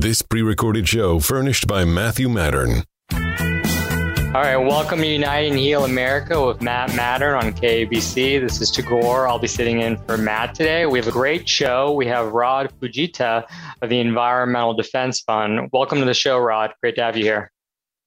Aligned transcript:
This 0.00 0.22
pre 0.22 0.40
recorded 0.40 0.88
show 0.88 1.20
furnished 1.20 1.66
by 1.66 1.84
Matthew 1.84 2.30
Mattern. 2.30 2.86
All 3.12 4.40
right, 4.40 4.56
welcome 4.56 5.00
to 5.00 5.06
Unite 5.06 5.50
and 5.50 5.58
Heal 5.58 5.84
America 5.84 6.46
with 6.46 6.62
Matt 6.62 6.88
Mattern 6.92 7.38
on 7.38 7.52
KABC. 7.52 8.40
This 8.40 8.62
is 8.62 8.70
Tagore. 8.70 9.28
I'll 9.28 9.38
be 9.38 9.46
sitting 9.46 9.82
in 9.82 9.98
for 9.98 10.16
Matt 10.16 10.54
today. 10.54 10.86
We 10.86 10.98
have 10.98 11.06
a 11.06 11.12
great 11.12 11.46
show. 11.46 11.92
We 11.92 12.06
have 12.06 12.32
Rod 12.32 12.72
Fujita 12.80 13.44
of 13.82 13.90
the 13.90 14.00
Environmental 14.00 14.72
Defense 14.72 15.20
Fund. 15.20 15.68
Welcome 15.70 15.98
to 15.98 16.06
the 16.06 16.14
show, 16.14 16.38
Rod. 16.38 16.72
Great 16.80 16.94
to 16.94 17.02
have 17.02 17.18
you 17.18 17.24
here. 17.24 17.52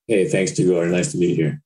Hey, 0.08 0.28
thanks, 0.28 0.54
Tagore. 0.54 0.88
Nice 0.88 1.12
to 1.12 1.20
be 1.20 1.36
here. 1.36 1.62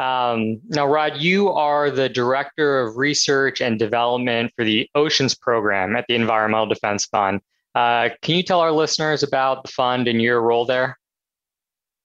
Um, 0.00 0.60
now, 0.70 0.88
Rod, 0.88 1.18
you 1.18 1.50
are 1.50 1.88
the 1.88 2.08
Director 2.08 2.80
of 2.80 2.96
Research 2.96 3.60
and 3.60 3.78
Development 3.78 4.52
for 4.56 4.64
the 4.64 4.90
Oceans 4.96 5.36
Program 5.36 5.94
at 5.94 6.04
the 6.08 6.16
Environmental 6.16 6.66
Defense 6.66 7.04
Fund. 7.04 7.40
Uh, 7.74 8.10
can 8.22 8.36
you 8.36 8.42
tell 8.42 8.60
our 8.60 8.72
listeners 8.72 9.22
about 9.22 9.64
the 9.64 9.70
fund 9.70 10.06
and 10.06 10.22
your 10.22 10.40
role 10.40 10.64
there? 10.64 10.98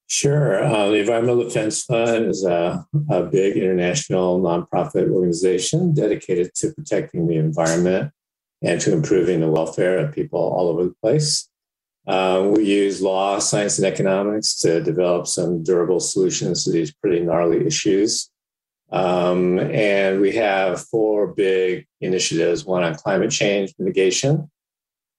Sure. 0.07 0.63
Uh, 0.63 0.89
the 0.89 0.95
Environmental 0.95 1.44
Defense 1.44 1.84
Fund 1.84 2.25
is 2.25 2.44
a, 2.44 2.84
a, 3.11 3.23
big 3.25 3.55
international 3.55 4.41
nonprofit 4.41 5.08
organization 5.11 5.94
dedicated 5.94 6.52
to 6.55 6.73
protecting 6.73 7.27
the 7.27 7.35
environment 7.35 8.11
and 8.63 8.81
to 8.81 8.91
improving 8.91 9.39
the 9.39 9.52
welfare 9.52 9.99
of 9.99 10.11
people 10.13 10.39
all 10.39 10.70
over 10.70 10.85
the 10.85 10.95
place. 11.03 11.47
Uh, 12.08 12.49
we 12.55 12.63
use 12.63 13.03
law, 13.03 13.38
science, 13.38 13.77
and 13.77 13.86
economics 13.86 14.58
to 14.59 14.81
develop 14.81 15.27
some 15.27 15.61
durable 15.61 15.99
solutions 15.99 16.63
to 16.63 16.72
these 16.72 16.91
pretty 16.91 17.20
gnarly 17.20 17.63
issues. 17.67 18.31
Um, 18.91 19.59
and 19.59 20.20
we 20.20 20.31
have 20.31 20.81
four 20.86 21.27
big 21.27 21.86
initiatives 22.02 22.66
one 22.66 22.83
on 22.83 22.95
climate 22.95 23.30
change 23.30 23.75
mitigation, 23.77 24.49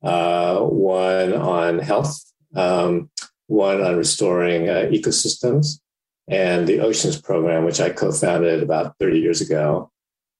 uh, 0.03 0.59
one 0.61 1.35
on 1.35 1.79
health, 1.79 2.23
um, 2.55 3.11
one 3.47 3.81
on 3.83 3.97
restoring 3.97 4.69
uh, 4.69 4.89
ecosystems, 4.91 5.81
and 6.29 6.67
the 6.67 6.81
Oceans 6.81 7.21
Program, 7.21 7.65
which 7.65 7.81
I 7.81 7.91
co 7.91 8.13
founded 8.13 8.63
about 8.63 8.97
30 8.99 9.19
years 9.19 9.41
ago 9.41 9.91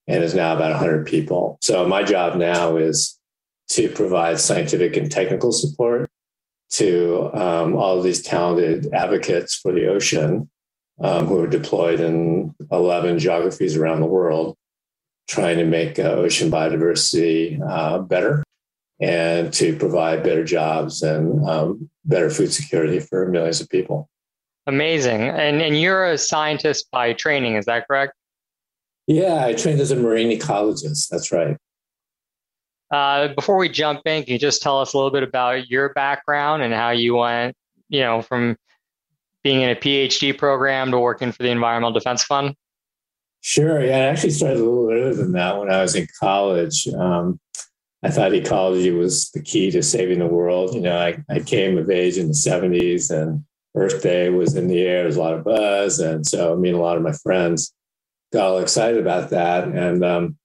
and 0.07 0.23
is 0.23 0.33
now 0.33 0.55
about 0.55 0.71
100 0.71 1.05
people. 1.05 1.57
So 1.61 1.87
my 1.87 2.03
job 2.03 2.37
now 2.37 2.77
is 2.77 3.19
to 3.69 3.89
provide 3.89 4.39
scientific 4.39 4.97
and 4.97 5.11
technical 5.11 5.51
support 5.51 6.09
to 6.71 7.29
um, 7.33 7.75
all 7.75 7.97
of 7.97 8.03
these 8.03 8.21
talented 8.21 8.93
advocates 8.93 9.55
for 9.55 9.71
the 9.71 9.87
ocean 9.87 10.49
um, 11.01 11.27
who 11.27 11.39
are 11.41 11.47
deployed 11.47 11.99
in 11.99 12.55
11 12.71 13.19
geographies 13.19 13.75
around 13.75 14.01
the 14.01 14.07
world, 14.07 14.57
trying 15.27 15.57
to 15.57 15.65
make 15.65 15.99
uh, 15.99 16.03
ocean 16.03 16.49
biodiversity 16.49 17.59
uh, 17.67 17.99
better 17.99 18.43
and 19.01 19.51
to 19.53 19.75
provide 19.77 20.23
better 20.23 20.43
jobs 20.43 21.01
and 21.01 21.47
um, 21.49 21.89
better 22.05 22.29
food 22.29 22.53
security 22.53 22.99
for 22.99 23.27
millions 23.27 23.59
of 23.59 23.67
people. 23.69 24.07
Amazing. 24.67 25.23
And, 25.23 25.61
and 25.61 25.79
you're 25.79 26.05
a 26.05 26.17
scientist 26.17 26.89
by 26.91 27.13
training, 27.13 27.55
is 27.55 27.65
that 27.65 27.87
correct? 27.87 28.13
Yeah, 29.07 29.43
I 29.43 29.53
trained 29.53 29.81
as 29.81 29.89
a 29.89 29.95
marine 29.95 30.37
ecologist. 30.37 31.09
That's 31.09 31.31
right. 31.31 31.57
Uh, 32.91 33.29
before 33.29 33.57
we 33.57 33.69
jump 33.69 34.01
in, 34.05 34.23
can 34.23 34.33
you 34.33 34.39
just 34.39 34.61
tell 34.61 34.79
us 34.79 34.93
a 34.93 34.97
little 34.97 35.11
bit 35.11 35.23
about 35.23 35.69
your 35.69 35.93
background 35.93 36.61
and 36.61 36.73
how 36.73 36.91
you 36.91 37.15
went, 37.15 37.55
you 37.89 38.01
know, 38.01 38.21
from 38.21 38.55
being 39.43 39.61
in 39.61 39.69
a 39.69 39.75
PhD 39.75 40.37
program 40.37 40.91
to 40.91 40.99
working 40.99 41.31
for 41.31 41.41
the 41.41 41.49
Environmental 41.49 41.93
Defense 41.93 42.23
Fund? 42.23 42.53
Sure. 43.39 43.83
Yeah, 43.83 43.95
I 43.95 43.99
actually 44.01 44.31
started 44.31 44.59
a 44.59 44.63
little 44.63 44.91
earlier 44.91 45.15
than 45.15 45.31
that 45.31 45.57
when 45.57 45.71
I 45.71 45.81
was 45.81 45.95
in 45.95 46.05
college. 46.19 46.87
Um, 46.89 47.39
I 48.03 48.09
thought 48.09 48.33
ecology 48.33 48.91
was 48.91 49.29
the 49.31 49.41
key 49.41 49.69
to 49.71 49.83
saving 49.83 50.19
the 50.19 50.27
world. 50.27 50.73
You 50.73 50.81
know, 50.81 50.97
I, 50.97 51.23
I 51.29 51.39
came 51.39 51.77
of 51.77 51.89
age 51.89 52.17
in 52.17 52.27
the 52.27 52.33
70s 52.33 53.11
and 53.11 53.43
Earth 53.75 54.01
Day 54.01 54.29
was 54.29 54.55
in 54.55 54.67
the 54.67 54.81
air. 54.81 55.03
There's 55.03 55.17
a 55.17 55.21
lot 55.21 55.33
of 55.33 55.43
buzz. 55.43 55.99
And 55.99 56.25
so, 56.25 56.53
I 56.53 56.55
mean, 56.55 56.73
a 56.73 56.81
lot 56.81 56.97
of 56.97 57.03
my 57.03 57.11
friends 57.11 57.73
got 58.33 58.47
all 58.47 58.59
excited 58.59 58.99
about 58.99 59.29
that. 59.29 59.67
And 59.67 60.03
um, 60.03 60.37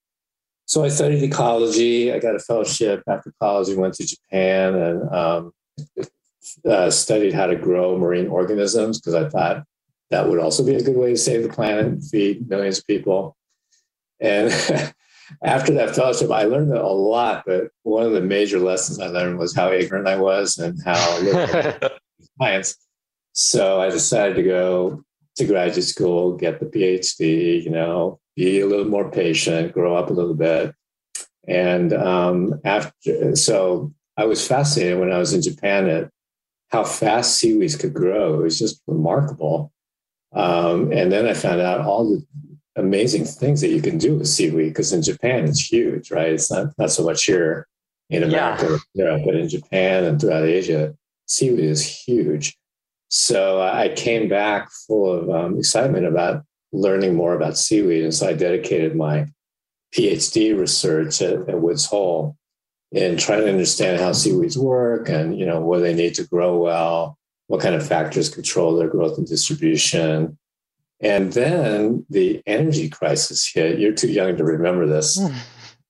so 0.66 0.84
I 0.84 0.88
studied 0.88 1.22
ecology. 1.22 2.12
I 2.12 2.18
got 2.18 2.34
a 2.34 2.40
fellowship 2.40 3.02
after 3.08 3.32
college. 3.40 3.70
I 3.70 3.74
went 3.74 3.94
to 3.94 4.06
Japan 4.06 4.74
and 4.74 5.14
um, 5.14 5.52
uh, 6.68 6.90
studied 6.90 7.32
how 7.32 7.46
to 7.46 7.56
grow 7.56 7.96
marine 7.96 8.28
organisms 8.28 9.00
because 9.00 9.14
I 9.14 9.28
thought 9.28 9.64
that 10.10 10.28
would 10.28 10.38
also 10.38 10.64
be 10.64 10.74
a 10.74 10.82
good 10.82 10.96
way 10.96 11.10
to 11.10 11.16
save 11.16 11.42
the 11.42 11.48
planet 11.48 11.86
and 11.86 12.04
feed 12.04 12.48
millions 12.48 12.78
of 12.78 12.86
people. 12.86 13.36
And 14.20 14.52
after 15.42 15.72
that 15.74 15.94
fellowship, 15.94 16.30
I 16.30 16.44
learned 16.44 16.72
a 16.72 16.86
lot, 16.86 17.44
but 17.46 17.68
one 17.82 18.04
of 18.04 18.12
the 18.12 18.20
major 18.20 18.58
lessons 18.58 19.00
I 19.00 19.08
learned 19.08 19.38
was 19.38 19.54
how 19.54 19.72
ignorant 19.72 20.08
I 20.08 20.16
was 20.16 20.58
and 20.58 20.80
how 20.84 21.18
little 21.20 21.90
science. 22.38 22.76
So 23.32 23.80
I 23.80 23.90
decided 23.90 24.36
to 24.36 24.42
go 24.42 25.04
to 25.36 25.44
graduate 25.44 25.84
school, 25.84 26.36
get 26.36 26.60
the 26.60 26.66
PhD, 26.66 27.62
you 27.62 27.70
know, 27.70 28.18
be 28.34 28.60
a 28.60 28.66
little 28.66 28.86
more 28.86 29.10
patient, 29.10 29.72
grow 29.72 29.96
up 29.96 30.10
a 30.10 30.14
little 30.14 30.34
bit. 30.34 30.74
And 31.46 31.92
um, 31.92 32.60
after, 32.64 33.36
so 33.36 33.92
I 34.16 34.24
was 34.24 34.46
fascinated 34.46 34.98
when 34.98 35.12
I 35.12 35.18
was 35.18 35.32
in 35.32 35.42
Japan 35.42 35.88
at 35.88 36.10
how 36.70 36.84
fast 36.84 37.36
seaweeds 37.36 37.76
could 37.76 37.94
grow. 37.94 38.40
It 38.40 38.42
was 38.42 38.58
just 38.58 38.82
remarkable. 38.86 39.72
Um, 40.32 40.92
and 40.92 41.12
then 41.12 41.26
I 41.26 41.34
found 41.34 41.60
out 41.60 41.80
all 41.80 42.10
the 42.10 42.26
amazing 42.76 43.24
things 43.24 43.60
that 43.60 43.70
you 43.70 43.80
can 43.80 43.98
do 43.98 44.16
with 44.16 44.28
seaweed 44.28 44.68
because 44.68 44.92
in 44.92 45.02
Japan 45.02 45.44
it's 45.44 45.72
huge, 45.72 46.10
right? 46.10 46.32
It's 46.32 46.50
not 46.50 46.68
not 46.78 46.90
so 46.90 47.04
much 47.04 47.24
here 47.24 47.66
in 48.10 48.22
America 48.22 48.78
yeah. 48.94 49.04
Europe, 49.04 49.22
but 49.24 49.34
in 49.34 49.48
Japan 49.48 50.04
and 50.04 50.20
throughout 50.20 50.44
Asia, 50.44 50.94
seaweed 51.26 51.64
is 51.64 51.84
huge. 51.84 52.56
So 53.08 53.62
I 53.62 53.88
came 53.88 54.28
back 54.28 54.70
full 54.86 55.10
of 55.12 55.30
um, 55.30 55.58
excitement 55.58 56.06
about 56.06 56.44
learning 56.72 57.14
more 57.14 57.34
about 57.34 57.56
seaweed, 57.56 58.04
and 58.04 58.14
so 58.14 58.28
I 58.28 58.34
dedicated 58.34 58.94
my 58.94 59.26
PhD 59.94 60.58
research 60.58 61.22
at, 61.22 61.48
at 61.48 61.60
Woods 61.60 61.86
Hole 61.86 62.36
in 62.92 63.16
trying 63.16 63.40
to 63.40 63.48
understand 63.48 64.00
how 64.00 64.12
seaweeds 64.12 64.58
work 64.58 65.08
and 65.08 65.38
you 65.38 65.46
know 65.46 65.60
what 65.60 65.80
they 65.80 65.94
need 65.94 66.14
to 66.14 66.26
grow 66.26 66.56
well, 66.56 67.18
what 67.46 67.60
kind 67.60 67.74
of 67.74 67.86
factors 67.86 68.28
control 68.28 68.76
their 68.76 68.88
growth 68.88 69.18
and 69.18 69.26
distribution, 69.26 70.38
and 71.00 71.32
then 71.32 72.06
the 72.10 72.42
energy 72.46 72.88
crisis 72.88 73.50
hit. 73.52 73.78
You're 73.78 73.92
too 73.92 74.10
young 74.10 74.36
to 74.36 74.44
remember 74.44 74.86
this, 74.86 75.18
hmm. 75.18 75.36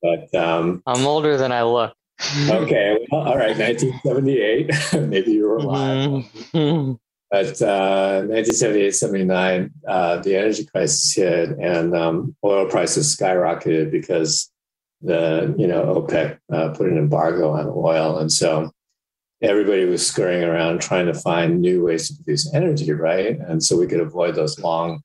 but 0.03 0.35
um, 0.35 0.83
I'm 0.87 1.07
older 1.07 1.37
than 1.37 1.53
I 1.53 1.63
look. 1.63 1.95
okay, 2.49 3.07
well, 3.11 3.29
all 3.29 3.37
right, 3.37 3.57
1978. 3.57 4.71
Maybe 5.09 5.33
you 5.33 5.49
were 5.49 5.57
alive. 5.57 6.25
Mm-hmm. 6.53 6.93
But 7.29 7.61
uh, 7.61 8.23
1978, 8.23 8.95
79, 8.95 9.71
uh, 9.89 10.19
the 10.19 10.37
energy 10.37 10.65
crisis 10.65 11.13
hit, 11.13 11.59
and 11.59 11.93
um, 11.93 12.37
oil 12.45 12.67
prices 12.67 13.17
skyrocketed 13.17 13.91
because 13.91 14.49
the 15.03 15.53
you 15.59 15.67
know 15.67 15.87
OPEC 15.87 16.39
uh, 16.53 16.69
put 16.71 16.87
an 16.87 16.97
embargo 16.97 17.51
on 17.51 17.67
oil, 17.67 18.19
and 18.19 18.31
so 18.31 18.71
everybody 19.43 19.85
was 19.85 20.07
scurrying 20.07 20.45
around 20.45 20.81
trying 20.81 21.07
to 21.07 21.15
find 21.15 21.61
new 21.61 21.85
ways 21.85 22.09
to 22.09 22.17
produce 22.17 22.53
energy, 22.55 22.91
right? 22.93 23.39
And 23.39 23.63
so 23.63 23.77
we 23.77 23.87
could 23.87 24.01
avoid 24.01 24.35
those 24.35 24.59
long 24.59 25.03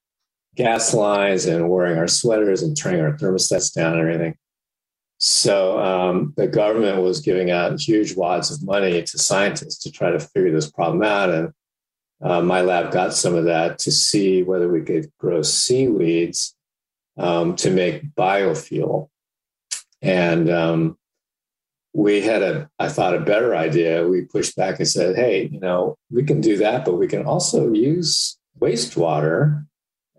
gas 0.56 0.94
lines 0.94 1.46
and 1.46 1.70
wearing 1.70 1.98
our 1.98 2.08
sweaters 2.08 2.62
and 2.62 2.76
turning 2.76 3.02
our 3.02 3.14
thermostats 3.14 3.74
down 3.74 3.94
and 3.94 4.02
everything. 4.02 4.36
So 5.18 5.80
um, 5.80 6.34
the 6.36 6.48
government 6.48 7.02
was 7.02 7.20
giving 7.20 7.52
out 7.52 7.80
huge 7.80 8.16
wads 8.16 8.52
of 8.52 8.64
money 8.64 9.04
to 9.04 9.18
scientists 9.18 9.84
to 9.84 9.92
try 9.92 10.10
to 10.10 10.20
figure 10.20 10.52
this 10.52 10.72
problem 10.72 11.04
out. 11.04 11.30
And 11.30 11.54
uh, 12.24 12.42
my 12.42 12.62
lab 12.62 12.92
got 12.92 13.14
some 13.14 13.36
of 13.36 13.46
that 13.46 13.80
to 13.80 13.92
see 13.92 14.44
whether 14.44 14.68
we 14.68 14.82
could 14.82 15.12
grow 15.20 15.42
seaweeds 15.42 16.56
um, 17.18 17.56
to 17.58 17.70
make 17.70 18.16
biofuel. 18.16 19.10
And 20.02 20.50
um, 20.50 20.98
we 21.94 22.22
had 22.22 22.42
a, 22.42 22.70
I 22.80 22.88
thought, 22.88 23.16
a 23.16 23.20
better 23.20 23.56
idea. 23.56 24.08
We 24.08 24.22
pushed 24.22 24.56
back 24.56 24.80
and 24.80 24.88
said, 24.88 25.16
hey, 25.16 25.50
you 25.52 25.60
know, 25.60 25.98
we 26.10 26.24
can 26.24 26.40
do 26.40 26.58
that, 26.58 26.86
but 26.86 26.96
we 26.96 27.08
can 27.08 27.26
also 27.26 27.72
use 27.74 28.38
wastewater 28.60 29.66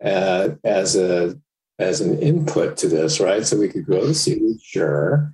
uh, 0.05 0.51
as 0.65 0.97
a 0.97 1.39
as 1.79 2.01
an 2.01 2.19
input 2.21 2.77
to 2.77 2.89
this, 2.89 3.19
right? 3.19 3.45
So 3.47 3.59
we 3.59 3.69
could 3.69 3.87
grow 3.87 4.07
the 4.07 4.15
seaweed, 4.15 4.61
sure. 4.63 5.33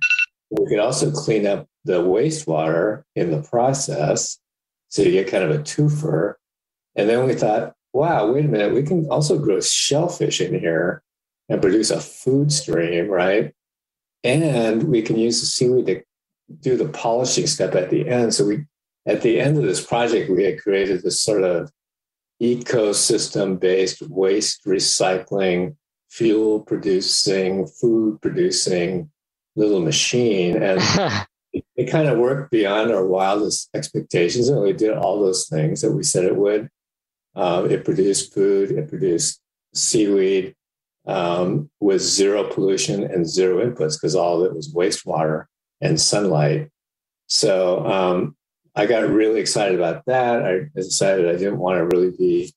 We 0.49 0.67
could 0.67 0.79
also 0.79 1.11
clean 1.11 1.45
up 1.45 1.67
the 1.85 2.01
wastewater 2.01 3.03
in 3.15 3.31
the 3.31 3.41
process, 3.41 4.39
so 4.87 5.01
you 5.01 5.11
get 5.11 5.27
kind 5.27 5.43
of 5.43 5.51
a 5.51 5.59
twofer. 5.59 6.35
And 6.95 7.07
then 7.07 7.25
we 7.25 7.35
thought, 7.35 7.73
wow, 7.93 8.31
wait 8.31 8.45
a 8.45 8.47
minute, 8.47 8.73
we 8.73 8.83
can 8.83 9.07
also 9.09 9.37
grow 9.37 9.59
shellfish 9.59 10.41
in 10.41 10.57
here 10.59 11.03
and 11.49 11.61
produce 11.61 11.91
a 11.91 11.99
food 11.99 12.51
stream, 12.51 13.09
right? 13.09 13.53
And 14.23 14.83
we 14.83 15.01
can 15.01 15.17
use 15.17 15.41
the 15.41 15.47
seaweed 15.47 15.85
to 15.87 16.03
do 16.61 16.77
the 16.77 16.89
polishing 16.89 17.47
step 17.47 17.75
at 17.75 17.89
the 17.89 18.07
end. 18.07 18.33
So 18.33 18.45
we, 18.45 18.65
at 19.05 19.21
the 19.21 19.39
end 19.39 19.57
of 19.57 19.63
this 19.63 19.85
project, 19.85 20.29
we 20.29 20.43
had 20.43 20.61
created 20.61 21.03
this 21.03 21.21
sort 21.21 21.43
of 21.43 21.71
ecosystem 22.41 23.59
based 23.59 24.01
waste 24.03 24.65
recycling, 24.65 25.75
fuel 26.09 26.61
producing, 26.61 27.67
food 27.67 28.21
producing 28.21 29.09
little 29.55 29.81
machine. 29.81 30.61
And 30.61 30.81
it, 31.53 31.65
it 31.75 31.91
kind 31.91 32.07
of 32.07 32.17
worked 32.17 32.51
beyond 32.51 32.91
our 32.91 33.05
wildest 33.05 33.69
expectations, 33.73 34.49
and 34.49 34.61
we 34.61 34.73
did 34.73 34.97
all 34.97 35.19
those 35.19 35.47
things 35.47 35.81
that 35.81 35.91
we 35.91 36.03
said 36.03 36.25
it 36.25 36.35
would. 36.35 36.69
Um, 37.35 37.69
it 37.69 37.85
produced 37.85 38.33
food, 38.33 38.71
it 38.71 38.89
produced 38.89 39.39
seaweed 39.73 40.55
um, 41.05 41.69
with 41.79 42.01
zero 42.01 42.43
pollution 42.43 43.03
and 43.03 43.27
zero 43.27 43.65
inputs 43.65 43.95
because 43.95 44.15
all 44.15 44.41
of 44.41 44.45
it 44.45 44.55
was 44.55 44.73
wastewater 44.73 45.45
and 45.81 45.99
sunlight. 45.99 46.69
So 47.27 47.85
um, 47.85 48.35
I 48.75 48.85
got 48.85 49.09
really 49.09 49.39
excited 49.39 49.79
about 49.79 50.05
that. 50.05 50.45
I 50.45 50.61
decided 50.75 51.27
I 51.27 51.33
didn't 51.33 51.59
want 51.59 51.77
to 51.77 51.95
really 51.95 52.15
be 52.17 52.53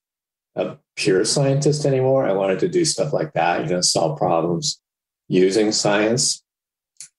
a 0.55 0.77
pure 0.95 1.25
scientist 1.25 1.85
anymore. 1.85 2.25
I 2.25 2.33
wanted 2.33 2.59
to 2.59 2.67
do 2.67 2.85
stuff 2.85 3.13
like 3.13 3.33
that, 3.33 3.65
you 3.65 3.71
know, 3.71 3.81
solve 3.81 4.17
problems 4.17 4.81
using 5.27 5.71
science. 5.71 6.43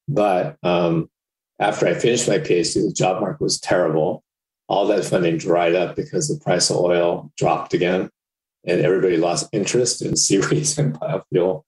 But 0.07 0.57
um, 0.63 1.11
after 1.59 1.87
I 1.87 1.95
finished 1.95 2.29
my 2.29 2.39
PhD, 2.39 2.87
the 2.87 2.93
job 2.93 3.21
market 3.21 3.43
was 3.43 3.61
terrible. 3.61 4.23
All 4.69 4.87
that 4.87 5.05
funding 5.05 5.37
dried 5.37 5.75
up 5.75 5.97
because 5.97 6.29
the 6.29 6.43
price 6.43 6.71
of 6.71 6.77
oil 6.77 7.31
dropped 7.37 7.75
again, 7.75 8.11
and 8.65 8.81
everybody 8.81 9.17
lost 9.17 9.49
interest 9.53 10.03
in 10.03 10.17
seaweed 10.25 10.79
and 10.79 10.95
biofuel. 10.95 11.65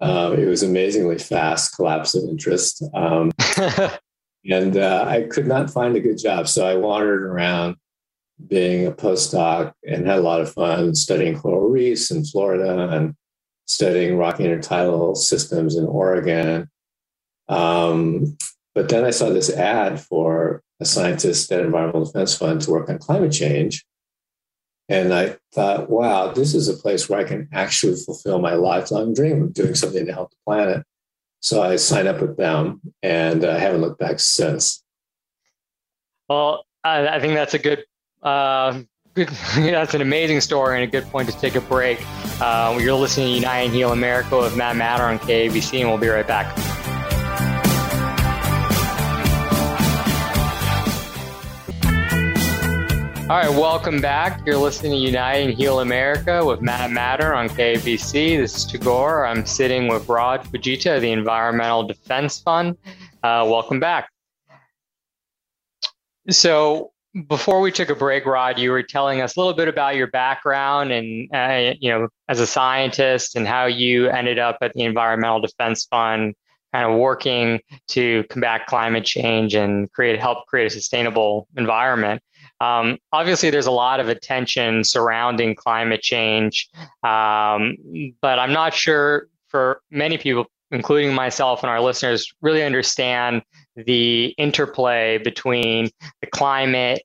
Um, 0.00 0.34
it 0.34 0.46
was 0.46 0.62
amazingly 0.62 1.18
fast 1.18 1.76
collapse 1.76 2.14
of 2.14 2.24
interest. 2.24 2.82
Um, 2.94 3.32
and 4.50 4.76
uh, 4.76 5.04
I 5.06 5.22
could 5.22 5.46
not 5.46 5.70
find 5.70 5.96
a 5.96 6.00
good 6.00 6.18
job. 6.18 6.48
So 6.48 6.66
I 6.66 6.74
wandered 6.76 7.24
around 7.24 7.76
being 8.46 8.86
a 8.86 8.92
postdoc 8.92 9.72
and 9.86 10.06
had 10.06 10.18
a 10.18 10.22
lot 10.22 10.40
of 10.40 10.52
fun 10.52 10.94
studying 10.94 11.38
coral 11.38 11.68
reefs 11.68 12.10
in 12.10 12.24
Florida 12.24 12.88
and 12.88 13.14
studying 13.66 14.16
rocky 14.16 14.44
intertidal 14.44 15.16
systems 15.16 15.76
in 15.76 15.84
Oregon. 15.84 16.68
Um, 17.48 18.36
but 18.74 18.88
then 18.88 19.04
I 19.04 19.10
saw 19.10 19.28
this 19.28 19.50
ad 19.50 20.00
for 20.00 20.62
a 20.80 20.84
scientist 20.84 21.52
at 21.52 21.60
Environmental 21.60 22.04
Defense 22.04 22.36
Fund 22.36 22.62
to 22.62 22.70
work 22.70 22.88
on 22.88 22.98
climate 22.98 23.32
change. 23.32 23.84
And 24.88 25.12
I 25.14 25.36
thought, 25.54 25.88
wow, 25.88 26.32
this 26.32 26.54
is 26.54 26.68
a 26.68 26.74
place 26.74 27.08
where 27.08 27.20
I 27.20 27.24
can 27.24 27.48
actually 27.52 27.96
fulfill 27.96 28.40
my 28.40 28.54
lifelong 28.54 29.14
dream 29.14 29.42
of 29.42 29.54
doing 29.54 29.74
something 29.74 30.04
to 30.06 30.12
help 30.12 30.30
the 30.30 30.36
planet. 30.44 30.84
So 31.40 31.62
I 31.62 31.76
signed 31.76 32.06
up 32.06 32.20
with 32.20 32.36
them 32.36 32.80
and 33.02 33.44
I 33.44 33.58
haven't 33.58 33.80
looked 33.80 33.98
back 33.98 34.20
since. 34.20 34.82
Well, 36.28 36.64
I, 36.84 37.08
I 37.08 37.20
think 37.20 37.34
that's 37.34 37.54
a 37.54 37.58
good 37.58 37.84
uh, 38.22 38.80
good, 39.14 39.28
that's 39.56 39.94
an 39.94 40.02
amazing 40.02 40.40
story 40.40 40.76
and 40.76 40.88
a 40.88 40.90
good 40.90 41.10
point 41.10 41.28
to 41.30 41.38
take 41.38 41.54
a 41.54 41.60
break. 41.60 41.98
Uh, 42.40 42.78
you're 42.80 42.94
listening 42.94 43.28
to 43.28 43.34
Unite 43.34 43.66
and 43.66 43.74
Heal 43.74 43.92
America 43.92 44.38
with 44.38 44.56
Matt 44.56 44.76
Mattern 44.76 45.10
on 45.10 45.18
KABC, 45.18 45.80
and 45.80 45.88
we'll 45.88 45.98
be 45.98 46.08
right 46.08 46.26
back. 46.26 46.56
All 53.30 53.36
right, 53.36 53.48
welcome 53.48 54.00
back. 54.00 54.44
You're 54.44 54.56
listening 54.56 54.90
to 54.90 54.98
Unite 54.98 55.46
and 55.46 55.54
Heal 55.54 55.78
America 55.78 56.44
with 56.44 56.62
Matt 56.62 56.90
Mattern 56.90 57.36
on 57.36 57.48
KABC. 57.48 58.36
This 58.36 58.56
is 58.56 58.64
Tagore. 58.64 59.24
I'm 59.24 59.46
sitting 59.46 59.86
with 59.86 60.08
Rod 60.08 60.42
Fujita 60.42 60.96
of 60.96 61.02
the 61.02 61.12
Environmental 61.12 61.84
Defense 61.84 62.40
Fund. 62.40 62.76
Uh, 63.22 63.46
welcome 63.48 63.78
back. 63.78 64.10
So, 66.28 66.90
before 67.28 67.60
we 67.60 67.70
took 67.70 67.88
a 67.88 67.94
break, 67.94 68.26
Rod, 68.26 68.58
you 68.58 68.72
were 68.72 68.82
telling 68.82 69.20
us 69.20 69.36
a 69.36 69.38
little 69.38 69.54
bit 69.54 69.68
about 69.68 69.94
your 69.94 70.08
background 70.08 70.90
and, 70.90 71.32
uh, 71.32 71.74
you 71.78 71.88
know, 71.88 72.08
as 72.28 72.40
a 72.40 72.48
scientist 72.48 73.36
and 73.36 73.46
how 73.46 73.66
you 73.66 74.08
ended 74.08 74.40
up 74.40 74.58
at 74.60 74.72
the 74.72 74.82
Environmental 74.82 75.40
Defense 75.40 75.84
Fund, 75.84 76.34
kind 76.72 76.84
of 76.84 76.98
working 76.98 77.60
to 77.88 78.24
combat 78.28 78.66
climate 78.66 79.04
change 79.04 79.54
and 79.54 79.90
create 79.92 80.18
help 80.18 80.46
create 80.46 80.66
a 80.66 80.70
sustainable 80.70 81.46
environment. 81.56 82.20
Um, 82.60 82.98
obviously, 83.12 83.50
there's 83.50 83.66
a 83.66 83.70
lot 83.70 84.00
of 84.00 84.08
attention 84.08 84.84
surrounding 84.84 85.54
climate 85.54 86.02
change, 86.02 86.68
um, 87.02 87.76
but 88.20 88.38
I'm 88.38 88.52
not 88.52 88.74
sure 88.74 89.28
for 89.48 89.80
many 89.90 90.18
people, 90.18 90.46
including 90.70 91.14
myself 91.14 91.62
and 91.62 91.70
our 91.70 91.80
listeners, 91.80 92.32
really 92.42 92.62
understand 92.62 93.42
the 93.76 94.26
interplay 94.36 95.18
between 95.18 95.90
the 96.20 96.26
climate, 96.26 97.02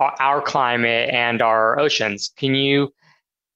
our 0.00 0.42
climate, 0.42 1.10
and 1.12 1.40
our 1.40 1.78
oceans. 1.78 2.32
Can 2.36 2.54
you, 2.54 2.92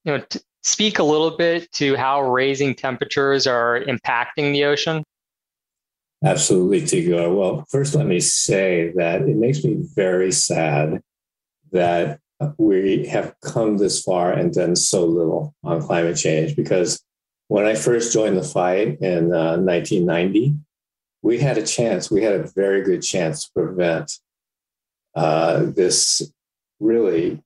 you 0.05 0.17
know, 0.17 0.19
t- 0.29 0.39
speak 0.63 0.99
a 0.99 1.03
little 1.03 1.37
bit 1.37 1.71
to 1.73 1.95
how 1.95 2.21
raising 2.21 2.73
temperatures 2.75 3.45
are 3.45 3.81
impacting 3.81 4.53
the 4.53 4.63
ocean? 4.63 5.03
Absolutely, 6.23 6.85
Tagore. 6.85 7.33
Well, 7.33 7.65
first, 7.69 7.95
let 7.95 8.05
me 8.05 8.19
say 8.19 8.93
that 8.95 9.23
it 9.23 9.35
makes 9.35 9.63
me 9.63 9.77
very 9.95 10.31
sad 10.31 11.01
that 11.71 12.19
we 12.57 13.05
have 13.07 13.35
come 13.43 13.77
this 13.77 14.01
far 14.01 14.31
and 14.31 14.53
done 14.53 14.75
so 14.75 15.05
little 15.05 15.55
on 15.63 15.81
climate 15.81 16.17
change 16.17 16.55
because 16.55 17.03
when 17.47 17.65
I 17.65 17.75
first 17.75 18.13
joined 18.13 18.37
the 18.37 18.43
fight 18.43 18.99
in 19.01 19.33
uh, 19.33 19.57
1990, 19.57 20.55
we 21.21 21.39
had 21.39 21.57
a 21.57 21.65
chance, 21.65 22.09
we 22.09 22.23
had 22.23 22.33
a 22.33 22.51
very 22.55 22.81
good 22.81 23.01
chance 23.01 23.45
to 23.45 23.51
prevent 23.53 24.11
uh, 25.15 25.65
this 25.65 26.31
really 26.79 27.43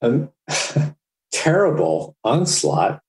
um, 0.00 0.30
terrible 1.32 2.16
onslaught 2.24 3.00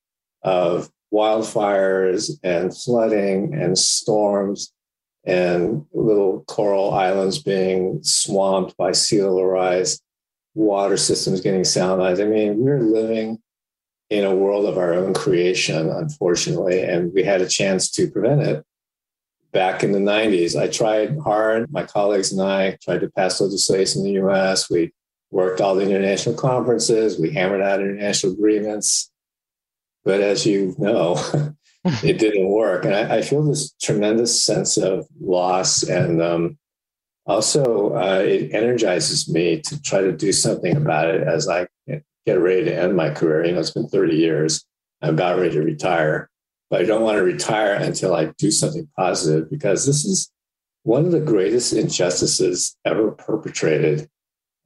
of 0.42 0.90
wildfires 1.14 2.32
and 2.44 2.76
flooding 2.76 3.54
and 3.54 3.78
storms 3.78 4.74
and 5.28 5.86
little 5.92 6.46
coral 6.48 6.94
islands 6.94 7.38
being 7.38 8.02
swamped 8.02 8.78
by 8.78 8.94
sea 8.94 9.22
level 9.22 9.46
rise, 9.46 10.02
water 10.56 10.96
systems 10.96 11.42
getting 11.42 11.62
salinized. 11.62 12.22
I 12.22 12.28
mean, 12.30 12.60
we're 12.60 12.80
living 12.80 13.40
in 14.10 14.24
a 14.24 14.34
world 14.34 14.66
of 14.66 14.78
our 14.78 14.94
own 14.94 15.14
creation, 15.14 15.90
unfortunately, 15.90 16.82
and 16.82 17.14
we 17.14 17.24
had 17.24 17.42
a 17.42 17.48
chance 17.48 17.92
to 17.92 18.10
prevent 18.10 18.42
it 18.42 18.66
back 19.52 19.84
in 19.84 19.92
the 19.92 20.00
90s. 20.00 20.60
I 20.60 20.70
tried 20.70 21.20
hard. 21.20 21.70
My 21.74 21.84
colleagues 21.84 22.32
and 22.32 22.42
I 22.42 22.78
tried 22.82 23.02
to 23.02 23.12
pass 23.12 23.42
legislation 23.42 24.06
in 24.06 24.14
the 24.14 24.26
US. 24.26 24.70
We 24.70 24.94
worked 25.30 25.60
all 25.60 25.76
the 25.76 25.84
international 25.84 26.36
conferences, 26.36 27.20
we 27.20 27.32
hammered 27.32 27.62
out 27.62 27.82
international 27.82 28.32
agreements. 28.32 29.12
But 30.06 30.22
as 30.22 30.46
you 30.46 30.74
know, 30.78 31.16
it 32.04 32.20
didn't 32.20 32.48
work. 32.48 32.86
And 32.86 32.96
I, 32.96 33.18
I, 33.18 33.22
feel 33.22 33.44
this 33.44 33.74
tremendous 33.82 34.44
sense 34.44 34.78
of 34.78 35.08
loss. 35.20 35.84
And 35.84 36.22
um, 36.22 36.58
also, 37.26 37.96
uh, 37.96 38.24
it 38.26 38.54
energizes 38.54 39.30
me 39.30 39.62
to 39.62 39.82
try 39.82 40.02
to 40.02 40.12
do 40.12 40.32
something 40.32 40.76
about 40.76 41.10
it 41.10 41.28
as 41.28 41.48
I 41.48 41.68
get 42.26 42.40
ready 42.40 42.66
to 42.66 42.76
end 42.76 42.96
my 42.96 43.10
career. 43.10 43.46
You 43.46 43.54
know, 43.54 43.60
it's 43.60 43.72
been 43.72 43.88
30 43.88 44.16
years. 44.16 44.66
I'm 45.02 45.14
about 45.14 45.40
ready 45.40 45.54
to 45.54 45.62
retire 45.62 46.30
but 46.70 46.82
I 46.82 46.86
don't 46.86 47.04
want 47.04 47.18
to 47.18 47.24
retire 47.24 47.74
until 47.74 48.14
I 48.14 48.26
do 48.38 48.52
something 48.52 48.88
positive 48.96 49.50
because 49.50 49.86
this 49.86 50.06
is 50.06 50.32
one 50.84 51.06
of 51.06 51.12
the 51.12 51.22
greatest 51.22 51.74
injustices 51.74 52.76
ever 52.86 53.12
perpetrated 53.12 54.10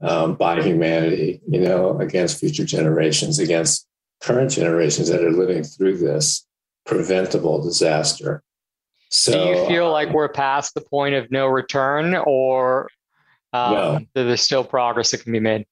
um, 0.02 0.36
by 0.36 0.62
humanity, 0.62 1.42
you 1.48 1.62
know, 1.62 2.00
against 2.00 2.40
future 2.40 2.66
generations, 2.66 3.38
against 3.40 3.88
current 4.22 4.52
generations 4.52 5.10
that 5.10 5.24
are 5.24 5.32
living 5.32 5.64
through 5.64 5.98
this 5.98 6.46
preventable 6.86 7.62
disaster. 7.62 8.44
So, 9.10 9.32
do 9.32 9.60
you 9.60 9.68
feel 9.68 9.92
like 9.92 10.10
we're 10.12 10.30
past 10.30 10.74
the 10.74 10.82
point 10.82 11.16
of 11.16 11.30
no 11.32 11.48
return, 11.48 12.16
or 12.16 12.90
um, 13.52 13.74
no. 13.74 14.00
there's 14.14 14.42
still 14.42 14.64
progress 14.64 15.12
that 15.12 15.24
can 15.24 15.34
be 15.34 15.40
made? 15.40 15.66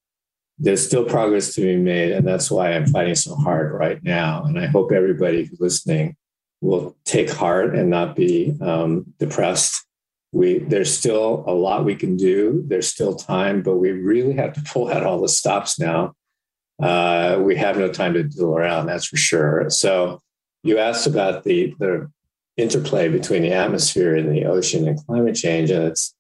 There's 0.58 0.86
still 0.86 1.06
progress 1.06 1.54
to 1.56 1.62
be 1.62 1.78
made, 1.78 2.12
and 2.12 2.28
that's 2.28 2.52
why 2.52 2.74
I'm 2.74 2.86
fighting 2.86 3.16
so 3.16 3.36
hard 3.36 3.72
right 3.72 4.04
now. 4.04 4.44
And 4.44 4.60
I 4.60 4.68
hope 4.68 4.92
everybody 4.92 5.46
who's 5.46 5.60
listening 5.60 6.18
will 6.60 6.98
take 7.06 7.30
heart 7.30 7.76
and 7.76 7.90
not 7.90 8.16
be 8.16 8.58
um, 8.60 9.06
depressed. 9.20 9.86
We 10.34 10.60
there's 10.60 10.96
still 10.96 11.46
a 11.48 11.54
lot 11.54 11.86
we 11.86 11.96
can 11.96 12.18
do. 12.18 12.64
There's 12.68 12.90
still 12.90 13.16
time, 13.16 13.62
but 13.62 13.78
we 13.78 13.92
really 13.92 14.34
have 14.34 14.54
to 14.54 14.62
pull 14.62 14.92
out 14.92 15.04
all 15.04 15.22
the 15.22 15.30
stops 15.30 15.80
now. 15.80 16.14
Uh, 16.82 17.40
we 17.42 17.56
have 17.56 17.78
no 17.78 17.92
time 17.92 18.14
to 18.14 18.24
deal 18.24 18.56
around, 18.56 18.86
that's 18.86 19.06
for 19.06 19.18
sure. 19.18 19.70
So 19.70 20.22
you 20.64 20.78
asked 20.78 21.08
about 21.08 21.44
the 21.44 21.74
the 21.80 22.10
interplay 22.58 23.08
between 23.08 23.42
the 23.42 23.54
atmosphere 23.54 24.16
and 24.16 24.30
the 24.30 24.46
ocean 24.46 24.88
and 24.88 25.06
climate 25.06 25.36
change, 25.36 25.72
and 25.72 25.84
it's 25.84 26.14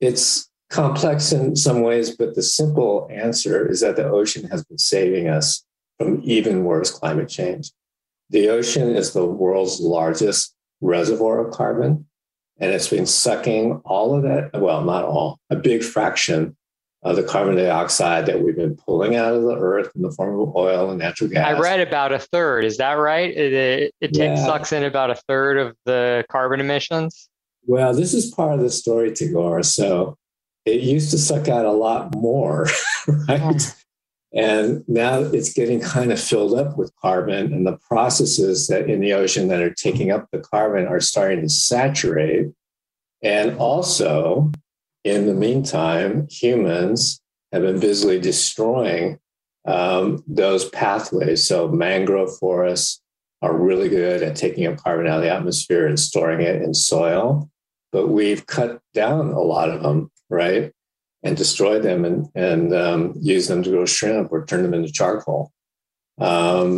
it's 0.00 0.48
complex 0.70 1.32
in 1.32 1.54
some 1.56 1.82
ways, 1.82 2.16
but 2.16 2.34
the 2.34 2.42
simple 2.42 3.08
answer 3.10 3.70
is 3.70 3.80
that 3.80 3.96
the 3.96 4.08
ocean 4.08 4.48
has 4.48 4.64
been 4.64 4.78
saving 4.78 5.28
us 5.28 5.64
from 5.98 6.20
even 6.24 6.64
worse 6.64 6.90
climate 6.90 7.28
change. 7.28 7.70
The 8.30 8.48
ocean 8.48 8.94
is 8.96 9.12
the 9.12 9.24
world's 9.24 9.80
largest 9.80 10.54
reservoir 10.80 11.46
of 11.46 11.52
carbon, 11.52 12.06
and 12.58 12.72
it's 12.72 12.88
been 12.88 13.06
sucking 13.06 13.82
all 13.84 14.16
of 14.16 14.22
that, 14.22 14.60
well, 14.60 14.82
not 14.82 15.04
all, 15.04 15.38
a 15.50 15.56
big 15.56 15.82
fraction 15.84 16.56
of 17.04 17.16
the 17.16 17.22
carbon 17.22 17.54
dioxide 17.56 18.24
that 18.26 18.42
we've 18.42 18.56
been 18.56 18.74
pulling 18.76 19.14
out 19.14 19.34
of 19.34 19.42
the 19.42 19.54
earth 19.56 19.92
in 19.94 20.00
the 20.00 20.10
form 20.10 20.40
of 20.40 20.56
oil 20.56 20.88
and 20.88 20.98
natural 20.98 21.28
gas. 21.28 21.54
I 21.54 21.58
read 21.58 21.80
about 21.80 22.12
a 22.12 22.18
third. 22.18 22.64
Is 22.64 22.78
that 22.78 22.94
right? 22.94 23.30
It, 23.30 23.52
it, 23.52 23.94
it 24.00 24.16
yeah. 24.16 24.34
sucks 24.36 24.72
in 24.72 24.84
about 24.84 25.10
a 25.10 25.14
third 25.14 25.58
of 25.58 25.76
the 25.84 26.24
carbon 26.30 26.60
emissions. 26.60 27.28
Well, 27.66 27.92
this 27.92 28.14
is 28.14 28.30
part 28.30 28.54
of 28.54 28.60
the 28.60 28.70
story, 28.70 29.12
Tagore. 29.12 29.62
So 29.62 30.16
it 30.64 30.80
used 30.80 31.10
to 31.10 31.18
suck 31.18 31.48
out 31.48 31.66
a 31.66 31.72
lot 31.72 32.14
more, 32.14 32.68
right? 33.28 33.74
And 34.32 34.82
now 34.88 35.18
it's 35.18 35.52
getting 35.52 35.80
kind 35.80 36.10
of 36.10 36.18
filled 36.18 36.58
up 36.58 36.76
with 36.76 36.90
carbon, 37.00 37.52
and 37.52 37.66
the 37.66 37.78
processes 37.86 38.66
that 38.66 38.88
in 38.88 39.00
the 39.00 39.12
ocean 39.12 39.48
that 39.48 39.60
are 39.60 39.72
taking 39.72 40.10
up 40.10 40.26
the 40.32 40.40
carbon 40.40 40.86
are 40.86 41.00
starting 41.00 41.42
to 41.42 41.48
saturate. 41.48 42.48
And 43.22 43.56
also, 43.58 44.50
in 45.04 45.26
the 45.26 45.34
meantime, 45.34 46.26
humans 46.30 47.20
have 47.52 47.62
been 47.62 47.78
busily 47.78 48.18
destroying 48.18 49.18
um, 49.66 50.24
those 50.26 50.68
pathways. 50.70 51.46
So, 51.46 51.68
mangrove 51.68 52.36
forests 52.38 53.00
are 53.42 53.56
really 53.56 53.88
good 53.88 54.22
at 54.22 54.36
taking 54.36 54.66
up 54.66 54.78
carbon 54.78 55.06
out 55.06 55.18
of 55.18 55.22
the 55.22 55.30
atmosphere 55.30 55.86
and 55.86 56.00
storing 56.00 56.40
it 56.40 56.62
in 56.62 56.74
soil, 56.74 57.50
but 57.92 58.08
we've 58.08 58.46
cut 58.46 58.80
down 58.94 59.28
a 59.32 59.40
lot 59.40 59.70
of 59.70 59.82
them, 59.82 60.10
right? 60.30 60.72
and 61.24 61.36
destroy 61.36 61.80
them 61.80 62.04
and, 62.04 62.28
and 62.34 62.72
um, 62.74 63.14
use 63.20 63.48
them 63.48 63.62
to 63.62 63.70
grow 63.70 63.86
shrimp 63.86 64.30
or 64.30 64.44
turn 64.44 64.62
them 64.62 64.74
into 64.74 64.92
charcoal. 64.92 65.50
Um, 66.18 66.76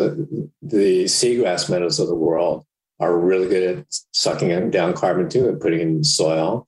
the 0.62 1.04
seagrass 1.04 1.68
meadows 1.68 1.99
of 1.99 2.06
the 2.06 2.14
world 2.14 2.64
are 3.00 3.18
really 3.18 3.49
good 3.49 3.78
at 3.78 3.87
sucking 4.12 4.71
down 4.71 4.95
carbon 4.95 5.28
too 5.28 5.49
and 5.49 5.61
putting 5.61 5.80
it 5.80 5.88
in 5.88 6.04
soil. 6.04 6.65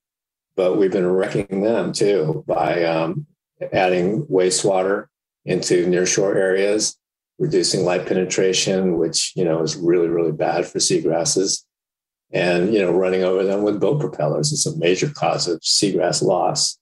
But 0.59 0.77
we've 0.77 0.91
been 0.91 1.07
wrecking 1.07 1.63
them 1.63 1.93
too 1.93 2.43
by 2.49 2.83
um, 2.83 3.29
adding 3.73 4.27
wastewater 4.27 5.07
into 5.45 5.87
nearshore 5.87 6.35
areas, 6.35 6.99
reducing 7.39 7.85
light 7.85 8.07
penetration, 8.07 8.99
which 8.99 9.35
you 9.37 9.45
know 9.45 9.63
is 9.63 9.77
really 9.77 10.09
really 10.09 10.33
bad 10.33 10.67
for 10.67 10.81
seagrasses, 10.81 11.63
and 12.33 12.75
you 12.75 12.81
know 12.81 12.91
running 12.91 13.23
over 13.23 13.45
them 13.45 13.63
with 13.63 13.79
boat 13.79 14.01
propellers 14.01 14.51
is 14.51 14.67
a 14.67 14.77
major 14.79 15.09
cause 15.09 15.47
of 15.47 15.61
seagrass 15.61 16.25
loss. 16.25 16.77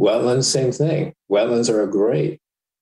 Wetlands, 0.00 0.46
same 0.46 0.72
thing. 0.72 1.14
Wetlands 1.30 1.70
are 1.70 1.86
great 1.86 2.40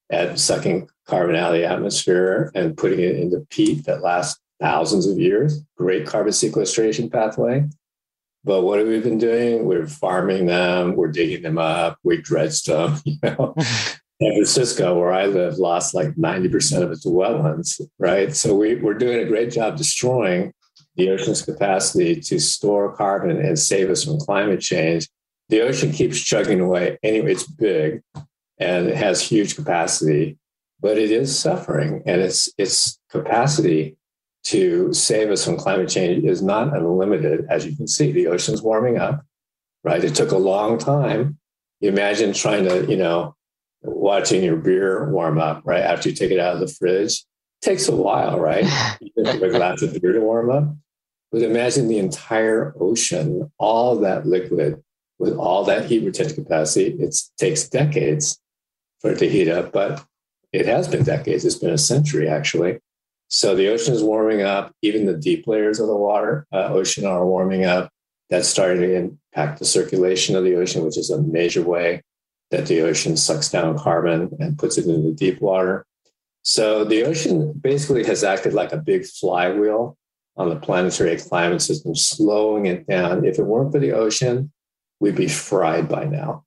at 0.09 0.39
sucking 0.39 0.89
carbon 1.07 1.37
out 1.37 1.55
of 1.55 1.61
the 1.61 1.67
atmosphere 1.67 2.51
and 2.55 2.79
putting 2.79 3.01
it 3.01 3.17
into 3.17 3.47
peat 3.51 3.85
that 3.85 4.01
lasts 4.01 4.41
thousands 4.59 5.07
of 5.07 5.19
years. 5.19 5.63
Great 5.77 6.07
carbon 6.07 6.33
sequestration 6.33 7.11
pathway. 7.11 7.69
But 8.45 8.63
what 8.63 8.79
have 8.79 8.89
we 8.89 9.01
been 9.01 9.19
doing? 9.19 9.67
We're 9.67 9.87
farming 9.87 10.47
them, 10.47 10.97
we're 10.97 11.13
digging 11.13 11.43
them 11.43 11.59
up, 11.59 11.99
we 12.03 12.21
dredged 12.21 12.67
them. 12.67 12.99
You 13.05 13.19
know, 13.23 13.55
San 14.23 14.35
Francisco, 14.35 14.99
where 14.99 15.15
I 15.15 15.25
live, 15.25 15.57
lost 15.57 15.95
like 15.95 16.15
90% 16.15 16.83
of 16.83 16.91
its 16.91 17.07
wetlands, 17.07 17.81
right? 17.99 18.37
So 18.37 18.55
we, 18.55 18.75
we're 18.75 18.93
doing 18.93 19.21
a 19.21 19.25
great 19.25 19.51
job 19.51 19.79
destroying 19.79 20.53
the 20.97 21.09
ocean's 21.09 21.41
capacity 21.41 22.17
to 22.17 22.39
store 22.39 22.95
carbon 22.95 23.39
and 23.39 23.59
save 23.59 23.89
us 23.89 24.05
from 24.05 24.19
climate 24.19 24.61
change 24.61 25.09
the 25.51 25.63
ocean 25.63 25.91
keeps 25.93 26.21
chugging 26.21 26.61
away. 26.61 26.97
Anyway, 27.03 27.33
it's 27.33 27.47
big 27.47 28.03
and 28.59 28.87
it 28.87 28.97
has 28.97 29.21
huge 29.21 29.57
capacity, 29.57 30.39
but 30.81 30.97
it 30.97 31.11
is 31.11 31.37
suffering, 31.37 32.03
and 32.07 32.21
its 32.21 32.49
its 32.57 32.99
capacity 33.11 33.97
to 34.45 34.93
save 34.93 35.31
us 35.31 35.45
from 35.45 35.57
climate 35.57 35.89
change 35.89 36.25
is 36.25 36.43
not 36.43 36.77
unlimited. 36.77 37.47
As 37.51 37.67
you 37.67 37.77
can 37.77 37.87
see, 37.87 38.13
the 38.13 38.29
ocean's 38.29 38.63
warming 38.63 38.99
up. 38.99 39.25
Right, 39.83 40.05
it 40.05 40.15
took 40.15 40.31
a 40.31 40.37
long 40.37 40.77
time. 40.77 41.39
You 41.81 41.89
imagine 41.89 42.35
trying 42.35 42.65
to, 42.65 42.87
you 42.87 42.97
know, 42.97 43.35
watching 43.83 44.43
your 44.43 44.57
beer 44.57 45.11
warm 45.11 45.39
up 45.39 45.63
right 45.65 45.83
after 45.83 46.11
you 46.11 46.15
take 46.15 46.31
it 46.31 46.39
out 46.39 46.55
of 46.55 46.61
the 46.61 46.69
fridge. 46.69 47.25
It 47.63 47.65
takes 47.65 47.89
a 47.89 47.97
while, 47.97 48.39
right? 48.39 48.65
A 49.17 49.49
glass 49.49 49.81
of 49.81 49.99
beer 50.01 50.13
to 50.13 50.21
warm 50.21 50.51
up. 50.51 50.75
But 51.33 51.43
imagine 51.43 51.89
the 51.89 51.99
entire 51.99 52.75
ocean, 52.79 53.51
all 53.59 53.97
that 54.01 54.27
liquid 54.27 54.83
with 55.19 55.37
all 55.37 55.65
that 55.65 55.85
heat 55.85 56.05
retention 56.05 56.43
capacity, 56.45 56.97
it 56.99 57.15
takes 57.39 57.69
decades 57.69 58.41
for 59.01 59.13
it 59.13 59.19
to 59.19 59.29
heat 59.29 59.49
up, 59.49 59.71
but 59.71 60.05
it 60.53 60.67
has 60.67 60.89
been 60.89 61.05
decades. 61.05 61.45
It's 61.45 61.57
been 61.57 61.73
a 61.73 61.79
century, 61.79 62.29
actually. 62.29 62.81
So 63.31 63.55
the 63.55 63.69
ocean 63.69 63.95
is 63.95 64.03
warming 64.03 64.43
up. 64.43 64.75
Even 64.83 65.07
the 65.07 65.17
deep 65.17 65.47
layers 65.47 65.79
of 65.79 65.87
the 65.87 65.97
water 65.97 66.47
uh, 66.53 66.67
ocean 66.67 67.07
are 67.07 67.25
warming 67.25 67.65
up. 67.65 67.91
That's 68.29 68.49
starting 68.49 68.83
to 68.83 68.95
impact 68.95 69.61
the 69.61 69.65
circulation 69.65 70.35
of 70.35 70.45
the 70.45 70.57
ocean, 70.57 70.85
which 70.85 70.99
is 70.99 71.11
a 71.11 71.23
major 71.23 71.63
way 71.63 72.03
that 72.51 72.67
the 72.67 72.83
ocean 72.83 73.17
sucks 73.17 73.49
down 73.49 73.79
carbon 73.79 74.31
and 74.41 74.59
puts 74.59 74.79
it 74.79 74.87
into 74.87 75.09
the 75.09 75.15
deep 75.15 75.41
water. 75.41 75.87
So 76.43 76.85
the 76.85 77.05
ocean 77.05 77.53
basically 77.53 78.05
has 78.05 78.25
acted 78.25 78.53
like 78.53 78.73
a 78.73 78.79
big 78.79 79.07
flywheel 79.07 79.97
on 80.37 80.49
the 80.49 80.57
planetary 80.57 81.17
climate 81.17 81.63
system, 81.63 81.95
slowing 81.95 82.67
it 82.67 82.89
down. 82.89 83.25
If 83.25 83.39
it 83.39 83.45
weren't 83.45 83.73
for 83.73 83.79
the 83.79 83.93
ocean, 83.93 84.51
we'd 84.99 85.15
be 85.15 85.29
fried 85.29 85.89
by 85.89 86.05
now. 86.05 86.45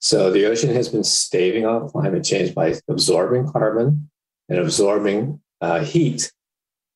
So 0.00 0.30
the 0.30 0.44
ocean 0.44 0.74
has 0.74 0.90
been 0.90 1.04
staving 1.04 1.64
off 1.64 1.92
climate 1.92 2.24
change 2.24 2.54
by 2.54 2.74
absorbing 2.88 3.50
carbon 3.50 4.10
and 4.48 4.58
absorbing 4.58 5.40
uh, 5.60 5.80
heat, 5.80 6.32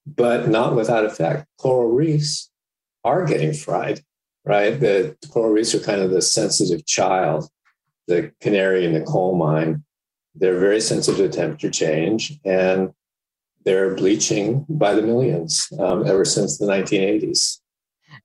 but 0.07 0.49
not 0.49 0.75
without 0.75 1.05
effect. 1.05 1.47
Coral 1.59 1.91
reefs 1.91 2.51
are 3.05 3.25
getting 3.25 3.53
fried, 3.53 4.01
right? 4.45 4.79
The 4.79 5.17
coral 5.31 5.53
reefs 5.53 5.75
are 5.75 5.81
kind 5.81 6.01
of 6.01 6.11
the 6.11 6.23
sensitive 6.23 6.87
child, 6.87 7.49
the 8.07 8.33
canary 8.41 8.85
in 8.85 8.93
the 8.93 9.01
coal 9.01 9.37
mine. 9.37 9.85
They're 10.35 10.59
very 10.59 10.81
sensitive 10.81 11.31
to 11.31 11.37
temperature 11.37 11.71
change 11.71 12.39
and 12.45 12.91
they're 13.65 13.95
bleaching 13.95 14.65
by 14.69 14.95
the 14.95 15.03
millions 15.03 15.69
um, 15.79 16.07
ever 16.07 16.25
since 16.25 16.59
the 16.59 16.67
1980s. 16.67 17.59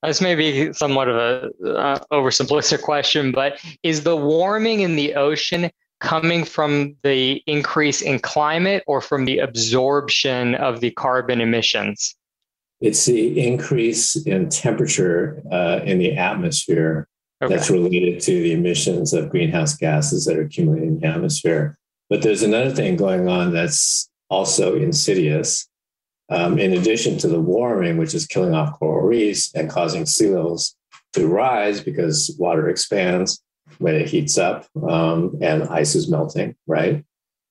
This 0.03 0.21
may 0.21 0.35
be 0.35 0.73
somewhat 0.73 1.07
of 1.07 1.15
a 1.15 1.75
uh, 1.75 1.99
oversimplistic 2.11 2.81
question, 2.81 3.31
but 3.31 3.59
is 3.83 4.03
the 4.03 4.15
warming 4.15 4.81
in 4.81 4.95
the 4.95 5.15
ocean 5.15 5.71
coming 5.99 6.43
from 6.43 6.95
the 7.03 7.41
increase 7.47 8.01
in 8.01 8.19
climate 8.19 8.83
or 8.87 9.01
from 9.01 9.25
the 9.25 9.39
absorption 9.39 10.55
of 10.55 10.79
the 10.79 10.91
carbon 10.91 11.41
emissions? 11.41 12.15
It's 12.79 13.05
the 13.05 13.39
increase 13.45 14.15
in 14.15 14.49
temperature 14.49 15.41
uh, 15.51 15.79
in 15.83 15.97
the 15.97 16.15
atmosphere 16.15 17.07
okay. 17.41 17.53
that's 17.53 17.69
related 17.69 18.21
to 18.21 18.31
the 18.31 18.53
emissions 18.53 19.13
of 19.13 19.29
greenhouse 19.29 19.75
gases 19.75 20.25
that 20.25 20.37
are 20.37 20.43
accumulating 20.43 20.89
in 20.89 20.99
the 20.99 21.07
atmosphere. 21.07 21.77
But 22.09 22.21
there's 22.21 22.43
another 22.43 22.71
thing 22.71 22.95
going 22.95 23.27
on 23.27 23.51
that's 23.51 24.09
also 24.29 24.75
insidious, 24.75 25.67
um, 26.29 26.59
in 26.59 26.73
addition 26.73 27.17
to 27.19 27.27
the 27.27 27.39
warming, 27.39 27.97
which 27.97 28.13
is 28.13 28.27
killing 28.27 28.53
off 28.53 28.77
coral 28.77 29.07
reefs 29.07 29.53
and 29.55 29.69
causing 29.69 30.05
sea 30.05 30.29
levels 30.29 30.75
to 31.13 31.27
rise 31.27 31.81
because 31.81 32.35
water 32.37 32.69
expands 32.69 33.41
when 33.79 33.95
it 33.95 34.09
heats 34.09 34.37
up 34.37 34.65
um, 34.89 35.37
and 35.41 35.63
ice 35.63 35.95
is 35.95 36.09
melting, 36.09 36.55
right? 36.65 37.03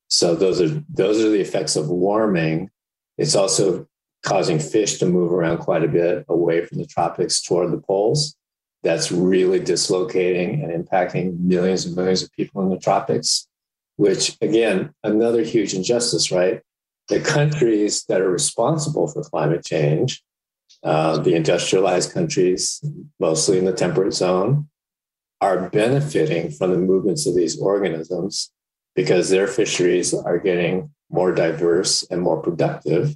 So 0.09 0.35
those 0.35 0.61
are 0.61 0.83
those 0.89 1.23
are 1.23 1.31
the 1.31 1.41
effects 1.41 1.77
of 1.77 1.89
warming. 1.89 2.71
It's 3.19 3.35
also 3.35 3.87
causing 4.23 4.59
fish 4.59 4.99
to 4.99 5.07
move 5.07 5.33
around 5.33 5.59
quite 5.59 5.85
a 5.85 5.89
bit 5.89 6.25
away 6.29 6.65
from 6.65 6.79
the 6.79 6.87
tropics 6.87 7.43
toward 7.43 7.73
the 7.73 7.79
poles. 7.81 8.37
That's 8.83 9.11
really 9.11 9.59
dislocating 9.59 10.63
and 10.63 10.73
impacting 10.73 11.39
millions 11.41 11.87
and 11.87 11.97
millions 11.97 12.23
of 12.23 12.33
people 12.33 12.63
in 12.63 12.71
the 12.71 12.79
tropics, 12.79 13.49
which 13.97 14.37
again, 14.41 14.95
another 15.03 15.43
huge 15.43 15.75
injustice, 15.75 16.31
right? 16.31 16.63
the 17.09 17.21
countries 17.21 18.05
that 18.09 18.21
are 18.21 18.31
responsible 18.31 19.07
for 19.09 19.23
climate 19.23 19.65
change, 19.65 20.23
uh, 20.83 21.19
the 21.19 21.35
industrialized 21.35 22.13
countries, 22.13 22.85
mostly 23.21 23.59
in 23.59 23.65
the 23.65 23.73
temperate 23.73 24.15
zone, 24.15 24.69
are 25.47 25.71
benefiting 25.71 26.51
from 26.51 26.73
the 26.73 26.79
movements 26.79 27.25
of 27.25 27.37
these 27.37 27.57
organisms 27.61 28.51
because 28.97 29.31
their 29.31 29.47
fisheries 29.47 30.13
are 30.13 30.39
getting 30.39 30.91
more 31.09 31.33
diverse 31.33 32.03
and 32.11 32.21
more 32.21 32.43
productive, 32.43 33.15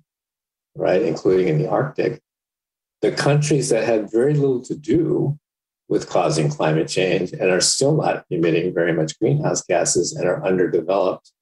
right, 0.77 1.03
including 1.03 1.49
in 1.49 1.59
the 1.59 1.69
Arctic. 1.69 2.21
The 3.03 3.11
countries 3.11 3.71
that 3.71 3.83
had 3.83 4.13
very 4.13 4.35
little 4.35 4.63
to 4.63 4.77
do 4.77 5.39
with 5.89 6.09
causing 6.09 6.49
climate 6.49 6.87
change 6.87 7.33
and 7.33 7.51
are 7.51 7.61
still 7.61 7.97
not 7.97 8.25
emitting 8.31 8.73
very 8.73 8.93
much 8.93 9.19
greenhouse 9.19 9.63
gases 9.63 10.13
and 10.13 10.29
are 10.29 10.45
underdeveloped 10.47 11.33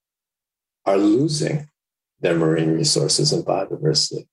are 0.87 0.97
losing 0.97 1.69
their 2.21 2.35
marine 2.35 2.71
resources 2.71 3.31
and 3.31 3.45
biodiversity. 3.45 4.27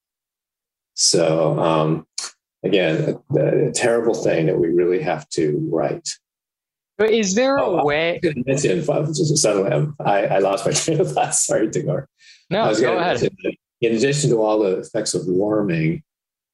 So, 0.93 1.59
um, 1.59 2.07
again, 2.63 3.19
a, 3.35 3.67
a, 3.67 3.71
terrible 3.73 4.15
thing 4.15 4.45
that 4.45 4.57
we 4.57 4.69
really 4.69 5.01
have 5.01 5.27
to 5.31 5.67
right. 5.69 6.07
But 6.97 7.11
is 7.11 7.35
there 7.35 7.59
oh, 7.59 7.79
a 7.79 7.85
way? 7.85 8.19
I, 9.99 10.25
I 10.27 10.37
lost 10.39 10.65
my 10.65 10.71
train 10.73 11.01
of 11.01 11.11
thought. 11.11 11.35
Sorry, 11.35 11.69
Tagore. 11.69 12.07
No, 12.49 12.73
go 12.75 12.97
ahead. 12.97 13.27
in 13.81 13.95
addition 13.95 14.29
to 14.29 14.37
all 14.37 14.59
the 14.59 14.77
effects 14.77 15.13
of 15.13 15.27
warming, 15.27 16.03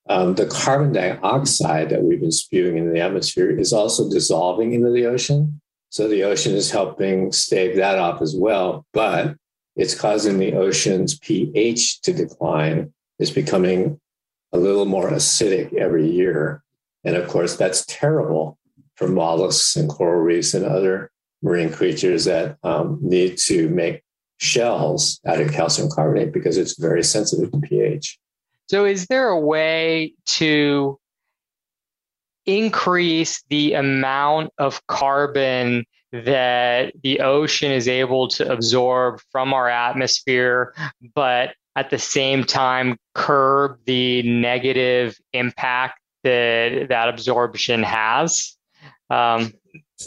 um, 0.10 0.36
the 0.36 0.48
carbon 0.48 0.94
dioxide 0.94 1.90
that 1.90 2.04
we've 2.04 2.20
been 2.20 2.32
spewing 2.32 2.78
into 2.78 2.92
the 2.92 3.02
atmosphere 3.02 3.50
is 3.52 3.72
also 3.72 4.10
dissolving 4.10 4.74
into 4.74 4.90
the 4.92 5.06
ocean. 5.06 5.62
So 5.90 6.08
the 6.08 6.24
ocean 6.24 6.54
is 6.54 6.72
helping 6.72 7.32
stave 7.32 7.76
that 7.76 8.00
off 8.00 8.22
as 8.22 8.36
well. 8.36 8.86
But 8.94 9.36
it's 9.76 9.96
causing 9.96 10.40
the 10.40 10.54
ocean's 10.54 11.20
pH 11.20 12.02
to 12.02 12.14
decline. 12.14 12.94
It's 13.20 13.32
becoming 13.32 14.00
a 14.54 14.58
little 14.58 14.86
more 14.86 15.10
acidic 15.12 15.74
every 15.74 16.10
year. 16.10 16.64
And 17.04 17.16
of 17.16 17.28
course, 17.28 17.56
that's 17.58 17.86
terrible 17.86 18.58
for 19.02 19.08
mollusks 19.08 19.76
and 19.76 19.90
coral 19.90 20.22
reefs 20.22 20.54
and 20.54 20.64
other 20.64 21.12
marine 21.42 21.72
creatures 21.72 22.26
that 22.26 22.58
um, 22.64 23.00
need 23.02 23.36
to 23.36 23.68
make 23.70 24.04
shells 24.38 25.20
out 25.26 25.42
of 25.42 25.52
calcium 25.52 25.90
carbonate 25.90 26.32
because 26.32 26.58
it's 26.58 26.80
very 26.80 27.04
sensitive 27.04 27.52
to 27.52 27.60
pH. 27.60 28.20
So, 28.70 28.86
is 28.86 29.08
there 29.08 29.30
a 29.30 29.40
way 29.40 30.14
to 30.38 31.00
increase 32.46 33.44
the 33.50 33.74
amount 33.74 34.52
of 34.58 34.86
carbon 34.88 35.86
that 36.12 36.94
the 37.02 37.22
ocean 37.22 37.72
is 37.72 37.88
able 37.88 38.28
to 38.28 38.52
absorb 38.52 39.20
from 39.32 39.54
our 39.54 39.68
atmosphere, 39.68 40.76
but 41.16 41.56
at 41.76 41.90
the 41.90 42.00
same 42.00 42.44
time 42.44 42.98
curb 43.16 43.80
the 43.86 44.22
negative 44.24 45.18
impact 45.34 46.00
that 46.24 46.88
that 46.90 47.10
absorption 47.10 47.82
has? 47.82 48.58
Um, 49.12 49.54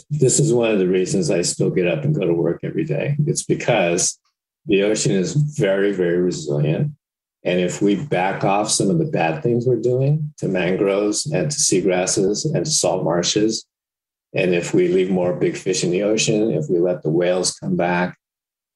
this 0.09 0.39
is 0.39 0.51
one 0.51 0.71
of 0.71 0.79
the 0.79 0.87
reasons 0.87 1.29
I 1.29 1.43
still 1.43 1.69
get 1.69 1.87
up 1.87 2.03
and 2.03 2.15
go 2.15 2.25
to 2.25 2.33
work 2.33 2.61
every 2.63 2.83
day. 2.83 3.15
It's 3.27 3.43
because 3.43 4.19
the 4.65 4.81
ocean 4.83 5.11
is 5.11 5.33
very, 5.33 5.91
very 5.91 6.17
resilient. 6.17 6.91
And 7.43 7.59
if 7.59 7.83
we 7.83 7.95
back 7.95 8.43
off 8.43 8.71
some 8.71 8.89
of 8.89 8.97
the 8.97 9.05
bad 9.05 9.43
things 9.43 9.67
we're 9.67 9.75
doing 9.75 10.33
to 10.39 10.47
mangroves 10.47 11.27
and 11.27 11.51
to 11.51 11.57
seagrasses 11.57 12.51
and 12.51 12.65
to 12.65 12.71
salt 12.71 13.03
marshes, 13.03 13.67
and 14.33 14.55
if 14.55 14.73
we 14.73 14.87
leave 14.87 15.11
more 15.11 15.33
big 15.33 15.55
fish 15.55 15.83
in 15.83 15.91
the 15.91 16.01
ocean, 16.01 16.51
if 16.51 16.65
we 16.67 16.79
let 16.79 17.03
the 17.03 17.11
whales 17.11 17.53
come 17.53 17.77
back, 17.77 18.17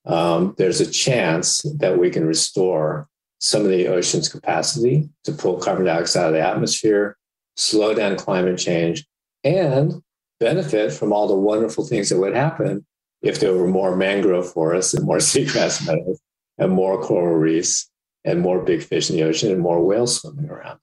um, 0.05 0.53
there's 0.59 0.79
a 0.79 0.89
chance 0.89 1.63
that 1.79 1.97
we 1.97 2.11
can 2.11 2.25
restore 2.25 3.07
some 3.39 3.63
of 3.63 3.69
the 3.69 3.87
ocean's 3.87 4.29
capacity 4.29 5.09
to 5.23 5.31
pull 5.31 5.57
carbon 5.57 5.85
dioxide 5.85 6.23
out 6.23 6.27
of 6.27 6.33
the 6.33 6.47
atmosphere, 6.47 7.17
slow 7.57 7.95
down 7.95 8.15
climate 8.15 8.59
change, 8.59 9.05
and 9.43 10.01
benefit 10.39 10.91
from 10.91 11.11
all 11.11 11.27
the 11.27 11.35
wonderful 11.35 11.85
things 11.85 12.09
that 12.09 12.19
would 12.19 12.35
happen 12.35 12.85
if 13.21 13.39
there 13.39 13.53
were 13.53 13.67
more 13.67 13.95
mangrove 13.95 14.51
forests 14.51 14.93
and 14.93 15.05
more 15.05 15.17
seagrass 15.31 15.85
meadows 15.85 16.19
and 16.57 16.71
more 16.71 17.01
coral 17.01 17.35
reefs 17.35 17.89
and 18.25 18.41
more 18.41 18.63
big 18.63 18.83
fish 18.83 19.09
in 19.09 19.15
the 19.15 19.23
ocean 19.23 19.51
and 19.51 19.61
more 19.61 19.83
whales 19.83 20.19
swimming 20.19 20.49
around, 20.49 20.79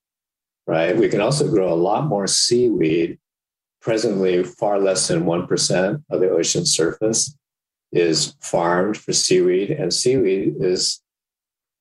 right? 0.67 0.97
We 0.97 1.09
can 1.09 1.21
also 1.21 1.49
grow 1.49 1.73
a 1.73 1.75
lot 1.75 2.07
more 2.07 2.27
seaweed. 2.27 3.19
Presently, 3.83 4.43
far 4.43 4.81
less 4.81 5.07
than 5.07 5.25
1% 5.25 6.03
of 6.11 6.21
the 6.21 6.31
ocean 6.31 6.67
surface 6.67 7.37
is 7.93 8.35
farmed 8.41 8.97
for 8.97 9.13
seaweed, 9.13 9.71
and 9.71 9.95
seaweed 9.95 10.57
is 10.59 11.01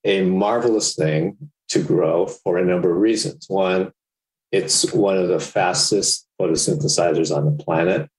a 0.03 0.22
marvelous 0.22 0.94
thing 0.94 1.38
to 1.70 1.82
grow 1.82 2.27
for 2.27 2.58
a 2.58 2.65
number 2.65 2.91
of 2.91 2.98
reasons. 2.98 3.48
One, 3.50 3.91
it's 4.55 4.93
one 4.93 5.17
of 5.17 5.27
the 5.27 5.39
fastest 5.39 6.25
photosynthesizers 6.39 7.35
on 7.35 7.43
the 7.45 7.63
planet. 7.63 8.09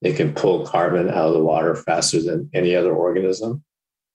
It 0.00 0.16
can 0.16 0.32
pull 0.32 0.66
carbon 0.66 1.10
out 1.10 1.28
of 1.28 1.34
the 1.34 1.44
water 1.44 1.74
faster 1.74 2.22
than 2.22 2.48
any 2.54 2.74
other 2.74 2.94
organism. 2.94 3.62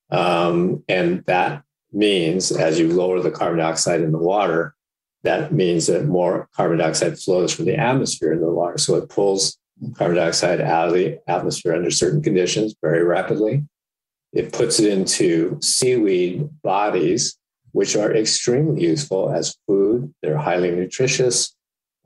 Um, 0.09 0.83
and 0.89 1.23
that 1.25 1.61
means 1.93 2.51
as 2.51 2.79
you 2.79 2.91
lower 2.91 3.21
the 3.21 3.29
carbon 3.29 3.59
dioxide 3.59 4.01
in 4.01 4.11
the 4.11 4.17
water, 4.17 4.73
that 5.21 5.53
means 5.53 5.85
that 5.85 6.05
more 6.05 6.49
carbon 6.55 6.79
dioxide 6.79 7.19
flows 7.19 7.53
from 7.53 7.65
the 7.65 7.75
atmosphere 7.75 8.33
into 8.33 8.45
the 8.45 8.51
water. 8.51 8.79
So 8.79 8.95
it 8.95 9.09
pulls 9.09 9.59
carbon 9.95 10.17
dioxide 10.17 10.61
out 10.61 10.87
of 10.87 10.95
the 10.95 11.19
atmosphere 11.27 11.75
under 11.75 11.91
certain 11.91 12.23
conditions 12.23 12.75
very 12.81 13.03
rapidly. 13.03 13.65
It 14.33 14.51
puts 14.51 14.79
it 14.79 14.91
into 14.91 15.59
seaweed 15.61 16.49
bodies, 16.63 17.37
which 17.71 17.95
are 17.95 18.15
extremely 18.15 18.81
useful 18.81 19.31
as 19.31 19.55
food. 19.67 20.11
They're 20.23 20.37
highly 20.37 20.71
nutritious. 20.71 21.53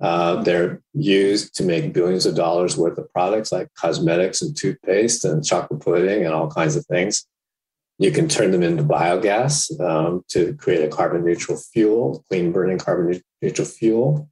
Uh, 0.01 0.41
they're 0.41 0.81
used 0.93 1.55
to 1.55 1.63
make 1.63 1.93
billions 1.93 2.25
of 2.25 2.35
dollars 2.35 2.75
worth 2.75 2.97
of 2.97 3.11
products 3.13 3.51
like 3.51 3.67
cosmetics 3.75 4.41
and 4.41 4.57
toothpaste 4.57 5.23
and 5.25 5.45
chocolate 5.45 5.79
pudding 5.79 6.25
and 6.25 6.33
all 6.33 6.49
kinds 6.49 6.75
of 6.75 6.85
things. 6.87 7.27
You 7.99 8.11
can 8.11 8.27
turn 8.27 8.49
them 8.49 8.63
into 8.63 8.83
biogas 8.83 9.79
um, 9.79 10.23
to 10.29 10.55
create 10.55 10.83
a 10.83 10.87
carbon 10.87 11.23
neutral 11.23 11.57
fuel, 11.57 12.25
clean 12.29 12.51
burning 12.51 12.79
carbon 12.79 13.21
neutral 13.43 13.67
fuel. 13.67 14.27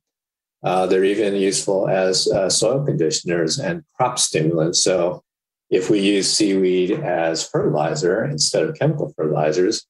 Uh, 0.64 0.88
they're 0.88 1.04
even 1.04 1.36
useful 1.36 1.88
as 1.88 2.28
uh, 2.32 2.50
soil 2.50 2.84
conditioners 2.84 3.60
and 3.60 3.84
crop 3.96 4.18
stimulants. 4.18 4.84
So, 4.84 5.24
if 5.70 5.88
we 5.88 6.00
use 6.00 6.34
seaweed 6.34 6.92
as 6.92 7.48
fertilizer 7.48 8.26
instead 8.26 8.64
of 8.64 8.76
chemical 8.76 9.14
fertilizers, 9.16 9.86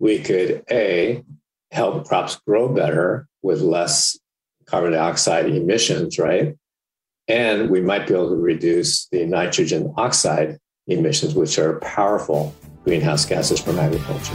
we 0.00 0.18
could 0.18 0.64
A, 0.68 1.22
help 1.70 2.08
crops 2.08 2.40
grow 2.44 2.68
better 2.68 3.28
with 3.40 3.60
less 3.60 4.18
carbon 4.66 4.92
dioxide 4.92 5.46
emissions, 5.46 6.18
right? 6.18 6.56
And 7.28 7.70
we 7.70 7.80
might 7.80 8.06
be 8.06 8.14
able 8.14 8.30
to 8.30 8.36
reduce 8.36 9.06
the 9.08 9.24
nitrogen 9.24 9.92
oxide 9.96 10.58
emissions, 10.86 11.34
which 11.34 11.58
are 11.58 11.78
powerful 11.80 12.54
greenhouse 12.84 13.24
gases 13.24 13.60
from 13.60 13.78
agriculture. 13.78 14.34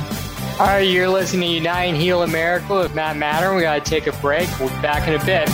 All 0.60 0.66
right, 0.66 0.80
you're 0.80 1.10
listening 1.10 1.50
to 1.50 1.56
Unite 1.56 1.84
and 1.84 1.98
Heal 1.98 2.24
America 2.24 2.76
with 2.76 2.96
Matt 2.96 3.18
Mattern. 3.18 3.56
We 3.56 3.62
got 3.62 3.84
to 3.84 3.90
take 3.90 4.08
a 4.08 4.12
break. 4.22 4.48
We'll 4.60 4.70
be 4.70 4.82
back 4.82 5.08
in 5.08 5.14
a 5.14 5.26
bit. 5.26 5.50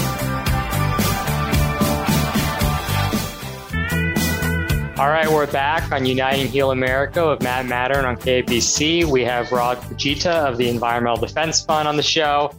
All 4.97 5.09
right, 5.09 5.29
we're 5.29 5.51
back 5.51 5.91
on 5.91 6.05
Unite 6.05 6.35
and 6.35 6.49
Heal 6.49 6.71
America 6.71 7.27
with 7.31 7.41
Matt 7.41 7.65
Mattern 7.65 8.05
on 8.05 8.15
KBC. 8.15 9.03
We 9.03 9.25
have 9.25 9.51
Rod 9.51 9.79
Fujita 9.79 10.31
of 10.31 10.57
the 10.57 10.69
Environmental 10.69 11.17
Defense 11.17 11.65
Fund 11.65 11.87
on 11.87 11.97
the 11.97 12.03
show. 12.03 12.53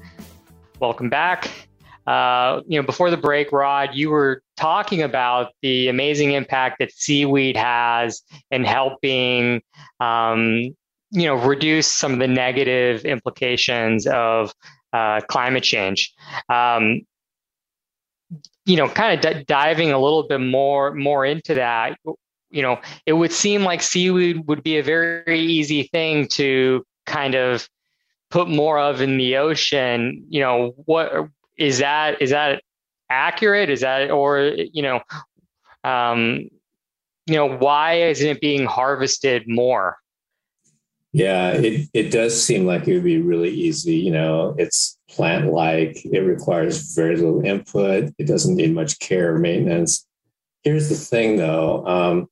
Welcome 0.81 1.09
back. 1.09 1.49
Uh, 2.07 2.61
you 2.67 2.79
know, 2.79 2.87
before 2.87 3.11
the 3.11 3.17
break, 3.17 3.51
Rod, 3.51 3.91
you 3.95 4.11
were 4.11 4.43
talking 4.57 5.03
about 5.03 5.53
the 5.63 5.89
amazing 5.89 6.33
impact 6.33 6.79
that 6.79 6.93
seaweed 6.93 7.57
has 7.57 8.23
in 8.51 8.65
helping, 8.65 9.63
um, 10.01 10.75
you 11.11 11.27
know, 11.27 11.35
reduce 11.35 11.87
some 11.87 12.13
of 12.13 12.19
the 12.19 12.29
negative 12.29 13.05
implications 13.05 14.07
of 14.07 14.53
uh, 14.93 15.21
climate 15.29 15.63
change. 15.63 16.13
Um, 16.49 17.03
you 18.67 18.77
know, 18.77 18.89
kind 18.89 19.25
of 19.25 19.35
d- 19.35 19.45
diving 19.45 19.93
a 19.93 19.99
little 19.99 20.23
bit 20.25 20.41
more 20.41 20.95
more 20.95 21.25
into 21.25 21.55
that. 21.55 21.99
You 22.51 22.63
know, 22.63 22.81
it 23.07 23.15
would 23.15 23.33
seem 23.33 23.63
like 23.63 23.83
seaweed 23.83 24.47
would 24.47 24.63
be 24.63 24.79
a 24.79 24.83
very 24.83 25.41
easy 25.41 25.85
thing 25.85 26.29
to 26.29 26.85
kind 27.07 27.35
of 27.35 27.69
put 28.31 28.49
more 28.49 28.79
of 28.79 29.01
in 29.01 29.17
the 29.17 29.37
ocean. 29.37 30.25
You 30.29 30.41
know, 30.41 30.75
what 30.87 31.29
is 31.57 31.79
that 31.79 32.21
is 32.21 32.31
that 32.31 32.63
accurate? 33.11 33.71
Is 33.71 33.81
that 33.81 34.11
or 34.11 34.53
you 34.73 34.83
know, 34.83 35.01
um, 35.85 36.49
you 37.27 37.35
know, 37.35 37.57
why 37.57 37.95
isn't 37.95 38.29
it 38.29 38.41
being 38.41 38.67
harvested 38.67 39.45
more? 39.47 39.97
Yeah, 41.13 41.53
it, 41.53 41.89
it 41.95 42.11
does 42.11 42.43
seem 42.45 42.67
like 42.67 42.89
it 42.89 42.95
would 42.95 43.05
be 43.05 43.23
really 43.23 43.51
easy. 43.51 43.95
You 43.95 44.11
know, 44.11 44.57
it's 44.59 44.99
plant 45.09 45.53
like, 45.53 46.05
it 46.05 46.21
requires 46.21 46.93
very 46.93 47.15
little 47.15 47.45
input, 47.45 48.13
it 48.19 48.27
doesn't 48.27 48.57
need 48.57 48.75
much 48.75 48.99
care 48.99 49.35
or 49.35 49.39
maintenance. 49.39 50.05
Here's 50.65 50.89
the 50.89 50.97
thing 50.97 51.37
though 51.37 51.87
um, 51.87 52.27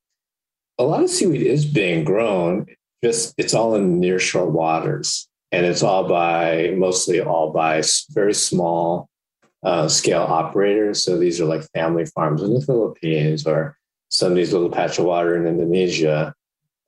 a 0.78 0.84
lot 0.84 1.02
of 1.02 1.10
seaweed 1.10 1.42
is 1.42 1.64
being 1.64 2.02
grown, 2.02 2.66
just 3.04 3.34
it's 3.38 3.54
all 3.54 3.76
in 3.76 4.00
nearshore 4.00 4.50
waters. 4.50 5.28
And 5.52 5.66
it's 5.66 5.82
all 5.82 6.08
by 6.08 6.74
mostly 6.76 7.20
all 7.20 7.52
by 7.52 7.82
very 8.10 8.34
small 8.34 9.08
uh, 9.62 9.88
scale 9.88 10.22
operators. 10.22 11.04
So 11.04 11.18
these 11.18 11.40
are 11.40 11.44
like 11.44 11.62
family 11.74 12.04
farms 12.04 12.42
in 12.42 12.54
the 12.54 12.60
Philippines 12.60 13.46
or 13.46 13.76
some 14.08 14.32
of 14.32 14.36
these 14.36 14.52
little 14.52 14.70
patch 14.70 14.98
of 14.98 15.04
water 15.04 15.36
in 15.36 15.46
Indonesia. 15.46 16.34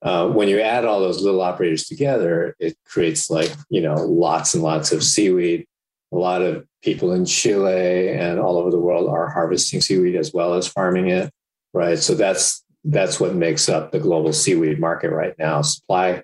Uh, 0.02 0.28
when 0.28 0.48
you 0.48 0.60
add 0.60 0.84
all 0.84 1.00
those 1.00 1.22
little 1.22 1.40
operators 1.40 1.84
together, 1.86 2.54
it 2.58 2.76
creates 2.84 3.30
like, 3.30 3.50
you 3.70 3.80
know, 3.80 3.94
lots 3.94 4.54
and 4.54 4.62
lots 4.62 4.92
of 4.92 5.02
seaweed. 5.02 5.66
A 6.12 6.16
lot 6.16 6.42
of 6.42 6.66
people 6.82 7.12
in 7.12 7.24
Chile 7.24 8.10
and 8.10 8.38
all 8.38 8.58
over 8.58 8.70
the 8.70 8.78
world 8.78 9.08
are 9.08 9.30
harvesting 9.30 9.80
seaweed 9.80 10.14
as 10.14 10.32
well 10.32 10.54
as 10.54 10.68
farming 10.68 11.08
it, 11.08 11.32
right? 11.72 11.98
So 11.98 12.14
that's 12.14 12.62
that's 12.84 13.18
what 13.18 13.34
makes 13.34 13.68
up 13.68 13.90
the 13.90 13.98
global 13.98 14.32
seaweed 14.32 14.78
market 14.78 15.10
right 15.10 15.34
now, 15.38 15.62
supply 15.62 16.22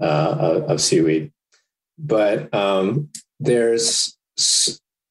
uh, 0.00 0.62
of, 0.66 0.80
seaweed. 0.80 1.30
But 1.98 2.52
um, 2.54 3.10
there's 3.38 4.16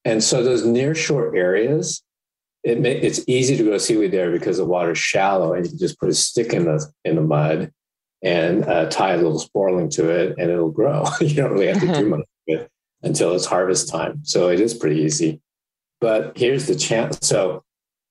and 0.08 0.24
so 0.24 0.42
those 0.42 0.64
nearshore 0.64 1.36
areas, 1.36 2.02
it 2.62 2.80
may, 2.80 2.92
it's 2.92 3.20
easy 3.28 3.58
to 3.58 3.62
grow 3.62 3.76
seaweed 3.76 4.10
there 4.10 4.30
because 4.30 4.56
the 4.56 4.64
water's 4.64 4.96
shallow 4.96 5.52
and 5.52 5.66
you 5.66 5.70
can 5.70 5.78
just 5.78 6.00
put 6.00 6.08
a 6.08 6.14
stick 6.14 6.54
in 6.54 6.64
the 6.64 6.90
in 7.04 7.16
the 7.16 7.20
mud 7.20 7.70
and 8.22 8.64
uh, 8.64 8.88
tie 8.88 9.12
a 9.12 9.16
little 9.18 9.38
sporeling 9.38 9.90
to 9.90 10.08
it 10.08 10.38
and 10.38 10.50
it'll 10.50 10.70
grow. 10.70 11.04
you 11.20 11.34
don't 11.34 11.52
really 11.52 11.66
have 11.66 11.80
to 11.80 11.92
do 11.92 12.08
much 12.08 12.20
of 12.20 12.26
it 12.46 12.70
until 13.02 13.34
it's 13.34 13.44
harvest 13.44 13.90
time. 13.90 14.20
So 14.24 14.48
it 14.48 14.60
is 14.60 14.72
pretty 14.72 15.02
easy. 15.02 15.42
But 16.00 16.38
here's 16.38 16.66
the 16.66 16.74
chance. 16.74 17.18
So 17.20 17.62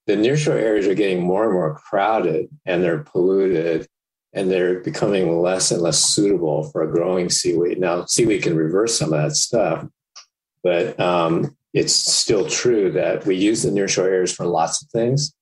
the 0.06 0.14
nearshore 0.14 0.62
areas 0.62 0.88
are 0.88 0.94
getting 0.94 1.24
more 1.24 1.46
and 1.46 1.54
more 1.54 1.74
crowded 1.74 2.48
and 2.64 2.84
they're 2.84 3.00
polluted 3.00 3.88
and 4.34 4.52
they're 4.52 4.82
becoming 4.82 5.42
less 5.42 5.72
and 5.72 5.82
less 5.82 6.04
suitable 6.04 6.70
for 6.70 6.86
growing 6.86 7.32
seaweed. 7.32 7.80
Now, 7.80 8.06
seaweed 8.06 8.44
can 8.44 8.56
reverse 8.56 9.00
some 9.00 9.14
of 9.14 9.20
that 9.20 9.36
stuff, 9.36 9.88
but 10.64 11.00
um, 11.00 11.57
it's 11.74 11.94
still 11.94 12.48
true 12.50 12.92
that 12.92 13.26
we 13.26 13.36
use 13.36 13.64
the 13.64 13.70
nearshore 13.70 14.06
areas 14.06 14.34
for 14.34 14.46
lots 14.46 14.82
of 14.82 14.90
things. 14.90 15.34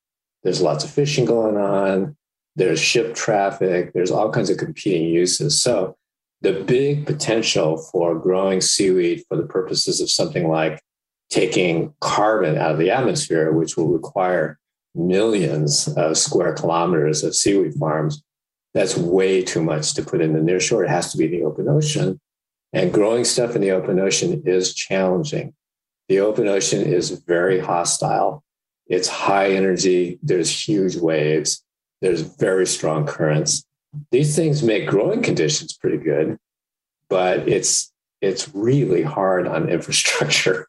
there's 0.43 0.61
lots 0.61 0.83
of 0.83 0.91
fishing 0.91 1.25
going 1.25 1.57
on, 1.57 2.15
there's 2.55 2.79
ship 2.79 3.15
traffic, 3.15 3.93
there's 3.93 4.11
all 4.11 4.31
kinds 4.31 4.49
of 4.49 4.57
competing 4.57 5.07
uses. 5.07 5.59
So 5.59 5.97
the 6.41 6.63
big 6.63 7.05
potential 7.05 7.77
for 7.77 8.19
growing 8.19 8.61
seaweed 8.61 9.23
for 9.27 9.37
the 9.37 9.47
purposes 9.47 10.01
of 10.01 10.11
something 10.11 10.47
like 10.47 10.79
taking 11.29 11.93
carbon 12.01 12.57
out 12.57 12.71
of 12.71 12.77
the 12.77 12.91
atmosphere, 12.91 13.51
which 13.51 13.75
will 13.75 13.87
require 13.87 14.59
millions 14.93 15.87
of 15.97 16.17
square 16.17 16.53
kilometers 16.53 17.23
of 17.23 17.35
seaweed 17.35 17.73
farms, 17.73 18.23
that's 18.73 18.97
way 18.97 19.41
too 19.41 19.63
much 19.63 19.93
to 19.93 20.03
put 20.03 20.21
in 20.21 20.33
the 20.33 20.39
nearshore. 20.39 20.83
It 20.83 20.89
has 20.89 21.11
to 21.11 21.17
be 21.17 21.27
the 21.27 21.43
open 21.43 21.67
ocean. 21.67 22.19
And 22.73 22.93
growing 22.93 23.23
stuff 23.23 23.55
in 23.55 23.61
the 23.61 23.71
open 23.71 23.99
ocean 23.99 24.43
is 24.45 24.73
challenging. 24.73 25.53
The 26.07 26.19
open 26.19 26.47
ocean 26.47 26.81
is 26.81 27.11
very 27.11 27.59
hostile. 27.59 28.43
It's 28.87 29.07
high 29.07 29.51
energy. 29.51 30.19
There's 30.21 30.67
huge 30.67 30.95
waves. 30.95 31.63
There's 32.01 32.21
very 32.21 32.67
strong 32.67 33.05
currents. 33.05 33.65
These 34.11 34.35
things 34.35 34.61
make 34.61 34.87
growing 34.87 35.21
conditions 35.21 35.73
pretty 35.73 35.97
good, 35.97 36.37
but 37.09 37.47
it's 37.47 37.91
it's 38.21 38.53
really 38.53 39.01
hard 39.01 39.47
on 39.47 39.69
infrastructure. 39.77 40.67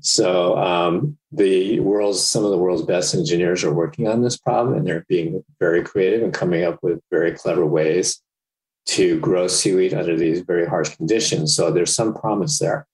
So 0.00 0.56
um, 0.58 1.18
the 1.30 1.80
world's 1.80 2.22
some 2.22 2.44
of 2.44 2.50
the 2.50 2.58
world's 2.58 2.82
best 2.82 3.14
engineers 3.14 3.62
are 3.62 3.74
working 3.74 4.08
on 4.08 4.22
this 4.22 4.36
problem, 4.36 4.76
and 4.76 4.86
they're 4.86 5.04
being 5.08 5.44
very 5.60 5.82
creative 5.82 6.22
and 6.22 6.32
coming 6.32 6.64
up 6.64 6.78
with 6.82 7.00
very 7.10 7.32
clever 7.32 7.66
ways 7.66 8.20
to 8.84 9.20
grow 9.20 9.46
seaweed 9.46 9.94
under 9.94 10.16
these 10.16 10.40
very 10.40 10.66
harsh 10.66 10.96
conditions. 10.96 11.54
So 11.54 11.70
there's 11.70 11.94
some 11.94 12.14
promise 12.14 12.58
there. 12.58 12.86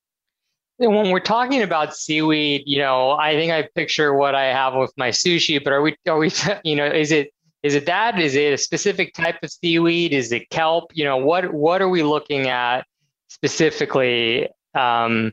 When 0.78 1.10
we're 1.10 1.20
talking 1.20 1.62
about 1.62 1.96
seaweed, 1.96 2.62
you 2.66 2.78
know, 2.78 3.12
I 3.12 3.34
think 3.34 3.52
I 3.52 3.68
picture 3.74 4.14
what 4.14 4.34
I 4.34 4.44
have 4.44 4.74
with 4.74 4.92
my 4.96 5.08
sushi. 5.10 5.62
But 5.62 5.72
are 5.72 5.82
we? 5.82 5.96
Are 6.06 6.18
we? 6.18 6.30
You 6.64 6.76
know, 6.76 6.86
is 6.86 7.12
it? 7.12 7.32
Is 7.62 7.74
it 7.74 7.86
that? 7.86 8.18
Is 8.20 8.36
it 8.36 8.52
a 8.52 8.58
specific 8.58 9.14
type 9.14 9.42
of 9.42 9.50
seaweed? 9.50 10.12
Is 10.12 10.30
it 10.30 10.48
kelp? 10.50 10.92
You 10.94 11.04
know, 11.04 11.16
what 11.16 11.52
what 11.52 11.82
are 11.82 11.88
we 11.88 12.02
looking 12.02 12.48
at 12.48 12.86
specifically 13.28 14.48
um, 14.74 15.32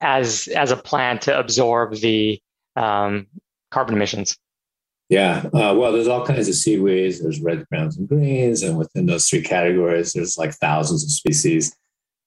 as 0.00 0.48
as 0.48 0.72
a 0.72 0.76
plant 0.76 1.22
to 1.22 1.38
absorb 1.38 1.94
the 1.96 2.40
um, 2.74 3.26
carbon 3.70 3.94
emissions? 3.94 4.36
Yeah, 5.08 5.44
uh, 5.54 5.72
well, 5.76 5.92
there's 5.92 6.08
all 6.08 6.26
kinds 6.26 6.48
of 6.48 6.56
seaweeds. 6.56 7.22
There's 7.22 7.40
red, 7.40 7.64
browns, 7.68 7.96
and 7.96 8.08
greens, 8.08 8.62
and 8.64 8.76
within 8.76 9.06
those 9.06 9.28
three 9.28 9.42
categories, 9.42 10.12
there's 10.12 10.36
like 10.36 10.52
thousands 10.54 11.04
of 11.04 11.10
species. 11.10 11.76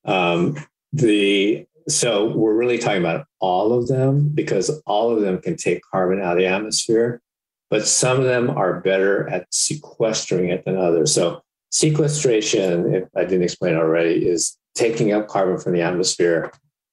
Um, 0.06 0.58
the 0.93 1.65
so 1.91 2.36
we're 2.36 2.56
really 2.56 2.78
talking 2.78 3.02
about 3.02 3.25
all 3.39 3.78
of 3.78 3.88
them 3.88 4.30
because 4.30 4.69
all 4.86 5.12
of 5.12 5.21
them 5.21 5.41
can 5.41 5.56
take 5.56 5.82
carbon 5.91 6.21
out 6.21 6.34
of 6.34 6.38
the 6.38 6.45
atmosphere, 6.45 7.21
but 7.69 7.88
some 7.88 8.19
of 8.19 8.25
them 8.25 8.49
are 8.49 8.82
better 8.82 9.30
at 9.30 9.47
sequestering 9.52 10.49
it 10.49 10.65
than 10.65 10.78
others. 10.78 11.13
So 11.13 11.41
sequestration, 11.71 12.93
if 12.93 13.04
I 13.15 13.23
didn't 13.23 13.43
explain 13.43 13.75
already, 13.75 14.28
is 14.28 14.58
taking 14.75 15.12
up 15.13 15.28
carbon 15.28 15.60
from 15.60 15.73
the 15.73 15.82
atmosphere 15.82 16.52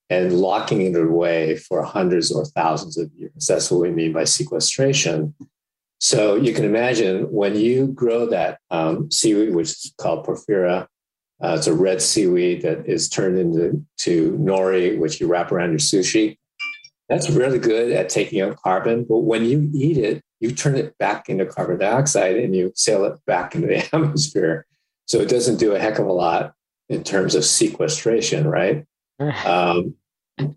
and 0.09 0.39
locking 0.41 0.83
it 0.83 0.97
away 0.97 1.57
for 1.57 1.83
hundreds 1.83 2.31
or 2.31 2.45
thousands 2.45 2.97
of 2.97 3.11
years. 3.15 3.47
That's 3.49 3.71
what 3.71 3.81
we 3.81 3.91
mean 3.91 4.13
by 4.13 4.25
sequestration. 4.25 5.35
So 5.99 6.37
you 6.37 6.53
can 6.53 6.65
imagine 6.65 7.31
when 7.33 7.57
you 7.57 7.89
grow 7.89 8.27
that 8.27 8.59
um, 8.71 9.11
seaweed, 9.11 9.55
which 9.55 9.71
is 9.71 9.95
called 9.99 10.27
porphyra, 10.27 10.87
uh, 11.43 11.55
it's 11.59 11.67
a 11.67 11.75
red 11.75 12.01
seaweed 12.01 12.63
that 12.63 12.87
is 12.87 13.09
turned 13.09 13.39
into 13.39 13.85
to 13.99 14.33
nori, 14.39 14.99
which 14.99 15.21
you 15.21 15.27
wrap 15.27 15.53
around 15.53 15.71
your 15.71 15.79
sushi. 15.79 16.39
That's 17.09 17.31
really 17.31 17.59
good 17.59 17.93
at 17.93 18.09
taking 18.09 18.41
up 18.41 18.57
carbon. 18.57 19.05
But 19.05 19.19
when 19.19 19.45
you 19.45 19.71
eat 19.75 19.99
it, 19.99 20.23
you 20.41 20.53
turn 20.53 20.77
it 20.77 20.97
back 20.99 21.29
into 21.29 21.47
carbon 21.47 21.79
dioxide 21.79 22.37
and 22.37 22.55
you 22.55 22.73
sail 22.75 23.05
it 23.05 23.19
back 23.27 23.55
into 23.55 23.69
the 23.69 23.79
atmosphere. 23.95 24.67
So 25.07 25.21
it 25.21 25.29
doesn't 25.29 25.59
do 25.59 25.75
a 25.75 25.79
heck 25.79 25.99
of 25.99 26.07
a 26.07 26.13
lot 26.13 26.55
in 26.89 27.05
terms 27.05 27.35
of 27.35 27.45
sequestration, 27.45 28.47
right? 28.47 28.85
Um, 29.47 29.95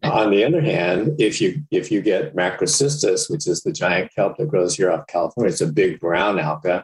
on 0.04 0.32
the 0.32 0.44
other 0.44 0.62
hand, 0.62 1.16
if 1.20 1.40
you 1.40 1.64
if 1.72 1.90
you 1.90 2.02
get 2.02 2.36
macrocystis, 2.36 3.30
which 3.30 3.48
is 3.48 3.64
the 3.64 3.72
giant 3.72 4.14
kelp 4.14 4.36
that 4.38 4.50
grows 4.50 4.76
here 4.76 4.92
off 4.92 5.08
California, 5.08 5.52
it's 5.52 5.62
a 5.62 5.72
big 5.72 6.02
brown 6.02 6.38
alga, 6.38 6.84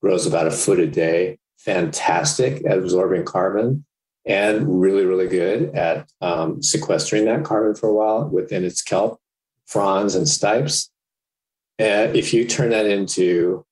grows 0.00 0.26
about 0.26 0.46
a 0.46 0.52
foot 0.52 0.78
a 0.78 0.86
day, 0.86 1.38
fantastic 1.58 2.64
at 2.66 2.78
absorbing 2.78 3.24
carbon, 3.24 3.84
and 4.24 4.80
really 4.80 5.04
really 5.04 5.28
good 5.28 5.74
at 5.74 6.08
um, 6.20 6.62
sequestering 6.62 7.24
that 7.26 7.44
carbon 7.44 7.74
for 7.74 7.88
a 7.88 7.94
while 7.94 8.28
within 8.28 8.64
its 8.64 8.82
kelp 8.82 9.20
fronds 9.66 10.14
and 10.14 10.28
stipes. 10.28 10.90
And 11.78 12.16
if 12.16 12.34
you 12.34 12.46
turn 12.46 12.70
that 12.70 12.86
into 12.86 13.64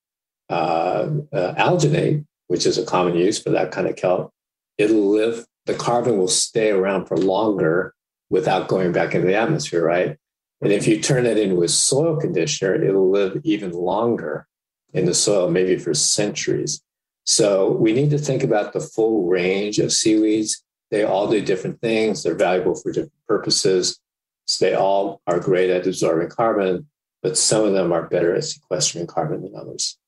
uh, 0.49 1.09
uh, 1.33 1.55
alginate, 1.55 2.25
which 2.47 2.67
is 2.67 2.79
a 2.79 2.85
common 2.85 3.17
use 3.17 3.43
for 3.43 3.51
that 3.51 3.73
kind 3.73 3.89
of 3.89 3.97
kelp, 3.97 4.33
it'll 4.79 5.11
live. 5.11 5.47
The 5.65 5.75
carbon 5.75 6.17
will 6.17 6.29
stay 6.29 6.71
around 6.71 7.07
for 7.07 7.17
longer 7.17 7.93
without 8.31 8.69
going 8.69 8.93
back 8.93 9.15
into 9.15 9.27
the 9.27 9.35
atmosphere, 9.35 9.85
right? 9.85 10.17
And 10.61 10.73
if 10.73 10.87
you 10.87 11.01
turn 11.01 11.27
it 11.27 11.39
into 11.39 11.63
a 11.63 11.69
soil 11.69 12.17
conditioner, 12.17 12.83
it'll 12.83 13.11
live 13.11 13.41
even 13.45 13.73
longer 13.73 14.47
in 14.93 15.07
the 15.07 15.15
soil, 15.15 15.51
maybe 15.51 15.77
for 15.77 15.93
centuries. 15.93 16.83
So 17.27 17.73
we 17.73 17.93
need 17.93 18.11
to 18.11 18.19
think 18.19 18.45
about 18.45 18.73
the 18.73 18.81
full 18.81 19.27
range 19.27 19.79
of 19.79 19.93
seaweeds. 19.93 20.63
They 20.91 21.03
all 21.03 21.29
do 21.29 21.41
different 21.41 21.81
things. 21.81 22.23
They're 22.23 22.37
valuable 22.37 22.77
for 22.77 22.93
different 22.93 23.27
purposes. 23.27 23.99
So 24.47 24.65
they 24.65 24.75
all 24.75 25.21
are 25.27 25.41
great 25.41 25.69
at 25.69 25.87
absorbing 25.87 26.29
carbon, 26.29 26.87
but 27.23 27.37
some 27.37 27.65
of 27.65 27.73
them 27.73 27.93
are 27.93 28.09
better 28.09 28.35
at 28.35 28.45
sequestering 28.45 29.09
carbon 29.09 29.43
than 29.43 29.57
others. 29.57 29.99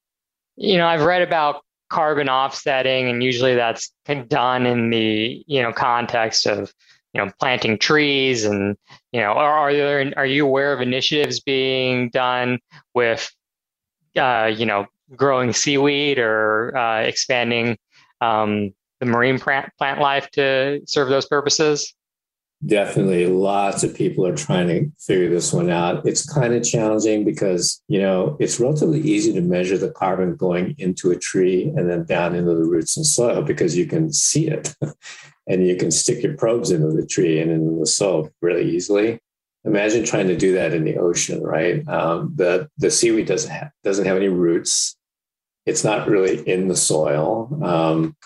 You 0.54 0.78
know, 0.78 0.86
I've 0.86 1.02
read 1.02 1.22
about 1.22 1.62
carbon 1.88 2.28
offsetting, 2.28 3.08
and 3.08 3.22
usually 3.22 3.56
that's 3.56 3.92
done 4.28 4.66
in 4.66 4.90
the 4.90 5.42
you 5.46 5.62
know 5.62 5.72
context 5.72 6.46
of 6.46 6.72
you 7.14 7.20
know 7.20 7.32
planting 7.40 7.78
trees 7.78 8.44
and 8.44 8.76
you 9.12 9.20
know 9.20 9.32
are, 9.32 9.52
are 9.52 9.72
there 9.72 10.12
are 10.16 10.26
you 10.26 10.46
aware 10.46 10.72
of 10.72 10.80
initiatives 10.80 11.40
being 11.40 12.10
done 12.10 12.60
with 12.94 13.30
uh, 14.16 14.50
you 14.54 14.66
know 14.66 14.86
growing 15.16 15.52
seaweed 15.52 16.18
or 16.18 16.76
uh, 16.76 17.00
expanding 17.00 17.78
um, 18.20 18.72
the 19.00 19.06
marine 19.06 19.38
plant, 19.38 19.70
plant 19.78 20.00
life 20.00 20.30
to 20.32 20.80
serve 20.86 21.08
those 21.08 21.26
purposes? 21.26 21.94
Definitely. 22.66 23.26
Lots 23.26 23.84
of 23.84 23.94
people 23.94 24.26
are 24.26 24.34
trying 24.34 24.66
to 24.66 24.90
figure 24.98 25.30
this 25.30 25.52
one 25.52 25.70
out. 25.70 26.04
It's 26.04 26.28
kind 26.28 26.54
of 26.54 26.64
challenging 26.64 27.24
because 27.24 27.80
you 27.86 28.02
know 28.02 28.36
it's 28.40 28.58
relatively 28.58 29.00
easy 29.00 29.32
to 29.34 29.40
measure 29.40 29.78
the 29.78 29.92
carbon 29.92 30.34
going 30.34 30.74
into 30.78 31.12
a 31.12 31.18
tree 31.18 31.72
and 31.76 31.88
then 31.88 32.04
down 32.04 32.34
into 32.34 32.54
the 32.54 32.64
roots 32.64 32.96
and 32.96 33.06
soil 33.06 33.42
because 33.42 33.76
you 33.76 33.86
can 33.86 34.12
see 34.12 34.48
it. 34.48 34.74
And 35.50 35.66
you 35.66 35.76
can 35.76 35.90
stick 35.90 36.22
your 36.22 36.36
probes 36.36 36.70
into 36.70 36.88
the 36.88 37.06
tree 37.06 37.40
and 37.40 37.50
in 37.50 37.80
the 37.80 37.86
soil 37.86 38.28
really 38.42 38.70
easily. 38.70 39.18
Imagine 39.64 40.04
trying 40.04 40.26
to 40.26 40.36
do 40.36 40.52
that 40.52 40.74
in 40.74 40.84
the 40.84 40.98
ocean 40.98 41.42
right? 41.42 41.88
Um, 41.88 42.34
the 42.36 42.68
the 42.76 42.90
seaweed 42.90 43.28
doesn't 43.28 43.50
have, 43.50 43.70
doesn't 43.82 44.04
have 44.04 44.18
any 44.18 44.28
roots 44.28 44.97
it's 45.68 45.84
not 45.84 46.08
really 46.08 46.36
in 46.48 46.68
the 46.68 46.76
soil 46.76 47.48
um, 47.62 48.16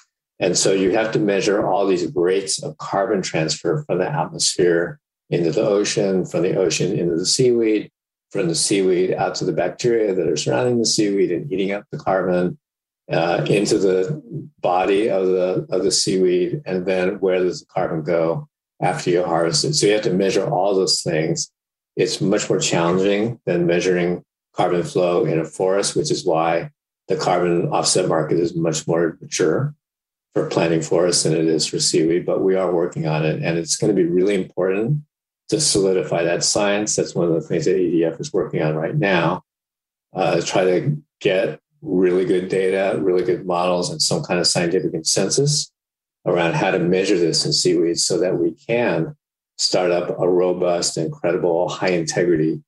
and 0.43 0.59
so 0.59 0.73
you 0.73 0.91
have 0.91 1.13
to 1.13 1.21
measure 1.21 1.65
all 1.65 1.87
these 1.87 2.11
rates 2.17 2.61
of 2.61 2.77
carbon 2.79 3.23
transfer 3.23 3.85
from 3.87 3.99
the 3.99 4.11
atmosphere 4.11 4.99
into 5.31 5.53
the 5.53 5.63
ocean, 5.63 6.27
from 6.27 6.43
the 6.43 6.57
ocean 6.57 6.99
into 6.99 7.15
the 7.17 7.25
seaweed, 7.25 7.93
from 8.33 8.49
the 8.49 8.55
seaweed 8.57 9.15
out 9.15 9.37
to 9.37 9.45
the 9.45 9.53
bacteria 9.53 10.13
that 10.13 10.27
are 10.27 10.37
surrounding 10.37 10.79
the 10.79 10.85
seaweed 10.85 11.31
and 11.31 11.51
eating 11.53 11.71
up 11.71 11.85
the 11.93 11.99
carbon, 11.99 12.59
uh, 13.11 13.47
into 13.49 13.79
the 13.79 14.21
body 14.61 15.09
of 15.09 15.27
the 15.27 15.67
of 15.71 15.85
the 15.85 15.93
seaweed, 15.93 16.61
and 16.67 16.87
then 16.87 17.21
where 17.21 17.39
does 17.39 17.61
the 17.61 17.67
carbon 17.67 18.03
go 18.03 18.49
after 18.81 19.11
you 19.11 19.23
harvest 19.23 19.65
it? 19.65 19.75
So 19.75 19.87
you 19.87 19.93
have 19.93 20.03
to 20.03 20.13
measure 20.13 20.49
all 20.49 20.75
those 20.75 21.03
things. 21.03 21.53
It's 21.95 22.21
much 22.21 22.51
more 22.51 22.59
challenging 22.59 23.39
than 23.47 23.67
measuring 23.67 24.25
carbon 24.55 24.83
flow 24.83 25.25
in 25.25 25.39
a 25.39 25.45
forest, 25.45 25.95
which 25.95 26.11
is 26.11 26.25
why 26.27 26.71
the 27.09 27.17
carbon 27.17 27.69
offset 27.69 28.09
market 28.09 28.39
is 28.39 28.55
much 28.55 28.87
more 28.87 29.19
mature 29.21 29.75
for 30.35 30.49
planting 30.49 30.81
forests 30.81 31.25
than 31.25 31.35
it 31.35 31.47
is 31.47 31.67
for 31.67 31.79
seaweed, 31.79 32.25
but 32.25 32.43
we 32.43 32.55
are 32.55 32.73
working 32.73 33.07
on 33.07 33.25
it. 33.25 33.43
And 33.43 33.59
it's 33.59 33.77
going 33.77 33.95
to 33.95 34.03
be 34.03 34.09
really 34.09 34.35
important 34.35 35.03
to 35.49 35.61
solidify 35.61 36.25
that 36.25 36.43
science. 36.43 36.97
That's 36.97 37.15
one 37.15 37.29
of 37.29 37.35
the 37.35 37.43
things 37.43 37.67
that 37.67 37.77
EDF 37.77 38.21
is 38.21 38.33
working 38.33 38.63
on 38.63 38.75
right 38.75 38.97
now. 38.97 39.43
Uh, 40.15 40.41
try 40.41 40.65
to 40.65 40.97
get 41.21 41.61
really 41.83 42.25
good 42.25 42.49
data, 42.49 42.99
really 43.01 43.25
good 43.25 43.45
models, 43.45 43.91
and 43.91 44.01
some 44.01 44.23
kind 44.23 44.41
of 44.41 44.47
scientific 44.47 44.93
consensus 44.93 45.71
around 46.25 46.55
how 46.55 46.71
to 46.71 46.79
measure 46.79 47.19
this 47.19 47.45
in 47.45 47.53
seaweed 47.53 47.99
so 47.99 48.19
that 48.19 48.39
we 48.39 48.53
can 48.53 49.17
start 49.59 49.91
up 49.91 50.19
a 50.19 50.29
robust, 50.29 50.97
incredible, 50.97 51.69
high 51.69 51.91
integrity 51.91 52.63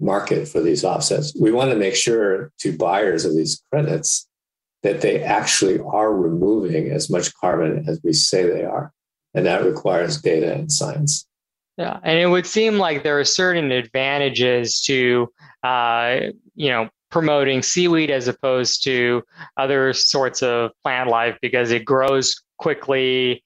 market 0.00 0.46
for 0.46 0.60
these 0.60 0.84
offsets. 0.84 1.34
We 1.38 1.52
want 1.52 1.70
to 1.70 1.76
make 1.76 1.94
sure 1.94 2.52
to 2.58 2.76
buyers 2.76 3.24
of 3.24 3.34
these 3.34 3.62
credits 3.70 4.28
that 4.82 5.00
they 5.00 5.22
actually 5.22 5.80
are 5.80 6.14
removing 6.14 6.90
as 6.90 7.10
much 7.10 7.34
carbon 7.34 7.84
as 7.88 8.00
we 8.04 8.12
say 8.12 8.44
they 8.44 8.64
are. 8.64 8.92
And 9.34 9.44
that 9.46 9.64
requires 9.64 10.20
data 10.20 10.52
and 10.52 10.70
science. 10.70 11.26
Yeah, 11.76 12.00
and 12.02 12.18
it 12.18 12.26
would 12.26 12.46
seem 12.46 12.78
like 12.78 13.02
there 13.02 13.18
are 13.20 13.24
certain 13.24 13.70
advantages 13.70 14.80
to, 14.82 15.32
uh, 15.62 16.18
you 16.54 16.70
know, 16.70 16.88
promoting 17.10 17.62
seaweed 17.62 18.10
as 18.10 18.28
opposed 18.28 18.82
to 18.84 19.22
other 19.56 19.92
sorts 19.92 20.42
of 20.42 20.72
plant 20.82 21.08
life 21.08 21.38
because 21.40 21.70
it 21.70 21.84
grows 21.84 22.42
quickly 22.58 23.44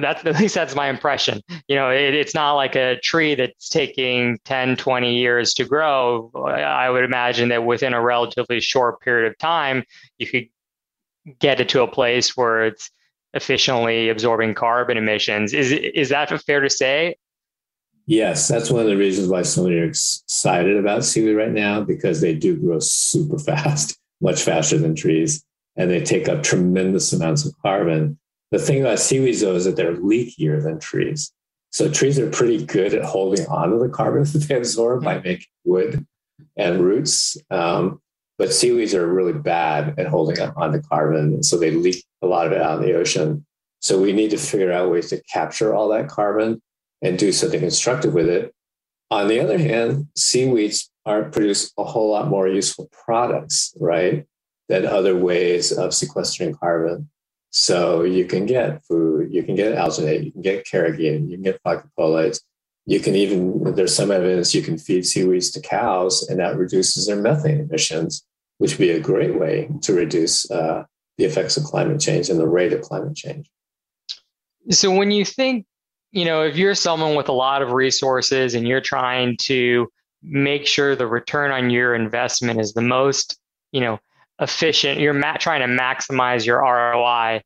that's 0.00 0.24
at 0.26 0.38
least 0.40 0.54
that's 0.54 0.74
my 0.74 0.88
impression. 0.88 1.40
You 1.68 1.76
know 1.76 1.90
it, 1.90 2.14
it's 2.14 2.34
not 2.34 2.54
like 2.54 2.74
a 2.76 2.98
tree 3.00 3.34
that's 3.34 3.68
taking 3.68 4.38
10 4.44 4.76
20 4.76 5.14
years 5.14 5.54
to 5.54 5.64
grow. 5.64 6.30
I 6.34 6.90
would 6.90 7.04
imagine 7.04 7.48
that 7.50 7.64
within 7.64 7.94
a 7.94 8.00
relatively 8.00 8.60
short 8.60 9.00
period 9.00 9.30
of 9.30 9.38
time 9.38 9.84
you 10.18 10.26
could 10.26 10.48
get 11.38 11.60
it 11.60 11.68
to 11.70 11.82
a 11.82 11.88
place 11.88 12.36
where 12.36 12.66
it's 12.66 12.90
efficiently 13.34 14.08
absorbing 14.08 14.54
carbon 14.54 14.96
emissions. 14.96 15.52
Is 15.52 15.72
is 15.72 16.08
that 16.10 16.30
fair 16.42 16.60
to 16.60 16.70
say? 16.70 17.16
Yes, 18.06 18.48
that's 18.48 18.70
one 18.70 18.82
of 18.82 18.88
the 18.88 18.96
reasons 18.96 19.28
why 19.28 19.42
so 19.42 19.64
many 19.64 19.76
are 19.76 19.84
excited 19.84 20.76
about 20.76 21.04
seaweed 21.04 21.36
right 21.36 21.50
now 21.50 21.80
because 21.80 22.20
they 22.20 22.34
do 22.34 22.56
grow 22.56 22.78
super 22.78 23.38
fast, 23.46 23.98
much 24.20 24.42
faster 24.42 24.78
than 24.78 24.94
trees, 24.94 25.42
and 25.76 25.90
they 25.90 26.02
take 26.02 26.28
up 26.28 26.42
tremendous 26.42 27.12
amounts 27.12 27.46
of 27.46 27.54
carbon. 27.62 28.18
The 28.54 28.60
thing 28.60 28.82
about 28.82 29.00
seaweeds, 29.00 29.40
though, 29.40 29.56
is 29.56 29.64
that 29.64 29.74
they're 29.74 29.96
leakier 29.96 30.62
than 30.62 30.78
trees. 30.78 31.32
So 31.72 31.90
trees 31.90 32.20
are 32.20 32.30
pretty 32.30 32.64
good 32.64 32.94
at 32.94 33.04
holding 33.04 33.44
onto 33.48 33.80
the 33.80 33.88
carbon 33.88 34.22
that 34.32 34.38
they 34.38 34.54
absorb 34.54 35.02
by 35.02 35.18
making 35.18 35.46
wood 35.64 36.06
and 36.56 36.80
roots. 36.80 37.36
Um, 37.50 38.00
but 38.38 38.52
seaweeds 38.52 38.94
are 38.94 39.12
really 39.12 39.32
bad 39.32 39.98
at 39.98 40.06
holding 40.06 40.38
on 40.40 40.70
to 40.70 40.78
carbon. 40.78 41.34
And 41.34 41.44
so 41.44 41.58
they 41.58 41.72
leak 41.72 42.04
a 42.22 42.28
lot 42.28 42.46
of 42.46 42.52
it 42.52 42.62
out 42.62 42.80
in 42.80 42.86
the 42.86 42.94
ocean. 42.94 43.44
So 43.80 44.00
we 44.00 44.12
need 44.12 44.30
to 44.30 44.38
figure 44.38 44.70
out 44.70 44.88
ways 44.88 45.10
to 45.10 45.20
capture 45.24 45.74
all 45.74 45.88
that 45.88 46.06
carbon 46.06 46.62
and 47.02 47.18
do 47.18 47.32
something 47.32 47.58
constructive 47.58 48.14
with 48.14 48.28
it. 48.28 48.54
On 49.10 49.26
the 49.26 49.40
other 49.40 49.58
hand, 49.58 50.06
seaweeds 50.16 50.92
are 51.04 51.24
produce 51.24 51.72
a 51.76 51.82
whole 51.82 52.12
lot 52.12 52.28
more 52.28 52.46
useful 52.46 52.88
products, 52.92 53.74
right, 53.80 54.26
than 54.68 54.86
other 54.86 55.16
ways 55.16 55.72
of 55.72 55.92
sequestering 55.92 56.54
carbon. 56.54 57.10
So 57.56 58.02
you 58.02 58.24
can 58.24 58.46
get 58.46 58.84
food, 58.84 59.32
you 59.32 59.44
can 59.44 59.54
get 59.54 59.76
alginate, 59.76 60.24
you 60.24 60.32
can 60.32 60.42
get 60.42 60.66
carrageenan, 60.66 61.30
you 61.30 61.36
can 61.36 61.42
get 61.42 61.62
phycocolloids. 61.62 62.40
You 62.84 62.98
can 62.98 63.14
even, 63.14 63.76
there's 63.76 63.94
some 63.94 64.10
evidence 64.10 64.56
you 64.56 64.60
can 64.60 64.76
feed 64.76 65.06
seaweeds 65.06 65.52
to 65.52 65.60
cows 65.60 66.26
and 66.28 66.40
that 66.40 66.56
reduces 66.56 67.06
their 67.06 67.14
methane 67.14 67.60
emissions, 67.60 68.26
which 68.58 68.72
would 68.72 68.80
be 68.80 68.90
a 68.90 68.98
great 68.98 69.38
way 69.38 69.70
to 69.82 69.92
reduce 69.92 70.50
uh, 70.50 70.82
the 71.16 71.26
effects 71.26 71.56
of 71.56 71.62
climate 71.62 72.00
change 72.00 72.28
and 72.28 72.40
the 72.40 72.48
rate 72.48 72.72
of 72.72 72.82
climate 72.82 73.14
change. 73.14 73.48
So 74.70 74.90
when 74.90 75.12
you 75.12 75.24
think, 75.24 75.64
you 76.10 76.24
know, 76.24 76.42
if 76.42 76.56
you're 76.56 76.74
someone 76.74 77.14
with 77.14 77.28
a 77.28 77.32
lot 77.32 77.62
of 77.62 77.70
resources 77.70 78.56
and 78.56 78.66
you're 78.66 78.80
trying 78.80 79.36
to 79.42 79.88
make 80.24 80.66
sure 80.66 80.96
the 80.96 81.06
return 81.06 81.52
on 81.52 81.70
your 81.70 81.94
investment 81.94 82.60
is 82.60 82.72
the 82.72 82.82
most, 82.82 83.38
you 83.70 83.80
know, 83.80 84.00
efficient, 84.40 85.00
you're 85.00 85.14
ma- 85.14 85.36
trying 85.36 85.60
to 85.60 85.82
maximize 85.82 86.46
your 86.46 86.60
ROI. 86.60 87.42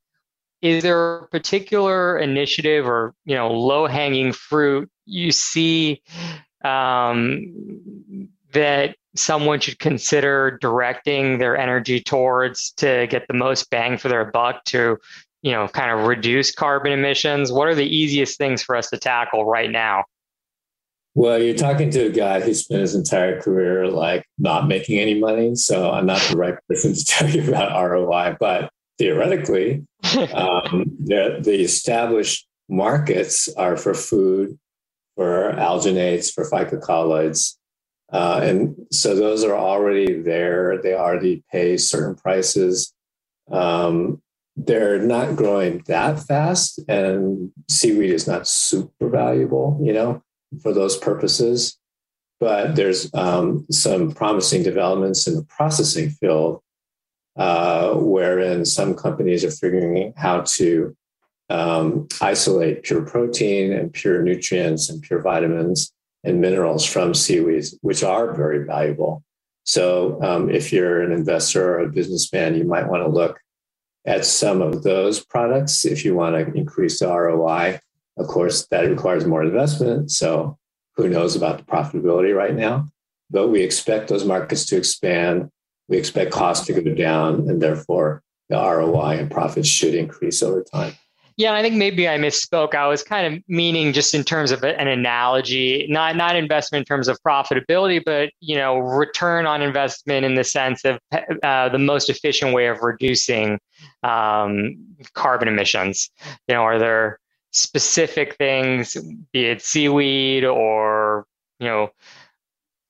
Is 0.60 0.82
there 0.82 1.18
a 1.18 1.28
particular 1.28 2.18
initiative 2.18 2.86
or 2.86 3.14
you 3.24 3.36
know 3.36 3.52
low 3.52 3.86
hanging 3.86 4.32
fruit 4.32 4.90
you 5.06 5.30
see 5.30 6.02
um, 6.64 8.28
that 8.52 8.96
someone 9.14 9.60
should 9.60 9.78
consider 9.78 10.58
directing 10.60 11.38
their 11.38 11.56
energy 11.56 12.00
towards 12.00 12.72
to 12.72 13.06
get 13.08 13.26
the 13.28 13.34
most 13.34 13.70
bang 13.70 13.98
for 13.98 14.08
their 14.08 14.24
buck 14.24 14.64
to 14.64 14.98
you 15.42 15.52
know 15.52 15.68
kind 15.68 15.90
of 15.90 16.06
reduce 16.06 16.50
carbon 16.52 16.92
emissions? 16.92 17.52
What 17.52 17.68
are 17.68 17.74
the 17.74 17.86
easiest 17.86 18.38
things 18.38 18.62
for 18.62 18.74
us 18.74 18.90
to 18.90 18.98
tackle 18.98 19.44
right 19.44 19.70
now? 19.70 20.04
Well, 21.18 21.42
you're 21.42 21.56
talking 21.56 21.90
to 21.90 22.06
a 22.06 22.10
guy 22.10 22.38
who 22.38 22.54
spent 22.54 22.80
his 22.80 22.94
entire 22.94 23.40
career 23.40 23.88
like 23.88 24.24
not 24.38 24.68
making 24.68 25.00
any 25.00 25.18
money. 25.18 25.56
So 25.56 25.90
I'm 25.90 26.06
not 26.06 26.20
the 26.20 26.36
right 26.36 26.54
person 26.68 26.94
to 26.94 27.04
tell 27.08 27.28
you 27.28 27.48
about 27.48 27.90
ROI, 27.90 28.36
but 28.38 28.70
theoretically, 28.98 29.84
um, 30.32 30.84
the, 31.00 31.40
the 31.42 31.60
established 31.60 32.46
markets 32.68 33.52
are 33.54 33.76
for 33.76 33.94
food, 33.94 34.56
for 35.16 35.54
alginates, 35.54 36.32
for 36.32 36.48
phycocolloids. 36.48 37.56
Uh, 38.12 38.38
and 38.44 38.76
so 38.92 39.16
those 39.16 39.42
are 39.42 39.56
already 39.56 40.22
there. 40.22 40.80
They 40.80 40.94
already 40.94 41.42
pay 41.50 41.78
certain 41.78 42.14
prices. 42.14 42.94
Um, 43.50 44.22
they're 44.54 45.00
not 45.00 45.34
growing 45.34 45.82
that 45.88 46.20
fast, 46.20 46.78
and 46.86 47.50
seaweed 47.68 48.12
is 48.12 48.28
not 48.28 48.46
super 48.46 49.08
valuable, 49.08 49.80
you 49.82 49.92
know 49.92 50.22
for 50.62 50.72
those 50.72 50.96
purposes. 50.96 51.78
But 52.40 52.76
there's 52.76 53.12
um, 53.14 53.66
some 53.70 54.12
promising 54.12 54.62
developments 54.62 55.26
in 55.26 55.34
the 55.34 55.44
processing 55.44 56.10
field, 56.10 56.62
uh, 57.36 57.94
wherein 57.94 58.64
some 58.64 58.94
companies 58.94 59.44
are 59.44 59.50
figuring 59.50 60.08
out 60.08 60.12
how 60.16 60.40
to 60.42 60.96
um, 61.50 62.06
isolate 62.20 62.84
pure 62.84 63.02
protein 63.02 63.72
and 63.72 63.92
pure 63.92 64.22
nutrients 64.22 64.88
and 64.88 65.02
pure 65.02 65.20
vitamins 65.20 65.92
and 66.24 66.40
minerals 66.40 66.84
from 66.84 67.14
seaweeds, 67.14 67.76
which 67.80 68.02
are 68.02 68.34
very 68.34 68.64
valuable. 68.64 69.22
So, 69.64 70.18
um, 70.22 70.50
if 70.50 70.72
you're 70.72 71.02
an 71.02 71.12
investor 71.12 71.74
or 71.74 71.80
a 71.80 71.88
businessman, 71.90 72.54
you 72.54 72.64
might 72.64 72.88
want 72.88 73.02
to 73.04 73.10
look 73.10 73.40
at 74.06 74.24
some 74.24 74.62
of 74.62 74.82
those 74.82 75.24
products 75.24 75.84
if 75.84 76.04
you 76.04 76.14
want 76.14 76.34
to 76.34 76.58
increase 76.58 77.00
the 77.00 77.08
ROI 77.08 77.80
of 78.18 78.26
course, 78.26 78.66
that 78.66 78.82
requires 78.82 79.24
more 79.24 79.42
investment. 79.42 80.10
So 80.10 80.58
who 80.96 81.08
knows 81.08 81.36
about 81.36 81.58
the 81.58 81.64
profitability 81.64 82.34
right 82.34 82.54
now? 82.54 82.88
But 83.30 83.48
we 83.48 83.62
expect 83.62 84.08
those 84.08 84.24
markets 84.24 84.64
to 84.66 84.76
expand. 84.76 85.50
We 85.88 85.96
expect 85.96 86.32
costs 86.32 86.66
to 86.66 86.80
go 86.80 86.94
down, 86.94 87.48
and 87.48 87.62
therefore 87.62 88.22
the 88.48 88.56
ROI 88.56 89.18
and 89.18 89.30
profits 89.30 89.68
should 89.68 89.94
increase 89.94 90.42
over 90.42 90.62
time. 90.62 90.94
Yeah, 91.36 91.54
I 91.54 91.62
think 91.62 91.76
maybe 91.76 92.08
I 92.08 92.18
misspoke. 92.18 92.74
I 92.74 92.88
was 92.88 93.04
kind 93.04 93.32
of 93.32 93.42
meaning 93.46 93.92
just 93.92 94.12
in 94.12 94.24
terms 94.24 94.50
of 94.50 94.64
an 94.64 94.88
analogy, 94.88 95.86
not 95.88 96.16
not 96.16 96.34
investment 96.34 96.80
in 96.80 96.84
terms 96.84 97.06
of 97.06 97.16
profitability, 97.22 98.02
but 98.04 98.32
you 98.40 98.56
know, 98.56 98.78
return 98.78 99.46
on 99.46 99.62
investment 99.62 100.26
in 100.26 100.34
the 100.34 100.42
sense 100.42 100.84
of 100.84 100.98
uh, 101.44 101.68
the 101.68 101.78
most 101.78 102.10
efficient 102.10 102.54
way 102.54 102.66
of 102.66 102.82
reducing 102.82 103.60
um, 104.02 104.84
carbon 105.14 105.46
emissions. 105.46 106.10
You 106.48 106.56
know, 106.56 106.62
are 106.62 106.78
there 106.80 107.20
specific 107.58 108.36
things, 108.36 108.96
be 109.32 109.46
it 109.46 109.62
seaweed 109.62 110.44
or, 110.44 111.26
you 111.58 111.66
know, 111.66 111.90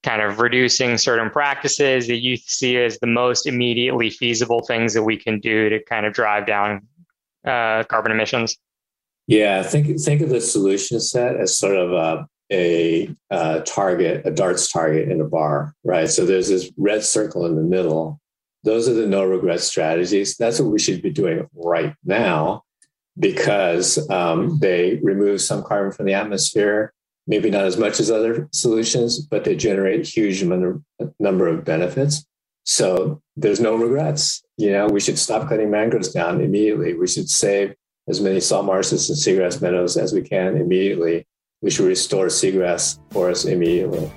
kind 0.02 0.22
of 0.22 0.40
reducing 0.40 0.96
certain 0.96 1.30
practices 1.30 2.06
that 2.06 2.18
you 2.18 2.36
see 2.36 2.76
as 2.76 2.98
the 3.00 3.06
most 3.06 3.46
immediately 3.46 4.10
feasible 4.10 4.62
things 4.62 4.94
that 4.94 5.02
we 5.02 5.16
can 5.16 5.40
do 5.40 5.68
to 5.68 5.82
kind 5.84 6.06
of 6.06 6.12
drive 6.12 6.46
down 6.46 6.86
uh, 7.44 7.82
carbon 7.84 8.12
emissions? 8.12 8.56
Yeah, 9.26 9.62
think 9.62 10.00
think 10.00 10.22
of 10.22 10.30
the 10.30 10.40
solution 10.40 11.00
set 11.00 11.36
as 11.36 11.58
sort 11.58 11.76
of 11.76 11.92
a, 12.50 13.14
a, 13.30 13.60
target, 13.66 14.24
a 14.24 14.30
darts 14.30 14.72
target 14.72 15.10
in 15.10 15.20
a 15.20 15.24
bar, 15.24 15.74
right? 15.84 16.08
So 16.08 16.24
there's 16.24 16.48
this 16.48 16.70
red 16.78 17.04
circle 17.04 17.44
in 17.44 17.56
the 17.56 17.62
middle. 17.62 18.20
Those 18.64 18.88
are 18.88 18.94
the 18.94 19.06
no 19.06 19.24
regret 19.24 19.60
strategies. 19.60 20.36
That's 20.36 20.58
what 20.60 20.70
we 20.70 20.78
should 20.78 21.02
be 21.02 21.10
doing 21.10 21.46
right 21.54 21.94
now 22.04 22.64
because 23.18 24.08
um, 24.10 24.58
they 24.60 25.00
remove 25.02 25.40
some 25.40 25.62
carbon 25.62 25.92
from 25.92 26.06
the 26.06 26.14
atmosphere, 26.14 26.92
maybe 27.26 27.50
not 27.50 27.64
as 27.64 27.76
much 27.76 28.00
as 28.00 28.10
other 28.10 28.48
solutions, 28.52 29.18
but 29.20 29.44
they 29.44 29.56
generate 29.56 30.06
huge 30.06 30.42
number 30.42 31.48
of 31.48 31.64
benefits. 31.64 32.24
So 32.64 33.22
there's 33.36 33.60
no 33.60 33.74
regrets. 33.76 34.42
You 34.56 34.72
know, 34.72 34.88
we 34.88 35.00
should 35.00 35.18
stop 35.18 35.48
cutting 35.48 35.70
mangroves 35.70 36.12
down 36.12 36.40
immediately. 36.40 36.94
We 36.94 37.06
should 37.06 37.30
save 37.30 37.74
as 38.08 38.20
many 38.20 38.40
salt 38.40 38.66
marshes 38.66 39.08
and 39.08 39.18
seagrass 39.18 39.60
meadows 39.60 39.96
as 39.96 40.12
we 40.12 40.22
can 40.22 40.56
immediately. 40.56 41.26
We 41.60 41.70
should 41.70 41.86
restore 41.86 42.26
seagrass 42.26 42.98
forests 43.10 43.46
immediately. 43.46 44.10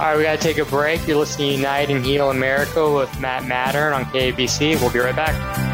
All 0.00 0.06
right, 0.06 0.16
we 0.16 0.24
got 0.24 0.40
to 0.40 0.42
take 0.42 0.58
a 0.58 0.64
break. 0.64 1.06
You're 1.06 1.18
listening 1.18 1.50
to 1.50 1.56
Unite 1.56 1.90
and 1.90 2.04
Heal 2.04 2.30
America 2.30 2.92
with 2.92 3.20
Matt 3.20 3.44
Mattern 3.44 3.94
on 3.94 4.04
KABC. 4.06 4.80
We'll 4.80 4.90
be 4.90 4.98
right 4.98 5.14
back. 5.14 5.73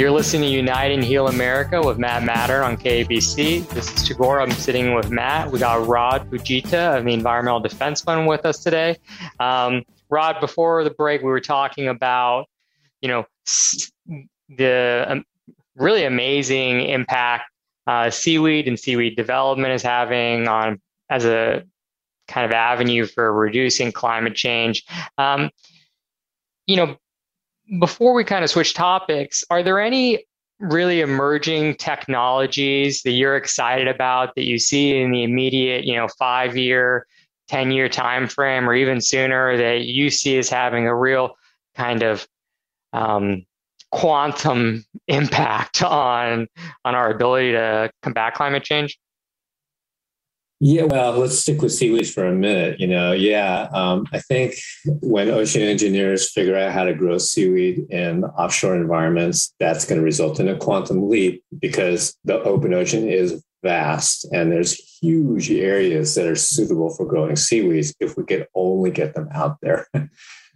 You're 0.00 0.10
listening 0.10 0.48
to 0.48 0.56
Unite 0.56 0.92
and 0.92 1.04
Heal 1.04 1.28
America 1.28 1.82
with 1.82 1.98
Matt 1.98 2.22
Mattern 2.22 2.64
on 2.64 2.78
KABC. 2.78 3.68
This 3.68 3.94
is 3.94 4.08
Tagore. 4.08 4.40
I'm 4.40 4.50
sitting 4.50 4.94
with 4.94 5.10
Matt. 5.10 5.50
We 5.50 5.58
got 5.58 5.86
Rod 5.86 6.30
Fujita 6.30 6.96
of 6.96 7.04
the 7.04 7.12
Environmental 7.12 7.60
Defense 7.60 8.00
Fund 8.00 8.26
with 8.26 8.46
us 8.46 8.60
today. 8.64 8.96
Um, 9.40 9.84
Rod, 10.08 10.40
before 10.40 10.84
the 10.84 10.90
break, 10.90 11.20
we 11.20 11.26
were 11.26 11.38
talking 11.38 11.88
about, 11.88 12.46
you 13.02 13.08
know, 13.08 13.26
the 14.48 15.04
um, 15.06 15.24
really 15.76 16.04
amazing 16.04 16.80
impact 16.80 17.50
uh, 17.86 18.08
seaweed 18.08 18.68
and 18.68 18.80
seaweed 18.80 19.16
development 19.16 19.74
is 19.74 19.82
having 19.82 20.48
on 20.48 20.80
as 21.10 21.26
a 21.26 21.62
kind 22.26 22.46
of 22.46 22.52
avenue 22.52 23.04
for 23.04 23.30
reducing 23.34 23.92
climate 23.92 24.34
change. 24.34 24.82
Um, 25.18 25.50
you 26.66 26.76
know, 26.76 26.96
before 27.78 28.14
we 28.14 28.24
kind 28.24 28.44
of 28.44 28.50
switch 28.50 28.74
topics, 28.74 29.44
are 29.50 29.62
there 29.62 29.80
any 29.80 30.24
really 30.58 31.00
emerging 31.00 31.74
technologies 31.76 33.02
that 33.02 33.12
you're 33.12 33.36
excited 33.36 33.88
about 33.88 34.34
that 34.34 34.44
you 34.44 34.58
see 34.58 35.00
in 35.00 35.10
the 35.10 35.22
immediate, 35.22 35.84
you 35.84 35.96
know, 35.96 36.08
five 36.18 36.56
year, 36.56 37.06
10 37.48 37.70
year 37.70 37.88
time 37.88 38.28
frame 38.28 38.68
or 38.68 38.74
even 38.74 39.00
sooner 39.00 39.56
that 39.56 39.86
you 39.86 40.10
see 40.10 40.38
as 40.38 40.48
having 40.48 40.86
a 40.86 40.94
real 40.94 41.34
kind 41.74 42.02
of 42.02 42.26
um, 42.92 43.44
quantum 43.90 44.84
impact 45.08 45.82
on 45.82 46.46
on 46.84 46.94
our 46.94 47.10
ability 47.10 47.52
to 47.52 47.90
combat 48.02 48.34
climate 48.34 48.64
change? 48.64 48.98
Yeah, 50.62 50.82
well, 50.82 51.12
let's 51.18 51.38
stick 51.38 51.62
with 51.62 51.72
seaweed 51.72 52.06
for 52.10 52.26
a 52.26 52.34
minute. 52.34 52.80
You 52.80 52.86
know, 52.86 53.12
yeah, 53.12 53.68
um, 53.72 54.06
I 54.12 54.18
think 54.18 54.56
when 54.84 55.30
ocean 55.30 55.62
engineers 55.62 56.30
figure 56.30 56.54
out 56.54 56.72
how 56.72 56.84
to 56.84 56.92
grow 56.92 57.16
seaweed 57.16 57.86
in 57.88 58.24
offshore 58.24 58.76
environments, 58.76 59.54
that's 59.58 59.86
going 59.86 59.98
to 59.98 60.04
result 60.04 60.38
in 60.38 60.48
a 60.48 60.58
quantum 60.58 61.08
leap 61.08 61.42
because 61.58 62.14
the 62.24 62.42
open 62.42 62.74
ocean 62.74 63.08
is 63.08 63.42
vast 63.62 64.26
and 64.32 64.52
there's 64.52 64.74
huge 65.00 65.50
areas 65.50 66.14
that 66.14 66.26
are 66.26 66.36
suitable 66.36 66.90
for 66.90 67.06
growing 67.06 67.36
seaweeds 67.36 67.94
if 67.98 68.18
we 68.18 68.24
could 68.24 68.46
only 68.54 68.90
get 68.90 69.14
them 69.14 69.30
out 69.32 69.56
there. 69.62 69.86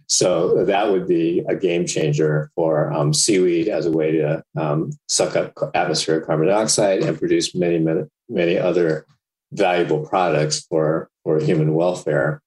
so 0.07 0.65
that 0.65 0.91
would 0.91 1.07
be 1.07 1.43
a 1.49 1.55
game 1.55 1.87
changer 1.87 2.51
for 2.53 2.93
um, 2.93 3.11
seaweed 3.11 3.67
as 3.69 3.87
a 3.87 3.91
way 3.91 4.11
to 4.11 4.43
um, 4.55 4.91
suck 5.07 5.35
up 5.35 5.51
atmospheric 5.73 6.27
carbon 6.27 6.47
dioxide 6.47 7.01
and 7.01 7.17
produce 7.17 7.55
many, 7.55 7.79
many, 7.79 8.03
many 8.29 8.55
other 8.55 9.07
valuable 9.55 10.05
products 10.05 10.65
for, 10.65 11.09
for 11.23 11.39
human 11.39 11.73
welfare 11.73 12.41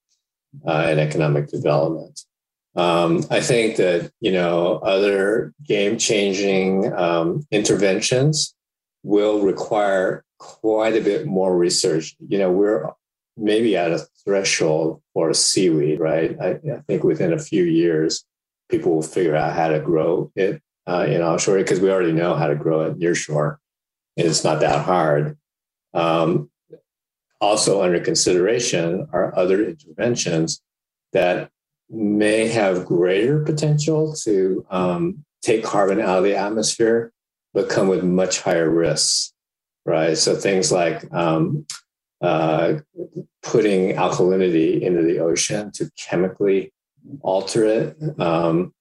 uh, 0.66 0.86
and 0.86 1.00
economic 1.00 1.48
development. 1.48 2.20
Um, 2.76 3.24
I 3.30 3.40
think 3.40 3.76
that 3.76 4.12
you 4.20 4.30
know 4.30 4.78
other 4.78 5.52
game-changing 5.64 6.92
um, 6.92 7.46
interventions 7.50 8.54
will 9.02 9.40
require 9.40 10.24
quite 10.38 10.94
a 10.94 11.00
bit 11.00 11.26
more 11.26 11.56
research. 11.56 12.14
You 12.28 12.38
know, 12.38 12.52
we're 12.52 12.88
maybe 13.36 13.76
at 13.76 13.92
a 13.92 14.06
threshold 14.24 15.02
for 15.14 15.32
seaweed, 15.34 16.00
right? 16.00 16.36
I, 16.40 16.50
I 16.50 16.80
think 16.86 17.04
within 17.04 17.32
a 17.32 17.38
few 17.38 17.64
years, 17.64 18.24
people 18.68 18.94
will 18.94 19.02
figure 19.02 19.36
out 19.36 19.54
how 19.54 19.68
to 19.68 19.80
grow 19.80 20.30
it 20.36 20.62
uh, 20.86 21.06
in 21.08 21.22
offshore 21.22 21.58
because 21.58 21.80
we 21.80 21.90
already 21.90 22.12
know 22.12 22.34
how 22.34 22.48
to 22.48 22.54
grow 22.54 22.82
it 22.82 22.98
near 22.98 23.14
shore. 23.14 23.60
And 24.16 24.26
it's 24.26 24.44
not 24.44 24.60
that 24.60 24.84
hard. 24.84 25.36
Um, 25.94 26.50
also 27.40 27.82
under 27.82 28.00
consideration 28.00 29.06
are 29.12 29.36
other 29.36 29.64
interventions 29.64 30.60
that 31.12 31.50
may 31.90 32.48
have 32.48 32.84
greater 32.84 33.42
potential 33.44 34.14
to 34.14 34.66
um, 34.70 35.24
take 35.42 35.64
carbon 35.64 36.00
out 36.00 36.18
of 36.18 36.24
the 36.24 36.36
atmosphere, 36.36 37.12
but 37.54 37.68
come 37.68 37.88
with 37.88 38.04
much 38.04 38.40
higher 38.40 38.68
risks, 38.68 39.32
right? 39.86 40.16
So 40.16 40.34
things 40.34 40.70
like 40.70 41.10
um, 41.14 41.66
uh, 42.20 42.74
putting 43.42 43.94
alkalinity 43.94 44.80
into 44.82 45.02
the 45.02 45.20
ocean 45.20 45.70
to 45.72 45.90
chemically 45.96 46.72
alter 47.22 47.64
it 47.64 48.20
um, 48.20 48.74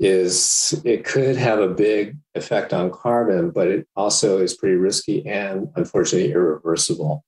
is 0.00 0.80
it 0.84 1.04
could 1.04 1.36
have 1.36 1.60
a 1.60 1.68
big 1.68 2.16
effect 2.34 2.74
on 2.74 2.90
carbon, 2.90 3.50
but 3.50 3.68
it 3.68 3.86
also 3.94 4.38
is 4.38 4.54
pretty 4.54 4.74
risky 4.74 5.26
and 5.26 5.68
unfortunately 5.76 6.32
irreversible. 6.32 7.24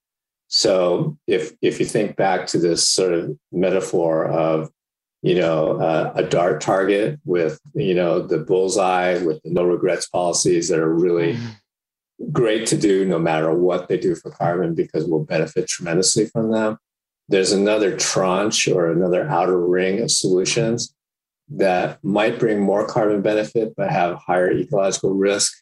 So 0.49 1.19
if 1.27 1.53
if 1.61 1.81
you 1.81 1.87
think 1.87 2.17
back 2.17 2.47
to 2.49 2.59
this 2.59 2.89
sort 2.89 3.13
of 3.13 3.37
metaphor 3.51 4.27
of 4.27 4.71
you 5.23 5.35
know 5.35 5.81
uh, 5.81 6.13
a 6.15 6.23
dart 6.23 6.61
target 6.61 7.19
with 7.25 7.61
you 7.75 7.95
know 7.95 8.21
the 8.21 8.39
bullseye 8.39 9.19
with 9.19 9.43
the 9.43 9.51
no 9.51 9.65
regrets 9.65 10.09
policies 10.09 10.69
that 10.69 10.79
are 10.79 10.95
really 10.95 11.35
mm-hmm. 11.35 12.31
great 12.31 12.67
to 12.69 12.77
do 12.77 13.05
no 13.05 13.19
matter 13.19 13.53
what 13.53 13.89
they 13.89 13.99
do 13.99 14.15
for 14.15 14.31
carbon 14.31 14.75
because 14.75 15.05
we'll 15.05 15.25
benefit 15.25 15.67
tremendously 15.67 16.27
from 16.27 16.53
them. 16.53 16.79
There's 17.29 17.53
another 17.53 17.97
tranche 17.97 18.69
or 18.69 18.91
another 18.91 19.29
outer 19.29 19.59
ring 19.59 20.01
of 20.01 20.13
solutions 20.13 20.95
that 21.49 22.03
might 22.05 22.39
bring 22.39 22.61
more 22.61 22.87
carbon 22.87 23.23
benefit 23.23 23.75
but 23.77 23.91
have 23.91 24.17
higher 24.17 24.51
ecological 24.51 25.13
risk. 25.15 25.53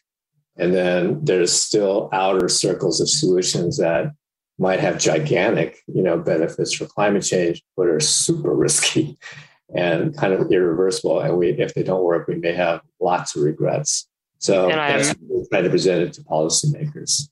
And 0.57 0.73
then 0.73 1.23
there's 1.23 1.51
still 1.51 2.09
outer 2.13 2.49
circles 2.49 3.01
of 3.01 3.09
solutions 3.09 3.77
that 3.77 4.13
might 4.57 4.79
have 4.79 4.97
gigantic, 4.97 5.79
you 5.87 6.01
know, 6.01 6.17
benefits 6.17 6.73
for 6.73 6.85
climate 6.85 7.23
change, 7.23 7.61
but 7.75 7.87
are 7.87 7.99
super 7.99 8.53
risky 8.53 9.17
and 9.75 10.15
kind 10.17 10.33
of 10.33 10.51
irreversible. 10.51 11.19
And 11.19 11.37
we, 11.37 11.49
if 11.49 11.73
they 11.73 11.83
don't 11.83 12.03
work, 12.03 12.27
we 12.27 12.35
may 12.35 12.53
have 12.53 12.81
lots 12.99 13.35
of 13.35 13.43
regrets. 13.43 14.07
So 14.39 14.69
and 14.69 14.79
that's 14.79 15.09
am, 15.09 15.47
trying 15.51 15.63
to 15.63 15.69
present 15.69 16.01
it 16.01 16.13
to 16.13 16.21
policymakers. 16.21 17.29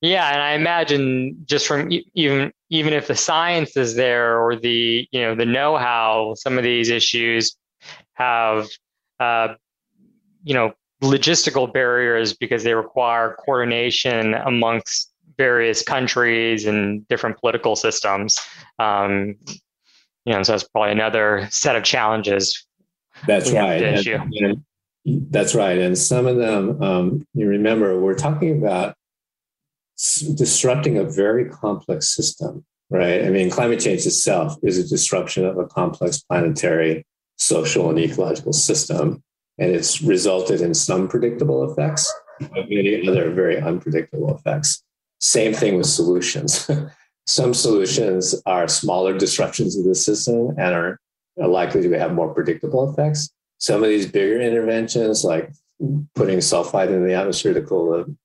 Yeah, 0.00 0.32
and 0.32 0.42
I 0.42 0.52
imagine 0.52 1.36
just 1.44 1.66
from 1.66 1.90
even 2.14 2.52
even 2.70 2.92
if 2.92 3.06
the 3.06 3.14
science 3.14 3.76
is 3.76 3.94
there 3.94 4.40
or 4.40 4.56
the 4.56 5.06
you 5.12 5.20
know 5.20 5.34
the 5.34 5.46
know-how, 5.46 6.34
some 6.36 6.58
of 6.58 6.64
these 6.64 6.90
issues 6.90 7.56
have 8.14 8.68
uh, 9.20 9.54
you 10.42 10.54
know 10.54 10.72
logistical 11.02 11.72
barriers 11.72 12.34
because 12.34 12.64
they 12.64 12.74
require 12.74 13.36
coordination 13.44 14.34
amongst 14.34 15.11
various 15.36 15.82
countries 15.82 16.66
and 16.66 17.06
different 17.08 17.38
political 17.38 17.76
systems. 17.76 18.38
Um, 18.78 19.36
you 20.24 20.32
know, 20.32 20.42
so 20.42 20.52
that's 20.52 20.64
probably 20.64 20.92
another 20.92 21.48
set 21.50 21.76
of 21.76 21.82
challenges. 21.82 22.66
That's 23.26 23.50
right. 23.50 23.82
And, 23.82 24.06
and 24.06 24.64
that's 25.30 25.54
right. 25.54 25.78
And 25.78 25.98
some 25.98 26.26
of 26.26 26.36
them, 26.36 26.82
um, 26.82 27.26
you 27.34 27.48
remember, 27.48 27.98
we're 27.98 28.14
talking 28.14 28.58
about 28.58 28.94
disrupting 30.34 30.98
a 30.98 31.04
very 31.04 31.48
complex 31.48 32.14
system, 32.14 32.64
right? 32.90 33.24
I 33.24 33.30
mean, 33.30 33.50
climate 33.50 33.80
change 33.80 34.06
itself 34.06 34.56
is 34.62 34.78
a 34.78 34.88
disruption 34.88 35.44
of 35.44 35.58
a 35.58 35.66
complex 35.66 36.18
planetary, 36.22 37.04
social, 37.36 37.90
and 37.90 37.98
ecological 37.98 38.52
system. 38.52 39.22
And 39.58 39.70
it's 39.70 40.00
resulted 40.02 40.60
in 40.60 40.74
some 40.74 41.08
predictable 41.08 41.70
effects, 41.70 42.12
but 42.40 42.68
many 42.70 43.06
other 43.06 43.30
very 43.30 43.60
unpredictable 43.60 44.34
effects. 44.34 44.82
Same 45.22 45.54
thing 45.54 45.76
with 45.76 45.86
solutions. 45.86 46.68
Some 47.26 47.54
solutions 47.54 48.34
are 48.44 48.66
smaller 48.66 49.16
disruptions 49.16 49.78
of 49.78 49.84
the 49.84 49.94
system 49.94 50.50
and 50.58 50.74
are, 50.74 50.98
likely 51.38 51.80
to 51.80 51.98
have 51.98 52.12
more 52.12 52.34
predictable 52.34 52.90
effects. 52.90 53.30
Some 53.56 53.82
of 53.82 53.88
these 53.88 54.04
bigger 54.04 54.38
interventions, 54.38 55.24
like 55.24 55.50
putting 56.14 56.40
sulfide 56.40 56.88
in 56.88 57.06
the 57.06 57.14
atmosphere 57.14 57.54
to 57.54 57.62
cool 57.62 57.90
the 57.90 58.16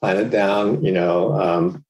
planet 0.00 0.30
down, 0.30 0.84
you 0.84 0.92
know, 0.92 1.32
um, 1.32 1.84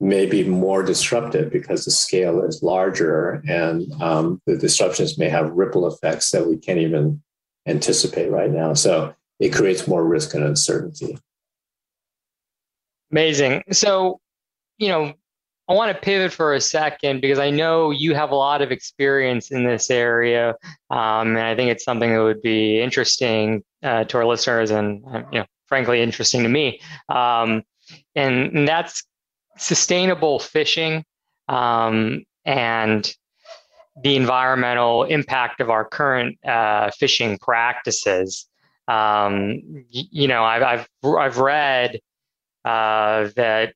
may 0.00 0.26
be 0.26 0.44
more 0.44 0.82
disruptive 0.82 1.50
because 1.50 1.86
the 1.86 1.90
scale 1.90 2.44
is 2.44 2.62
larger 2.62 3.42
and 3.48 3.90
um, 4.02 4.42
the 4.44 4.58
disruptions 4.58 5.16
may 5.16 5.30
have 5.30 5.52
ripple 5.52 5.86
effects 5.86 6.32
that 6.32 6.46
we 6.46 6.58
can't 6.58 6.80
even 6.80 7.22
anticipate 7.66 8.30
right 8.30 8.50
now. 8.50 8.74
So 8.74 9.14
it 9.40 9.54
creates 9.54 9.88
more 9.88 10.04
risk 10.04 10.34
and 10.34 10.44
uncertainty. 10.44 11.16
Amazing. 13.14 13.62
So, 13.70 14.18
you 14.76 14.88
know, 14.88 15.12
I 15.68 15.72
want 15.72 15.94
to 15.94 16.02
pivot 16.02 16.32
for 16.32 16.54
a 16.54 16.60
second 16.60 17.20
because 17.20 17.38
I 17.38 17.48
know 17.48 17.92
you 17.92 18.12
have 18.12 18.32
a 18.32 18.34
lot 18.34 18.60
of 18.60 18.72
experience 18.72 19.52
in 19.52 19.62
this 19.62 19.88
area, 19.88 20.56
um, 20.90 21.36
and 21.36 21.38
I 21.38 21.54
think 21.54 21.70
it's 21.70 21.84
something 21.84 22.12
that 22.12 22.20
would 22.20 22.42
be 22.42 22.80
interesting 22.80 23.62
uh, 23.84 24.02
to 24.02 24.18
our 24.18 24.26
listeners, 24.26 24.72
and 24.72 25.04
uh, 25.06 25.22
you 25.30 25.38
know, 25.38 25.46
frankly, 25.68 26.02
interesting 26.02 26.42
to 26.42 26.48
me. 26.48 26.80
Um, 27.08 27.62
and, 28.16 28.52
and, 28.52 28.66
that's 28.66 29.04
sustainable 29.58 30.40
fishing 30.40 31.04
um, 31.48 32.24
and 32.44 33.14
the 34.02 34.16
environmental 34.16 35.04
impact 35.04 35.60
of 35.60 35.70
our 35.70 35.84
current 35.84 36.36
uh, 36.44 36.90
fishing 36.98 37.38
practices. 37.38 38.48
Um, 38.88 39.62
you 39.88 40.26
know, 40.26 40.42
I've 40.42 40.62
I've 40.64 40.88
I've 41.16 41.38
read 41.38 42.00
uh, 42.64 43.28
that 43.36 43.74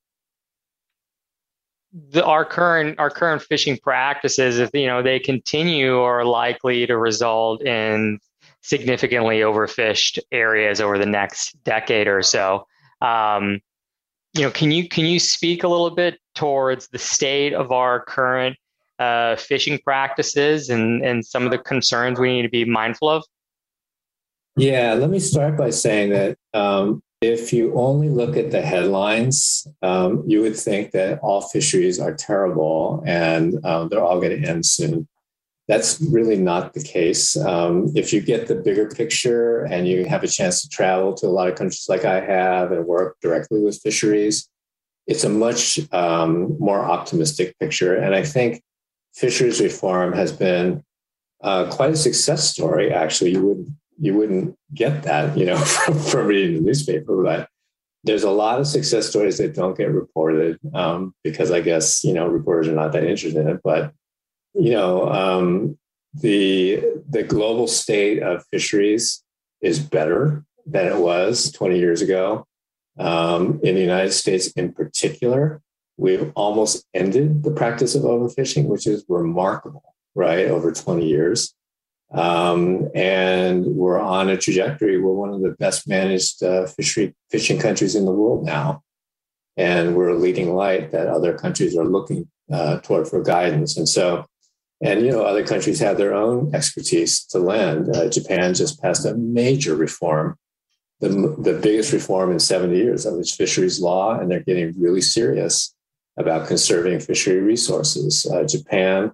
the, 1.92 2.24
our 2.24 2.44
current 2.44 2.98
our 2.98 3.10
current 3.10 3.42
fishing 3.42 3.78
practices, 3.78 4.58
if 4.58 4.70
you 4.74 4.86
know 4.86 5.02
they 5.02 5.18
continue, 5.18 5.98
are 5.98 6.24
likely 6.24 6.86
to 6.86 6.96
result 6.96 7.62
in 7.62 8.18
significantly 8.62 9.38
overfished 9.38 10.18
areas 10.32 10.80
over 10.80 10.98
the 10.98 11.06
next 11.06 11.56
decade 11.64 12.06
or 12.06 12.22
so. 12.22 12.66
Um, 13.00 13.60
you 14.34 14.42
know, 14.42 14.50
can 14.50 14.70
you 14.70 14.88
can 14.88 15.06
you 15.06 15.18
speak 15.18 15.64
a 15.64 15.68
little 15.68 15.90
bit 15.90 16.18
towards 16.34 16.88
the 16.88 16.98
state 16.98 17.54
of 17.54 17.72
our 17.72 18.04
current 18.04 18.56
uh, 18.98 19.36
fishing 19.36 19.78
practices 19.84 20.68
and 20.68 21.04
and 21.04 21.24
some 21.24 21.44
of 21.44 21.50
the 21.50 21.58
concerns 21.58 22.18
we 22.18 22.32
need 22.32 22.42
to 22.42 22.48
be 22.48 22.64
mindful 22.64 23.08
of? 23.08 23.24
Yeah, 24.56 24.94
let 24.94 25.08
me 25.08 25.20
start 25.20 25.56
by 25.56 25.70
saying 25.70 26.10
that 26.10 26.36
um, 26.52 27.02
if 27.20 27.52
you 27.52 27.74
only 27.74 28.08
look 28.08 28.36
at 28.36 28.50
the 28.50 28.62
headlines, 28.62 29.66
um, 29.82 30.22
you 30.26 30.40
would 30.40 30.56
think 30.56 30.92
that 30.92 31.18
all 31.20 31.40
fisheries 31.40 31.98
are 31.98 32.14
terrible 32.14 33.02
and 33.06 33.64
um, 33.64 33.88
they're 33.88 34.04
all 34.04 34.20
going 34.20 34.40
to 34.40 34.48
end 34.48 34.64
soon. 34.64 35.08
that's 35.66 36.00
really 36.00 36.36
not 36.36 36.72
the 36.72 36.82
case. 36.82 37.36
Um, 37.36 37.92
if 37.94 38.12
you 38.12 38.22
get 38.22 38.46
the 38.46 38.54
bigger 38.54 38.88
picture 38.88 39.64
and 39.64 39.86
you 39.86 40.06
have 40.06 40.24
a 40.24 40.28
chance 40.28 40.62
to 40.62 40.68
travel 40.68 41.12
to 41.14 41.26
a 41.26 41.28
lot 41.28 41.48
of 41.48 41.56
countries 41.56 41.86
like 41.90 42.06
I 42.06 42.20
have 42.20 42.72
and 42.72 42.86
work 42.86 43.16
directly 43.20 43.60
with 43.60 43.82
fisheries, 43.82 44.48
it's 45.06 45.24
a 45.24 45.28
much 45.28 45.78
um, 45.92 46.56
more 46.58 46.80
optimistic 46.80 47.58
picture. 47.58 47.96
And 47.96 48.14
I 48.14 48.22
think 48.22 48.62
fisheries 49.14 49.60
reform 49.60 50.14
has 50.14 50.32
been 50.32 50.82
uh, 51.42 51.70
quite 51.70 51.90
a 51.90 51.96
success 51.96 52.48
story. 52.48 52.90
Actually, 52.92 53.32
you 53.32 53.46
would 53.46 53.76
you 54.00 54.14
wouldn't 54.14 54.56
get 54.74 55.02
that, 55.04 55.36
you 55.36 55.46
know, 55.46 55.56
from, 55.84 55.98
from 55.98 56.26
reading 56.26 56.56
the 56.56 56.62
newspaper, 56.62 57.22
but 57.22 57.48
there's 58.04 58.22
a 58.22 58.30
lot 58.30 58.60
of 58.60 58.66
success 58.66 59.08
stories 59.08 59.38
that 59.38 59.54
don't 59.54 59.76
get 59.76 59.90
reported 59.90 60.58
um, 60.74 61.14
because 61.24 61.50
I 61.50 61.60
guess 61.60 62.04
you 62.04 62.14
know 62.14 62.26
reporters 62.26 62.68
are 62.68 62.74
not 62.74 62.92
that 62.92 63.04
interested 63.04 63.40
in 63.40 63.48
it. 63.48 63.60
But 63.62 63.92
you 64.54 64.70
know, 64.70 65.08
um, 65.10 65.78
the 66.14 66.82
the 67.08 67.22
global 67.22 67.66
state 67.66 68.22
of 68.22 68.44
fisheries 68.50 69.22
is 69.60 69.78
better 69.78 70.44
than 70.66 70.86
it 70.86 70.96
was 70.96 71.50
20 71.52 71.78
years 71.78 72.02
ago. 72.02 72.46
Um, 72.98 73.60
in 73.62 73.74
the 73.74 73.80
United 73.80 74.12
States, 74.12 74.48
in 74.52 74.72
particular, 74.72 75.60
we've 75.96 76.32
almost 76.34 76.84
ended 76.94 77.42
the 77.42 77.50
practice 77.50 77.94
of 77.94 78.02
overfishing, 78.02 78.66
which 78.66 78.86
is 78.86 79.04
remarkable, 79.08 79.94
right? 80.14 80.46
Over 80.46 80.72
20 80.72 81.06
years. 81.06 81.54
Um, 82.10 82.88
and 82.94 83.66
we're 83.66 84.00
on 84.00 84.30
a 84.30 84.36
trajectory. 84.36 84.98
We're 84.98 85.12
one 85.12 85.32
of 85.32 85.42
the 85.42 85.54
best 85.58 85.86
managed 85.86 86.42
uh, 86.42 86.66
fishery 86.66 87.14
fishing 87.30 87.58
countries 87.58 87.94
in 87.94 88.04
the 88.04 88.12
world 88.12 88.44
now. 88.44 88.82
And 89.56 89.96
we're 89.96 90.10
a 90.10 90.18
leading 90.18 90.54
light 90.54 90.92
that 90.92 91.08
other 91.08 91.36
countries 91.36 91.76
are 91.76 91.84
looking 91.84 92.28
uh, 92.50 92.78
toward 92.80 93.08
for 93.08 93.22
guidance. 93.22 93.76
And 93.76 93.88
so, 93.88 94.24
and 94.80 95.04
you 95.04 95.10
know, 95.10 95.22
other 95.22 95.44
countries 95.44 95.80
have 95.80 95.98
their 95.98 96.14
own 96.14 96.54
expertise 96.54 97.24
to 97.26 97.38
lend. 97.38 97.94
Uh, 97.94 98.08
Japan 98.08 98.54
just 98.54 98.80
passed 98.80 99.04
a 99.04 99.14
major 99.14 99.74
reform, 99.74 100.36
the, 101.00 101.08
the 101.08 101.58
biggest 101.60 101.92
reform 101.92 102.30
in 102.30 102.38
70 102.38 102.76
years 102.76 103.04
of 103.04 103.18
its 103.18 103.34
fisheries 103.34 103.80
law, 103.80 104.18
and 104.18 104.30
they're 104.30 104.40
getting 104.40 104.80
really 104.80 105.00
serious 105.00 105.74
about 106.16 106.48
conserving 106.48 107.00
fishery 107.00 107.40
resources. 107.40 108.26
Uh, 108.26 108.44
Japan 108.44 109.12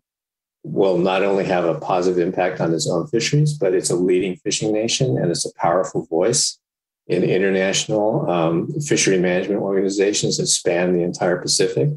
will 0.64 0.96
not 0.96 1.22
only 1.22 1.44
have 1.44 1.66
a 1.66 1.78
positive 1.78 2.18
impact 2.18 2.60
on 2.60 2.72
its 2.72 2.88
own 2.88 3.06
fisheries, 3.08 3.52
but 3.52 3.74
it's 3.74 3.90
a 3.90 3.96
leading 3.96 4.34
fishing 4.36 4.72
nation 4.72 5.18
and 5.18 5.30
it's 5.30 5.44
a 5.44 5.54
powerful 5.54 6.06
voice 6.06 6.58
in 7.06 7.22
international 7.22 8.28
um, 8.30 8.72
fishery 8.80 9.18
management 9.18 9.60
organizations 9.60 10.38
that 10.38 10.46
span 10.46 10.96
the 10.96 11.02
entire 11.02 11.36
Pacific, 11.36 11.90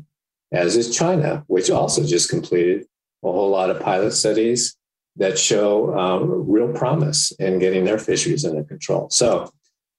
as 0.51 0.75
is 0.75 0.95
China, 0.95 1.45
which 1.47 1.69
also 1.69 2.03
just 2.05 2.29
completed 2.29 2.85
a 3.23 3.31
whole 3.31 3.49
lot 3.49 3.69
of 3.69 3.79
pilot 3.79 4.11
studies 4.11 4.75
that 5.15 5.39
show 5.39 5.97
um, 5.97 6.49
real 6.49 6.71
promise 6.73 7.31
in 7.39 7.59
getting 7.59 7.85
their 7.85 7.97
fisheries 7.97 8.45
under 8.45 8.63
control. 8.63 9.09
So, 9.09 9.49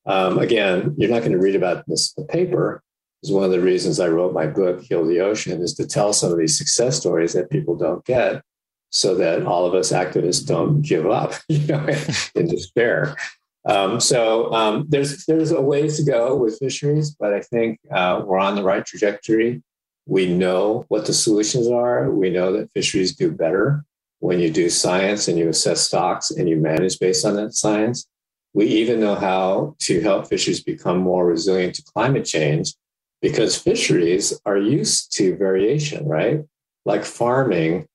um, 0.05 0.39
again, 0.39 0.95
you're 0.99 1.11
not 1.11 1.21
going 1.21 1.33
to 1.33 1.39
read 1.39 1.57
about 1.57 1.87
this 1.87 2.15
in 2.17 2.25
the 2.25 2.33
paper. 2.33 2.83
Is 3.23 3.33
one 3.33 3.45
of 3.45 3.51
the 3.51 3.61
reasons 3.61 3.99
I 3.99 4.09
wrote 4.09 4.33
my 4.33 4.47
book, 4.47 4.83
Heal 4.83 5.05
the 5.05 5.21
Ocean, 5.21 5.61
is 5.61 5.75
to 5.75 5.87
tell 5.87 6.13
some 6.13 6.31
of 6.31 6.39
these 6.39 6.57
success 6.57 6.99
stories 6.99 7.33
that 7.33 7.51
people 7.51 7.75
don't 7.75 8.05
get 8.05 8.43
so 8.91 9.15
that 9.17 9.45
all 9.45 9.67
of 9.67 9.75
us 9.75 9.93
activists 9.93 10.47
don't 10.47 10.83
give 10.83 11.07
up, 11.07 11.35
you 11.49 11.67
know, 11.67 11.87
in 12.35 12.47
despair. 12.47 13.17
Um, 13.65 14.01
so 14.01 14.53
um, 14.53 14.87
there's 14.89 15.27
there's 15.27 15.51
a 15.51 15.61
ways 15.61 15.97
to 15.99 16.05
go 16.05 16.35
with 16.35 16.59
fisheries, 16.59 17.11
but 17.11 17.35
I 17.35 17.41
think 17.41 17.79
uh, 17.91 18.23
we're 18.25 18.39
on 18.39 18.55
the 18.55 18.63
right 18.63 18.85
trajectory. 18.85 19.63
We 20.07 20.33
know 20.33 20.87
what 20.89 21.07
the 21.07 21.13
solutions 21.13 21.69
are. 21.69 22.11
We 22.11 22.31
know 22.31 22.53
that 22.53 22.73
fisheries 22.73 23.15
do 23.15 23.31
better 23.31 23.85
when 24.21 24.41
you 24.41 24.51
do 24.51 24.71
science 24.71 25.29
and 25.29 25.39
you 25.39 25.49
assess 25.49 25.83
stocks 25.83 26.31
and 26.31 26.49
you 26.49 26.57
manage 26.57 26.99
based 26.99 27.27
on 27.27 27.37
that 27.37 27.55
science. 27.55 28.07
We 28.55 28.67
even 28.67 29.01
know 29.01 29.15
how 29.15 29.77
to 29.81 30.01
help 30.01 30.29
fisheries 30.29 30.63
become 30.63 30.99
more 30.99 31.27
resilient 31.27 31.75
to 31.75 31.83
climate 31.83 32.25
change 32.25 32.73
because 33.21 33.61
fisheries 33.61 34.33
are 34.47 34.57
used 34.57 35.13
to 35.17 35.37
variation, 35.37 36.07
right? 36.07 36.45
Like 36.85 37.05
farming 37.05 37.87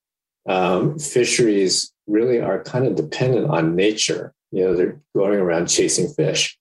um, 0.48 1.00
fisheries 1.00 1.91
really 2.08 2.39
are 2.39 2.64
kind 2.64 2.86
of 2.86 2.96
dependent 2.96 3.50
on 3.50 3.76
nature. 3.76 4.34
You 4.52 4.66
know, 4.66 4.76
they're 4.76 5.00
going 5.16 5.39
around 5.39 5.68
chasing 5.68 6.10
fish, 6.10 6.58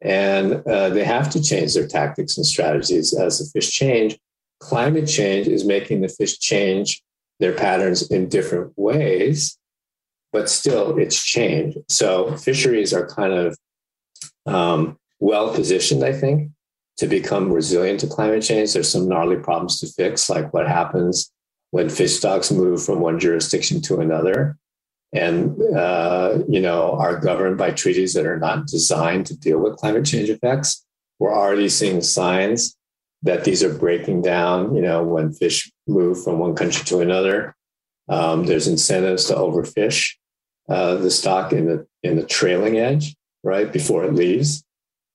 and 0.00 0.66
uh, 0.66 0.88
they 0.90 1.04
have 1.04 1.30
to 1.30 1.42
change 1.42 1.74
their 1.74 1.86
tactics 1.86 2.36
and 2.36 2.46
strategies 2.46 3.16
as 3.16 3.38
the 3.38 3.46
fish 3.52 3.70
change. 3.70 4.18
Climate 4.60 5.06
change 5.06 5.46
is 5.46 5.64
making 5.64 6.00
the 6.00 6.08
fish 6.08 6.38
change 6.38 7.02
their 7.38 7.52
patterns 7.52 8.10
in 8.10 8.28
different 8.28 8.72
ways, 8.76 9.56
but 10.32 10.50
still 10.50 10.98
it's 10.98 11.22
change. 11.24 11.76
So 11.88 12.36
fisheries 12.36 12.92
are 12.92 13.06
kind 13.06 13.32
of 13.32 13.56
um, 14.46 14.98
well 15.20 15.54
positioned, 15.54 16.02
I 16.02 16.12
think, 16.12 16.50
to 16.96 17.06
become 17.06 17.52
resilient 17.52 18.00
to 18.00 18.08
climate 18.08 18.42
change. 18.42 18.72
There's 18.72 18.90
some 18.90 19.08
gnarly 19.08 19.36
problems 19.36 19.78
to 19.80 19.86
fix, 19.86 20.28
like 20.28 20.52
what 20.52 20.66
happens 20.66 21.30
when 21.70 21.88
fish 21.88 22.16
stocks 22.16 22.50
move 22.50 22.84
from 22.84 23.00
one 23.00 23.18
jurisdiction 23.18 23.80
to 23.82 24.00
another. 24.00 24.56
And 25.12 25.60
uh, 25.74 26.40
you 26.48 26.60
know 26.60 26.92
are 26.92 27.18
governed 27.18 27.56
by 27.56 27.70
treaties 27.70 28.12
that 28.12 28.26
are 28.26 28.38
not 28.38 28.66
designed 28.66 29.24
to 29.26 29.38
deal 29.38 29.58
with 29.58 29.76
climate 29.76 30.04
change 30.04 30.28
effects. 30.28 30.84
We're 31.18 31.34
already 31.34 31.70
seeing 31.70 32.02
signs 32.02 32.76
that 33.22 33.44
these 33.44 33.64
are 33.64 33.72
breaking 33.72 34.20
down 34.22 34.74
you 34.76 34.82
know 34.82 35.02
when 35.02 35.32
fish 35.32 35.72
move 35.86 36.22
from 36.22 36.38
one 36.38 36.54
country 36.54 36.84
to 36.86 37.00
another. 37.00 37.56
Um, 38.10 38.44
there's 38.44 38.68
incentives 38.68 39.24
to 39.26 39.34
overfish 39.34 40.14
uh, 40.68 40.96
the 40.96 41.10
stock 41.10 41.54
in 41.54 41.64
the 41.64 41.86
in 42.02 42.16
the 42.16 42.26
trailing 42.26 42.76
edge 42.76 43.16
right 43.42 43.72
before 43.72 44.04
it 44.04 44.14
leaves. 44.14 44.62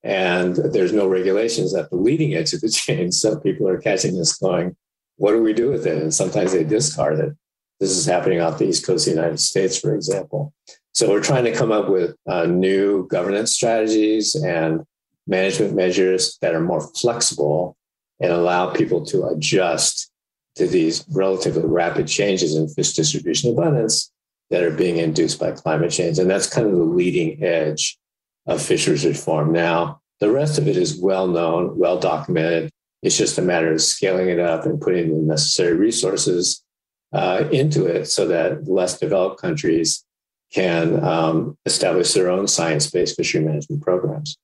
And 0.03 0.55
there's 0.55 0.91
no 0.91 1.07
regulations 1.07 1.73
at 1.75 1.89
the 1.89 1.95
leading 1.95 2.33
edge 2.33 2.53
of 2.53 2.61
the 2.61 2.69
chain. 2.83 3.11
So 3.11 3.39
people 3.39 3.67
are 3.67 3.79
catching 3.79 4.17
this 4.17 4.37
going 4.37 4.75
what 5.23 5.31
do 5.31 5.41
we 5.41 5.53
do 5.53 5.69
with 5.69 5.87
it? 5.87 6.01
And 6.01 6.13
sometimes 6.13 6.51
they 6.51 6.65
discard 6.65 7.17
it. 7.17 7.33
This 7.79 7.91
is 7.91 8.05
happening 8.05 8.41
off 8.41 8.57
the 8.57 8.65
East 8.65 8.85
Coast 8.85 9.07
of 9.07 9.13
the 9.13 9.21
United 9.21 9.39
States, 9.39 9.79
for 9.79 9.95
example. 9.95 10.53
So 10.91 11.09
we're 11.09 11.23
trying 11.23 11.45
to 11.45 11.53
come 11.53 11.71
up 11.71 11.87
with 11.87 12.17
uh, 12.27 12.45
new 12.45 13.07
governance 13.07 13.53
strategies 13.53 14.35
and 14.35 14.81
management 15.25 15.75
measures 15.75 16.37
that 16.41 16.53
are 16.53 16.59
more 16.59 16.81
flexible 16.81 17.77
and 18.19 18.33
allow 18.33 18.73
people 18.73 19.05
to 19.05 19.27
adjust 19.27 20.11
to 20.57 20.67
these 20.67 21.05
relatively 21.09 21.63
rapid 21.63 22.05
changes 22.05 22.57
in 22.57 22.67
fish 22.67 22.91
distribution 22.91 23.49
abundance 23.49 24.11
that 24.49 24.61
are 24.61 24.75
being 24.75 24.97
induced 24.97 25.39
by 25.39 25.51
climate 25.51 25.91
change. 25.91 26.19
And 26.19 26.29
that's 26.29 26.53
kind 26.53 26.67
of 26.67 26.73
the 26.73 26.83
leading 26.83 27.41
edge 27.41 27.97
of 28.45 28.61
fisheries 28.61 29.05
reform. 29.05 29.53
Now, 29.53 30.01
the 30.19 30.31
rest 30.31 30.57
of 30.57 30.67
it 30.67 30.75
is 30.75 30.99
well 30.99 31.27
known, 31.27 31.79
well 31.79 31.97
documented. 31.97 32.73
It's 33.03 33.17
just 33.17 33.37
a 33.37 33.41
matter 33.41 33.71
of 33.71 33.81
scaling 33.81 34.29
it 34.29 34.39
up 34.39 34.65
and 34.65 34.81
putting 34.81 35.09
the 35.09 35.21
necessary 35.21 35.75
resources 35.75 36.63
uh, 37.11 37.47
into 37.51 37.85
it 37.85 38.05
so 38.05 38.27
that 38.27 38.67
less 38.67 38.97
developed 38.97 39.39
countries 39.39 40.03
can 40.51 41.03
um, 41.03 41.57
establish 41.65 42.13
their 42.13 42.29
own 42.29 42.47
science 42.47 42.89
based 42.89 43.15
fishery 43.15 43.43
management 43.43 43.81
programs. 43.81 44.37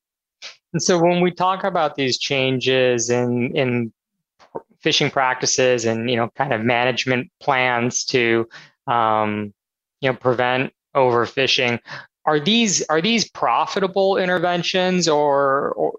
And 0.73 0.83
so 0.83 0.99
when 0.99 1.21
we 1.21 1.31
talk 1.31 1.63
about 1.63 1.95
these 1.95 2.19
changes 2.19 3.09
in, 3.09 3.55
in 3.55 3.91
fishing 4.81 5.09
practices 5.09 5.85
and 5.85 6.09
you 6.09 6.15
know 6.15 6.29
kind 6.35 6.53
of 6.53 6.61
management 6.61 7.29
plans 7.39 8.05
to 8.05 8.47
um, 8.87 9.53
you 10.01 10.09
know 10.09 10.15
prevent 10.15 10.73
overfishing 10.95 11.79
are 12.25 12.39
these 12.39 12.81
are 12.89 13.01
these 13.01 13.29
profitable 13.29 14.17
interventions 14.17 15.07
or 15.07 15.71
or, 15.71 15.93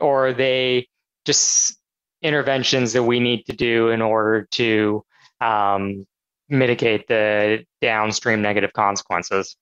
or 0.00 0.28
are 0.28 0.32
they 0.32 0.88
just 1.24 1.75
interventions 2.22 2.92
that 2.92 3.02
we 3.02 3.20
need 3.20 3.44
to 3.46 3.52
do 3.52 3.88
in 3.88 4.02
order 4.02 4.46
to 4.52 5.04
um, 5.40 6.06
mitigate 6.48 7.08
the 7.08 7.64
downstream 7.80 8.42
negative 8.42 8.72
consequences. 8.72 9.56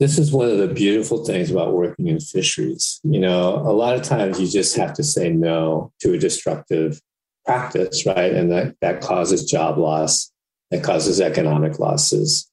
This 0.00 0.18
is 0.18 0.32
one 0.32 0.48
of 0.48 0.58
the 0.58 0.68
beautiful 0.68 1.24
things 1.24 1.50
about 1.50 1.74
working 1.74 2.08
in 2.08 2.18
fisheries. 2.18 3.00
You 3.04 3.20
know, 3.20 3.56
a 3.56 3.72
lot 3.72 3.94
of 3.94 4.02
times 4.02 4.40
you 4.40 4.48
just 4.48 4.76
have 4.76 4.94
to 4.94 5.04
say 5.04 5.30
no 5.30 5.92
to 6.00 6.14
a 6.14 6.18
destructive 6.18 7.00
practice, 7.44 8.04
right? 8.06 8.32
And 8.32 8.50
that, 8.50 8.74
that 8.80 9.00
causes 9.00 9.44
job 9.44 9.78
loss, 9.78 10.32
that 10.70 10.82
causes 10.82 11.20
economic 11.20 11.78
losses. 11.78 12.50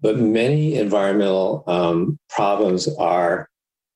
But 0.00 0.18
many 0.18 0.76
environmental 0.76 1.64
um, 1.66 2.18
problems 2.30 2.88
are 2.96 3.48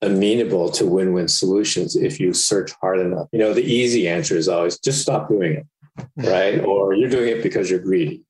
amenable 0.03 0.69
to 0.71 0.85
win-win 0.85 1.27
solutions 1.27 1.95
if 1.95 2.19
you 2.19 2.33
search 2.33 2.71
hard 2.81 2.99
enough. 2.99 3.27
You 3.31 3.39
know, 3.39 3.53
the 3.53 3.63
easy 3.63 4.07
answer 4.07 4.35
is 4.35 4.47
always 4.47 4.79
just 4.79 5.01
stop 5.01 5.29
doing 5.29 5.53
it, 5.53 5.67
mm-hmm. 5.99 6.27
right? 6.27 6.63
or 6.63 6.93
you're 6.93 7.09
doing 7.09 7.29
it 7.29 7.43
because 7.43 7.69
you're 7.69 7.79
greedy. 7.79 8.23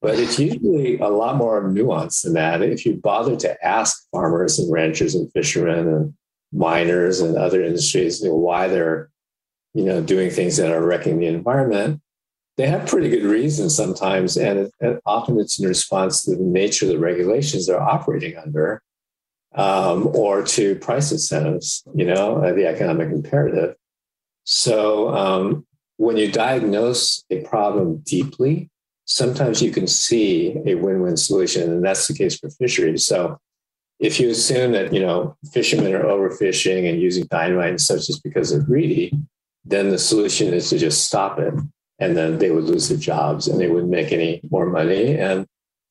But 0.00 0.18
it's 0.18 0.38
usually 0.38 0.98
a 0.98 1.08
lot 1.08 1.36
more 1.36 1.62
nuanced 1.62 2.22
than 2.22 2.34
that. 2.34 2.62
If 2.62 2.86
you 2.86 2.94
bother 2.94 3.36
to 3.36 3.66
ask 3.66 4.06
farmers 4.12 4.58
and 4.58 4.72
ranchers 4.72 5.14
and 5.14 5.30
fishermen 5.32 5.88
and 5.88 6.14
miners 6.52 7.20
and 7.20 7.36
other 7.36 7.62
industries 7.62 8.22
you 8.22 8.28
know, 8.28 8.36
why 8.36 8.68
they're, 8.68 9.10
you 9.74 9.84
know, 9.84 10.00
doing 10.00 10.30
things 10.30 10.56
that 10.56 10.70
are 10.70 10.84
wrecking 10.84 11.18
the 11.18 11.26
environment, 11.26 12.00
they 12.56 12.66
have 12.66 12.88
pretty 12.88 13.08
good 13.08 13.24
reasons 13.24 13.74
sometimes, 13.74 14.36
and, 14.36 14.58
it, 14.58 14.72
and, 14.80 15.00
often 15.06 15.38
it's 15.38 15.60
in 15.60 15.68
response 15.68 16.24
to 16.24 16.32
the 16.32 16.42
nature 16.42 16.86
of 16.86 16.90
the 16.90 16.98
regulations 16.98 17.66
they're 17.66 17.80
operating 17.80 18.36
under, 18.36 18.82
um, 19.54 20.08
or 20.08 20.42
to 20.42 20.76
price 20.76 21.12
incentives. 21.12 21.82
You 21.94 22.06
know, 22.06 22.36
uh, 22.36 22.52
the 22.52 22.66
economic 22.66 23.10
imperative. 23.10 23.76
So 24.44 25.14
um, 25.14 25.66
when 25.96 26.16
you 26.16 26.30
diagnose 26.30 27.24
a 27.30 27.40
problem 27.42 27.98
deeply, 27.98 28.70
sometimes 29.04 29.60
you 29.60 29.70
can 29.70 29.86
see 29.86 30.56
a 30.66 30.74
win-win 30.74 31.16
solution, 31.16 31.70
and 31.70 31.84
that's 31.84 32.06
the 32.08 32.14
case 32.14 32.38
for 32.38 32.50
fisheries. 32.50 33.06
So 33.06 33.38
if 33.98 34.20
you 34.20 34.30
assume 34.30 34.72
that 34.72 34.92
you 34.92 35.00
know 35.00 35.36
fishermen 35.52 35.94
are 35.94 36.04
overfishing 36.04 36.88
and 36.88 37.00
using 37.00 37.26
dynamite 37.26 37.70
and 37.70 37.80
such 37.80 38.06
just 38.06 38.22
because 38.22 38.50
they're 38.50 38.60
greedy, 38.60 39.12
then 39.64 39.90
the 39.90 39.98
solution 39.98 40.54
is 40.54 40.70
to 40.70 40.78
just 40.78 41.06
stop 41.06 41.38
it 41.38 41.54
and 41.98 42.16
then 42.16 42.38
they 42.38 42.50
would 42.50 42.64
lose 42.64 42.88
their 42.88 42.98
jobs 42.98 43.48
and 43.48 43.60
they 43.60 43.68
wouldn't 43.68 43.90
make 43.90 44.12
any 44.12 44.40
more 44.50 44.66
money 44.66 45.18
and 45.18 45.46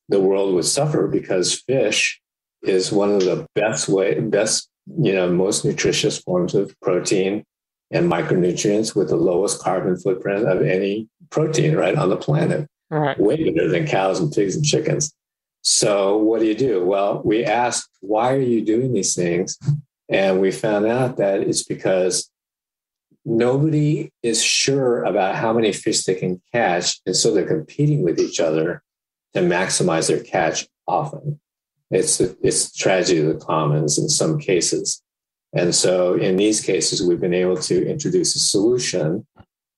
the 0.09 0.19
world 0.19 0.53
would 0.53 0.65
suffer 0.65 1.07
because 1.07 1.61
fish 1.61 2.21
is 2.63 2.91
one 2.91 3.11
of 3.11 3.21
the 3.21 3.45
best 3.55 3.87
way 3.87 4.19
best 4.19 4.69
you 4.99 5.13
know 5.13 5.29
most 5.29 5.65
nutritious 5.65 6.19
forms 6.19 6.55
of 6.55 6.73
protein 6.81 7.43
and 7.91 8.11
micronutrients 8.11 8.95
with 8.95 9.09
the 9.09 9.15
lowest 9.15 9.61
carbon 9.61 9.97
footprint 9.97 10.47
of 10.47 10.61
any 10.61 11.07
protein 11.29 11.75
right 11.75 11.95
on 11.95 12.09
the 12.09 12.17
planet 12.17 12.67
right. 12.89 13.19
way 13.19 13.51
better 13.51 13.69
than 13.69 13.87
cows 13.87 14.19
and 14.19 14.31
pigs 14.31 14.55
and 14.55 14.65
chickens 14.65 15.13
so 15.61 16.17
what 16.17 16.39
do 16.39 16.45
you 16.45 16.55
do 16.55 16.83
well 16.83 17.21
we 17.23 17.43
asked 17.43 17.89
why 18.01 18.33
are 18.33 18.39
you 18.39 18.63
doing 18.63 18.93
these 18.93 19.15
things 19.15 19.57
and 20.09 20.39
we 20.39 20.51
found 20.51 20.85
out 20.85 21.17
that 21.17 21.41
it's 21.41 21.63
because 21.63 22.29
nobody 23.27 24.09
is 24.23 24.41
sure 24.41 25.03
about 25.03 25.35
how 25.35 25.51
many 25.53 25.73
fish 25.73 26.05
they 26.05 26.15
can 26.15 26.41
catch. 26.53 27.01
And 27.05 27.15
so 27.15 27.33
they're 27.33 27.45
competing 27.45 28.03
with 28.03 28.19
each 28.19 28.39
other 28.39 28.81
to 29.33 29.41
maximize 29.41 30.07
their 30.07 30.23
catch 30.23 30.65
often. 30.87 31.39
It's, 31.89 32.19
it's 32.19 32.75
tragedy 32.75 33.21
of 33.21 33.27
the 33.27 33.45
commons 33.45 33.97
in 33.97 34.09
some 34.09 34.39
cases. 34.39 35.01
And 35.53 35.73
so 35.73 36.15
in 36.15 36.35
these 36.35 36.61
cases, 36.61 37.01
we've 37.01 37.21
been 37.21 37.33
able 37.33 37.57
to 37.57 37.87
introduce 37.87 38.35
a 38.35 38.39
solution 38.39 39.25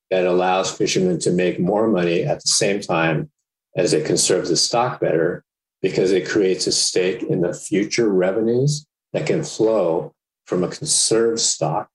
that 0.09 0.25
allows 0.25 0.71
fishermen 0.71 1.19
to 1.19 1.31
make 1.31 1.59
more 1.59 1.87
money 1.87 2.23
at 2.23 2.41
the 2.41 2.47
same 2.47 2.81
time 2.81 3.29
as 3.75 3.91
they 3.91 4.01
conserve 4.01 4.47
the 4.47 4.55
stock 4.55 4.99
better 4.99 5.43
because 5.81 6.11
it 6.11 6.27
creates 6.27 6.67
a 6.67 6.71
stake 6.71 7.23
in 7.23 7.41
the 7.41 7.53
future 7.53 8.09
revenues 8.09 8.85
that 9.13 9.27
can 9.27 9.43
flow 9.43 10.13
from 10.45 10.63
a 10.63 10.67
conserved 10.67 11.39
stock 11.39 11.89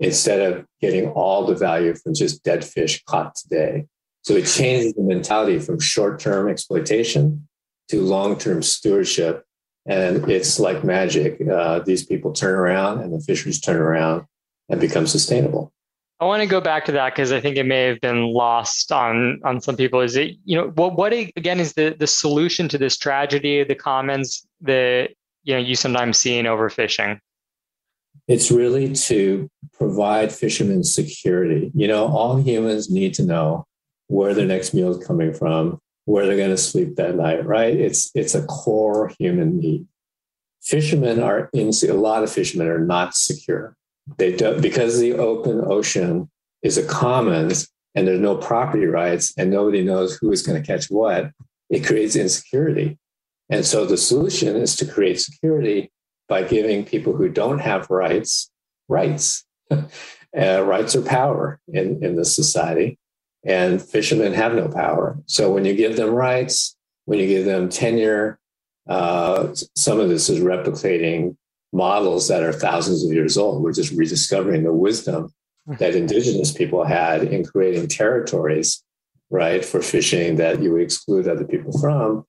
instead 0.00 0.40
of 0.52 0.66
getting 0.80 1.08
all 1.10 1.46
the 1.46 1.54
value 1.54 1.94
from 1.94 2.14
just 2.14 2.42
dead 2.42 2.64
fish 2.64 3.02
caught 3.04 3.34
today. 3.36 3.86
So 4.22 4.34
it 4.34 4.46
changes 4.46 4.94
the 4.94 5.02
mentality 5.02 5.58
from 5.58 5.78
short 5.78 6.20
term 6.20 6.48
exploitation 6.48 7.48
to 7.88 8.02
long 8.02 8.36
term 8.36 8.62
stewardship. 8.62 9.44
And 9.90 10.30
it's 10.30 10.60
like 10.60 10.84
magic. 10.84 11.40
Uh, 11.46 11.80
these 11.80 12.06
people 12.06 12.32
turn 12.32 12.54
around 12.54 13.00
and 13.00 13.12
the 13.12 13.18
fisheries 13.18 13.60
turn 13.60 13.76
around 13.76 14.24
and 14.68 14.80
become 14.80 15.04
sustainable. 15.04 15.72
I 16.20 16.26
want 16.26 16.42
to 16.42 16.46
go 16.46 16.60
back 16.60 16.84
to 16.84 16.92
that 16.92 17.12
because 17.12 17.32
I 17.32 17.40
think 17.40 17.56
it 17.56 17.64
may 17.64 17.86
have 17.86 18.00
been 18.00 18.32
lost 18.32 18.92
on 18.92 19.40
on 19.42 19.60
some 19.60 19.76
people. 19.76 20.00
Is 20.00 20.14
it 20.14 20.36
you 20.44 20.56
know 20.56 20.68
what 20.76 20.96
what 20.96 21.12
again 21.12 21.58
is 21.58 21.72
the 21.72 21.96
the 21.98 22.06
solution 22.06 22.68
to 22.68 22.78
this 22.78 22.96
tragedy, 22.96 23.64
the 23.64 23.74
commons 23.74 24.46
that 24.60 25.10
you 25.42 25.54
know 25.54 25.60
you 25.60 25.74
sometimes 25.74 26.18
see 26.18 26.38
in 26.38 26.46
overfishing? 26.46 27.18
It's 28.28 28.52
really 28.52 28.92
to 28.92 29.50
provide 29.72 30.30
fishermen 30.30 30.84
security. 30.84 31.72
You 31.74 31.88
know, 31.88 32.06
all 32.06 32.36
humans 32.36 32.90
need 32.90 33.14
to 33.14 33.24
know 33.24 33.66
where 34.06 34.34
their 34.34 34.46
next 34.46 34.72
meal 34.72 34.90
is 34.90 35.04
coming 35.04 35.32
from, 35.32 35.80
where 36.10 36.26
they're 36.26 36.36
going 36.36 36.50
to 36.50 36.56
sleep 36.56 36.96
that 36.96 37.14
night, 37.14 37.46
right? 37.46 37.74
It's 37.74 38.10
it's 38.16 38.34
a 38.34 38.44
core 38.46 39.12
human 39.20 39.58
need. 39.58 39.86
Fishermen 40.60 41.22
are 41.22 41.48
in 41.52 41.70
a 41.88 41.92
lot 41.94 42.24
of 42.24 42.32
fishermen 42.32 42.66
are 42.66 42.84
not 42.84 43.14
secure. 43.14 43.76
They 44.18 44.34
don't 44.34 44.60
because 44.60 44.98
the 44.98 45.14
open 45.14 45.62
ocean 45.64 46.28
is 46.62 46.76
a 46.76 46.84
commons 46.84 47.68
and 47.94 48.08
there's 48.08 48.20
no 48.20 48.36
property 48.36 48.86
rights 48.86 49.32
and 49.38 49.50
nobody 49.50 49.84
knows 49.84 50.16
who 50.16 50.32
is 50.32 50.42
going 50.42 50.60
to 50.60 50.66
catch 50.66 50.86
what. 50.86 51.30
It 51.70 51.86
creates 51.86 52.16
insecurity. 52.16 52.98
And 53.48 53.64
so 53.64 53.86
the 53.86 53.96
solution 53.96 54.56
is 54.56 54.74
to 54.76 54.86
create 54.86 55.20
security 55.20 55.92
by 56.28 56.42
giving 56.42 56.84
people 56.84 57.14
who 57.14 57.28
don't 57.28 57.60
have 57.60 57.88
rights 57.88 58.50
rights. 58.88 59.44
uh, 59.70 59.84
rights 60.34 60.96
are 60.96 61.02
power 61.02 61.60
in, 61.68 62.04
in 62.04 62.16
this 62.16 62.34
society, 62.34 62.98
and 63.44 63.80
fishermen 63.80 64.32
have 64.34 64.54
no 64.54 64.68
power. 64.68 65.18
So 65.26 65.50
when 65.50 65.64
you 65.64 65.74
give 65.74 65.96
them 65.96 66.10
rights, 66.10 66.76
when 67.06 67.18
you 67.18 67.26
give 67.26 67.44
them 67.44 67.68
tenure, 67.68 68.38
uh, 68.88 69.54
some 69.76 70.00
of 70.00 70.08
this 70.08 70.28
is 70.28 70.40
replicating 70.40 71.36
models 71.72 72.28
that 72.28 72.42
are 72.42 72.52
thousands 72.52 73.04
of 73.04 73.12
years 73.12 73.38
old. 73.38 73.62
We're 73.62 73.72
just 73.72 73.92
rediscovering 73.92 74.64
the 74.64 74.72
wisdom 74.72 75.32
that 75.78 75.94
indigenous 75.94 76.52
people 76.52 76.84
had 76.84 77.22
in 77.24 77.44
creating 77.44 77.88
territories, 77.88 78.82
right, 79.30 79.64
for 79.64 79.80
fishing 79.80 80.36
that 80.36 80.60
you 80.60 80.72
would 80.72 80.82
exclude 80.82 81.28
other 81.28 81.44
people 81.44 81.78
from. 81.78 82.24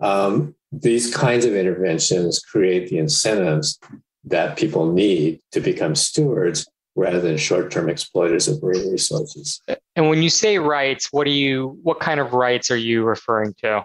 Um, 0.00 0.56
these 0.72 1.14
kinds 1.14 1.44
of 1.44 1.54
interventions 1.54 2.40
create 2.40 2.88
the 2.88 2.98
incentives 2.98 3.78
that 4.24 4.56
people 4.56 4.92
need 4.92 5.40
to 5.52 5.60
become 5.60 5.94
stewards 5.94 6.66
rather 6.96 7.20
than 7.20 7.36
short-term 7.36 7.88
exploiters 7.88 8.48
of 8.48 8.62
resources. 8.62 9.60
And 9.96 10.08
when 10.08 10.22
you 10.22 10.30
say 10.30 10.58
rights, 10.58 11.08
what 11.12 11.24
do 11.24 11.30
you 11.30 11.78
what 11.82 12.00
kind 12.00 12.20
of 12.20 12.32
rights 12.32 12.70
are 12.70 12.76
you 12.76 13.04
referring 13.04 13.54
to? 13.62 13.84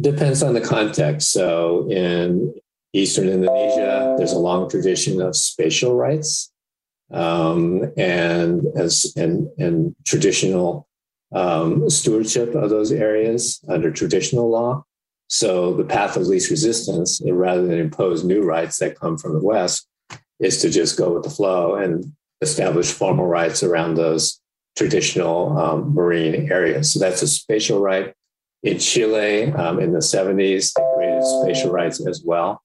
Depends 0.00 0.42
on 0.42 0.54
the 0.54 0.60
context. 0.60 1.32
So 1.32 1.90
in 1.90 2.54
Eastern 2.92 3.28
Indonesia, 3.28 4.14
there's 4.16 4.32
a 4.32 4.38
long 4.38 4.70
tradition 4.70 5.20
of 5.20 5.36
spatial 5.36 5.96
rights 5.96 6.52
um, 7.10 7.90
and 7.96 8.66
as 8.76 9.12
and 9.16 9.48
and 9.58 9.94
traditional 10.04 10.86
um, 11.34 11.88
stewardship 11.90 12.54
of 12.54 12.70
those 12.70 12.92
areas 12.92 13.60
under 13.68 13.90
traditional 13.90 14.50
law. 14.50 14.84
So 15.28 15.74
the 15.74 15.84
path 15.84 16.16
of 16.16 16.26
least 16.26 16.50
resistance, 16.50 17.20
rather 17.30 17.66
than 17.66 17.78
impose 17.78 18.24
new 18.24 18.42
rights 18.42 18.78
that 18.78 18.98
come 18.98 19.18
from 19.18 19.34
the 19.34 19.44
West, 19.44 19.86
is 20.40 20.62
to 20.62 20.70
just 20.70 20.96
go 20.96 21.12
with 21.12 21.22
the 21.22 21.30
flow 21.30 21.74
and 21.74 22.12
establish 22.40 22.92
formal 22.92 23.26
rights 23.26 23.62
around 23.62 23.94
those 23.94 24.40
traditional 24.76 25.58
um, 25.58 25.94
marine 25.94 26.50
areas. 26.50 26.92
So 26.92 27.00
that's 27.00 27.22
a 27.22 27.28
spatial 27.28 27.80
right. 27.80 28.14
In 28.62 28.78
Chile, 28.78 29.52
um, 29.52 29.80
in 29.80 29.92
the 29.92 29.98
70s, 29.98 30.72
they 30.74 30.82
created 30.94 31.24
spatial 31.24 31.70
rights 31.70 32.04
as 32.06 32.22
well. 32.24 32.62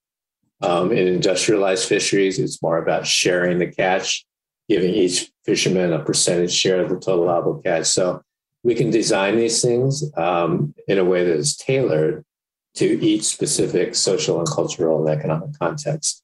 Um, 0.61 0.91
in 0.91 1.07
industrialized 1.07 1.87
fisheries, 1.87 2.39
it's 2.39 2.61
more 2.61 2.77
about 2.77 3.05
sharing 3.05 3.59
the 3.59 3.67
catch, 3.67 4.25
giving 4.69 4.93
each 4.93 5.31
fisherman 5.43 5.91
a 5.91 5.99
percentage 5.99 6.53
share 6.53 6.83
of 6.83 6.89
the 6.89 6.95
total 6.95 7.25
allowable 7.25 7.61
catch. 7.61 7.87
So 7.87 8.21
we 8.63 8.75
can 8.75 8.89
design 8.89 9.37
these 9.37 9.61
things 9.61 10.03
um, 10.15 10.73
in 10.87 10.97
a 10.97 11.05
way 11.05 11.25
that 11.25 11.35
is 11.35 11.57
tailored 11.57 12.23
to 12.75 13.05
each 13.05 13.23
specific 13.23 13.93
social 13.93 14.39
and 14.39 14.47
cultural 14.47 15.05
and 15.05 15.19
economic 15.19 15.57
context. 15.59 16.23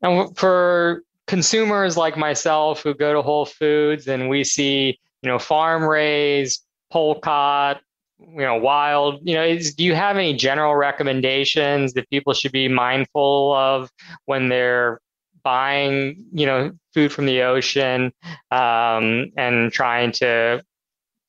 And 0.00 0.36
for 0.36 1.02
consumers 1.26 1.96
like 1.96 2.16
myself 2.16 2.82
who 2.82 2.94
go 2.94 3.12
to 3.12 3.22
Whole 3.22 3.46
Foods 3.46 4.08
and 4.08 4.28
we 4.28 4.44
see, 4.44 4.98
you 5.22 5.30
know, 5.30 5.38
farm 5.38 5.84
raised, 5.84 6.64
pole-caught, 6.90 7.80
you 8.18 8.42
know, 8.42 8.56
wild, 8.56 9.20
you 9.22 9.34
know, 9.34 9.42
is, 9.42 9.74
do 9.74 9.84
you 9.84 9.94
have 9.94 10.16
any 10.16 10.34
general 10.34 10.74
recommendations 10.74 11.92
that 11.94 12.08
people 12.10 12.32
should 12.32 12.52
be 12.52 12.68
mindful 12.68 13.52
of 13.54 13.90
when 14.26 14.48
they're 14.48 15.00
buying, 15.42 16.24
you 16.32 16.46
know, 16.46 16.72
food 16.92 17.12
from 17.12 17.26
the 17.26 17.42
ocean 17.42 18.12
um, 18.50 19.30
and 19.36 19.72
trying 19.72 20.12
to, 20.12 20.62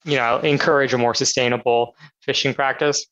you 0.04 0.16
know, 0.16 0.39
encourage 0.39 0.93
a 0.93 0.98
more 0.98 1.14
sustainable 1.14 1.96
fishing 2.22 2.54
practice? 2.54 3.06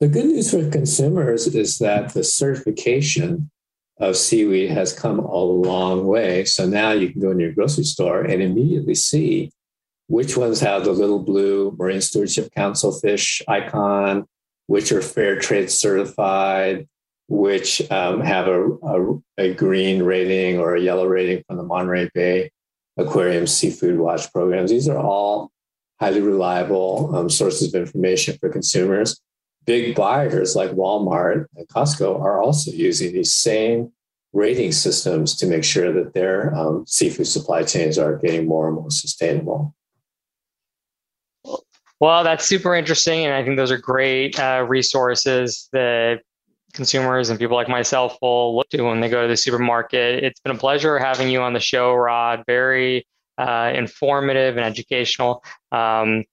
The 0.00 0.08
good 0.08 0.26
news 0.26 0.50
for 0.50 0.68
consumers 0.70 1.46
is 1.46 1.78
that 1.78 2.14
the 2.14 2.24
certification 2.24 3.50
of 4.00 4.16
seaweed 4.16 4.70
has 4.70 4.92
come 4.92 5.18
a 5.18 5.36
long 5.36 6.06
way. 6.06 6.44
So 6.44 6.66
now 6.66 6.92
you 6.92 7.10
can 7.10 7.20
go 7.20 7.30
in 7.30 7.38
your 7.38 7.52
grocery 7.52 7.84
store 7.84 8.22
and 8.22 8.42
immediately 8.42 8.94
see 8.94 9.52
which 10.08 10.36
ones 10.36 10.58
have 10.60 10.84
the 10.84 10.92
little 10.92 11.20
blue 11.20 11.76
Marine 11.78 12.00
Stewardship 12.00 12.50
Council 12.52 12.92
fish 12.92 13.42
icon, 13.46 14.26
which 14.66 14.90
are 14.90 15.02
fair 15.02 15.38
trade 15.38 15.70
certified, 15.70 16.88
which 17.28 17.88
um, 17.92 18.20
have 18.20 18.48
a, 18.48 18.70
a, 18.82 19.22
a, 19.38 19.54
green 19.54 20.02
rating 20.02 20.58
or 20.58 20.74
a 20.74 20.80
yellow 20.80 21.06
rating 21.06 21.44
from 21.46 21.58
the 21.58 21.62
Monterey 21.62 22.10
Bay 22.12 22.50
Aquarium 22.96 23.46
Seafood 23.46 23.98
Watch 23.98 24.32
programs. 24.32 24.70
These 24.70 24.88
are 24.88 24.98
all 24.98 25.52
highly 26.00 26.22
reliable 26.22 27.14
um, 27.14 27.30
sources 27.30 27.72
of 27.72 27.80
information 27.80 28.36
for 28.40 28.48
consumers 28.48 29.20
big 29.66 29.94
buyers 29.94 30.56
like 30.56 30.70
Walmart 30.70 31.46
and 31.56 31.68
Costco 31.68 32.20
are 32.20 32.42
also 32.42 32.70
using 32.70 33.12
these 33.12 33.32
same 33.32 33.92
rating 34.32 34.72
systems 34.72 35.36
to 35.36 35.46
make 35.46 35.64
sure 35.64 35.92
that 35.92 36.14
their 36.14 36.54
um, 36.54 36.84
seafood 36.86 37.26
supply 37.26 37.62
chains 37.62 37.98
are 37.98 38.16
getting 38.16 38.46
more 38.46 38.68
and 38.68 38.76
more 38.76 38.90
sustainable. 38.90 39.74
Well, 42.00 42.24
that's 42.24 42.46
super 42.46 42.74
interesting. 42.74 43.26
And 43.26 43.34
I 43.34 43.44
think 43.44 43.56
those 43.56 43.70
are 43.70 43.78
great 43.78 44.38
uh, 44.40 44.64
resources 44.66 45.68
that 45.72 46.20
consumers 46.72 47.28
and 47.28 47.38
people 47.38 47.56
like 47.56 47.68
myself 47.68 48.16
will 48.22 48.56
look 48.56 48.68
to 48.70 48.82
when 48.82 49.00
they 49.00 49.08
go 49.08 49.22
to 49.22 49.28
the 49.28 49.36
supermarket. 49.36 50.24
It's 50.24 50.40
been 50.40 50.54
a 50.54 50.58
pleasure 50.58 50.98
having 50.98 51.28
you 51.28 51.42
on 51.42 51.52
the 51.52 51.60
show, 51.60 51.94
Rod. 51.94 52.44
Very 52.46 53.06
uh, 53.36 53.72
informative 53.74 54.56
and 54.56 54.64
educational. 54.64 55.42
Um, 55.72 56.24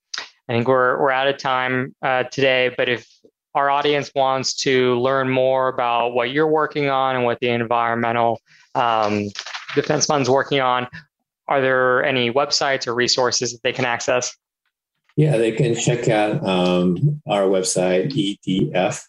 I 0.50 0.54
think 0.54 0.68
we're 0.68 1.02
we're 1.02 1.12
out 1.12 1.28
of 1.28 1.38
time 1.38 1.94
uh, 2.02 2.24
today, 2.24 2.74
but 2.78 2.88
if 2.88 3.06
our 3.58 3.70
audience 3.70 4.10
wants 4.16 4.54
to 4.54 4.98
learn 5.00 5.30
more 5.30 5.68
about 5.68 6.14
what 6.14 6.32
you're 6.32 6.48
working 6.48 6.90
on 6.90 7.16
and 7.16 7.24
what 7.26 7.40
the 7.40 7.50
environmental 7.50 8.40
um, 8.76 9.28
defense 9.74 10.06
fund's 10.06 10.30
working 10.30 10.62
on, 10.62 10.88
are 11.48 11.60
there 11.60 12.06
any 12.06 12.32
websites 12.32 12.86
or 12.88 12.94
resources 12.94 13.54
that 13.54 13.64
they 13.64 13.74
can 13.74 13.86
access? 13.86 14.38
Yeah, 15.16 15.38
they 15.38 15.54
can 15.54 15.74
check 15.76 16.08
out 16.08 16.46
um, 16.46 17.24
our 17.28 17.42
website, 17.44 18.12
edf.org, 18.14 19.08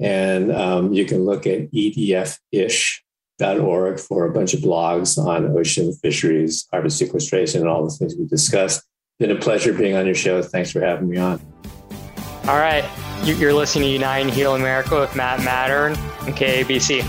and 0.00 0.52
um, 0.52 0.92
you 0.92 1.04
can 1.04 1.24
look 1.24 1.46
at 1.46 1.70
edf-ish.org 1.70 4.00
for 4.00 4.26
a 4.26 4.32
bunch 4.32 4.54
of 4.54 4.60
blogs 4.60 5.16
on 5.16 5.56
ocean 5.56 5.92
fisheries, 5.92 6.66
carbon 6.68 6.90
sequestration, 6.90 7.60
and 7.60 7.70
all 7.70 7.84
the 7.84 7.92
things 7.92 8.16
we 8.16 8.26
discussed. 8.26 8.82
Been 9.20 9.30
a 9.30 9.36
pleasure 9.36 9.72
being 9.72 9.94
on 9.94 10.06
your 10.06 10.16
show. 10.16 10.42
Thanks 10.42 10.72
for 10.72 10.80
having 10.80 11.08
me 11.08 11.18
on. 11.18 11.51
All 12.48 12.58
right. 12.58 12.84
You're 13.24 13.54
listening 13.54 13.84
to 13.84 13.92
Unite 13.92 14.18
and 14.18 14.30
Heal 14.30 14.56
America 14.56 14.98
with 14.98 15.14
Matt 15.14 15.40
Mattern 15.40 15.96
and 16.26 16.34
KABC. 16.34 17.02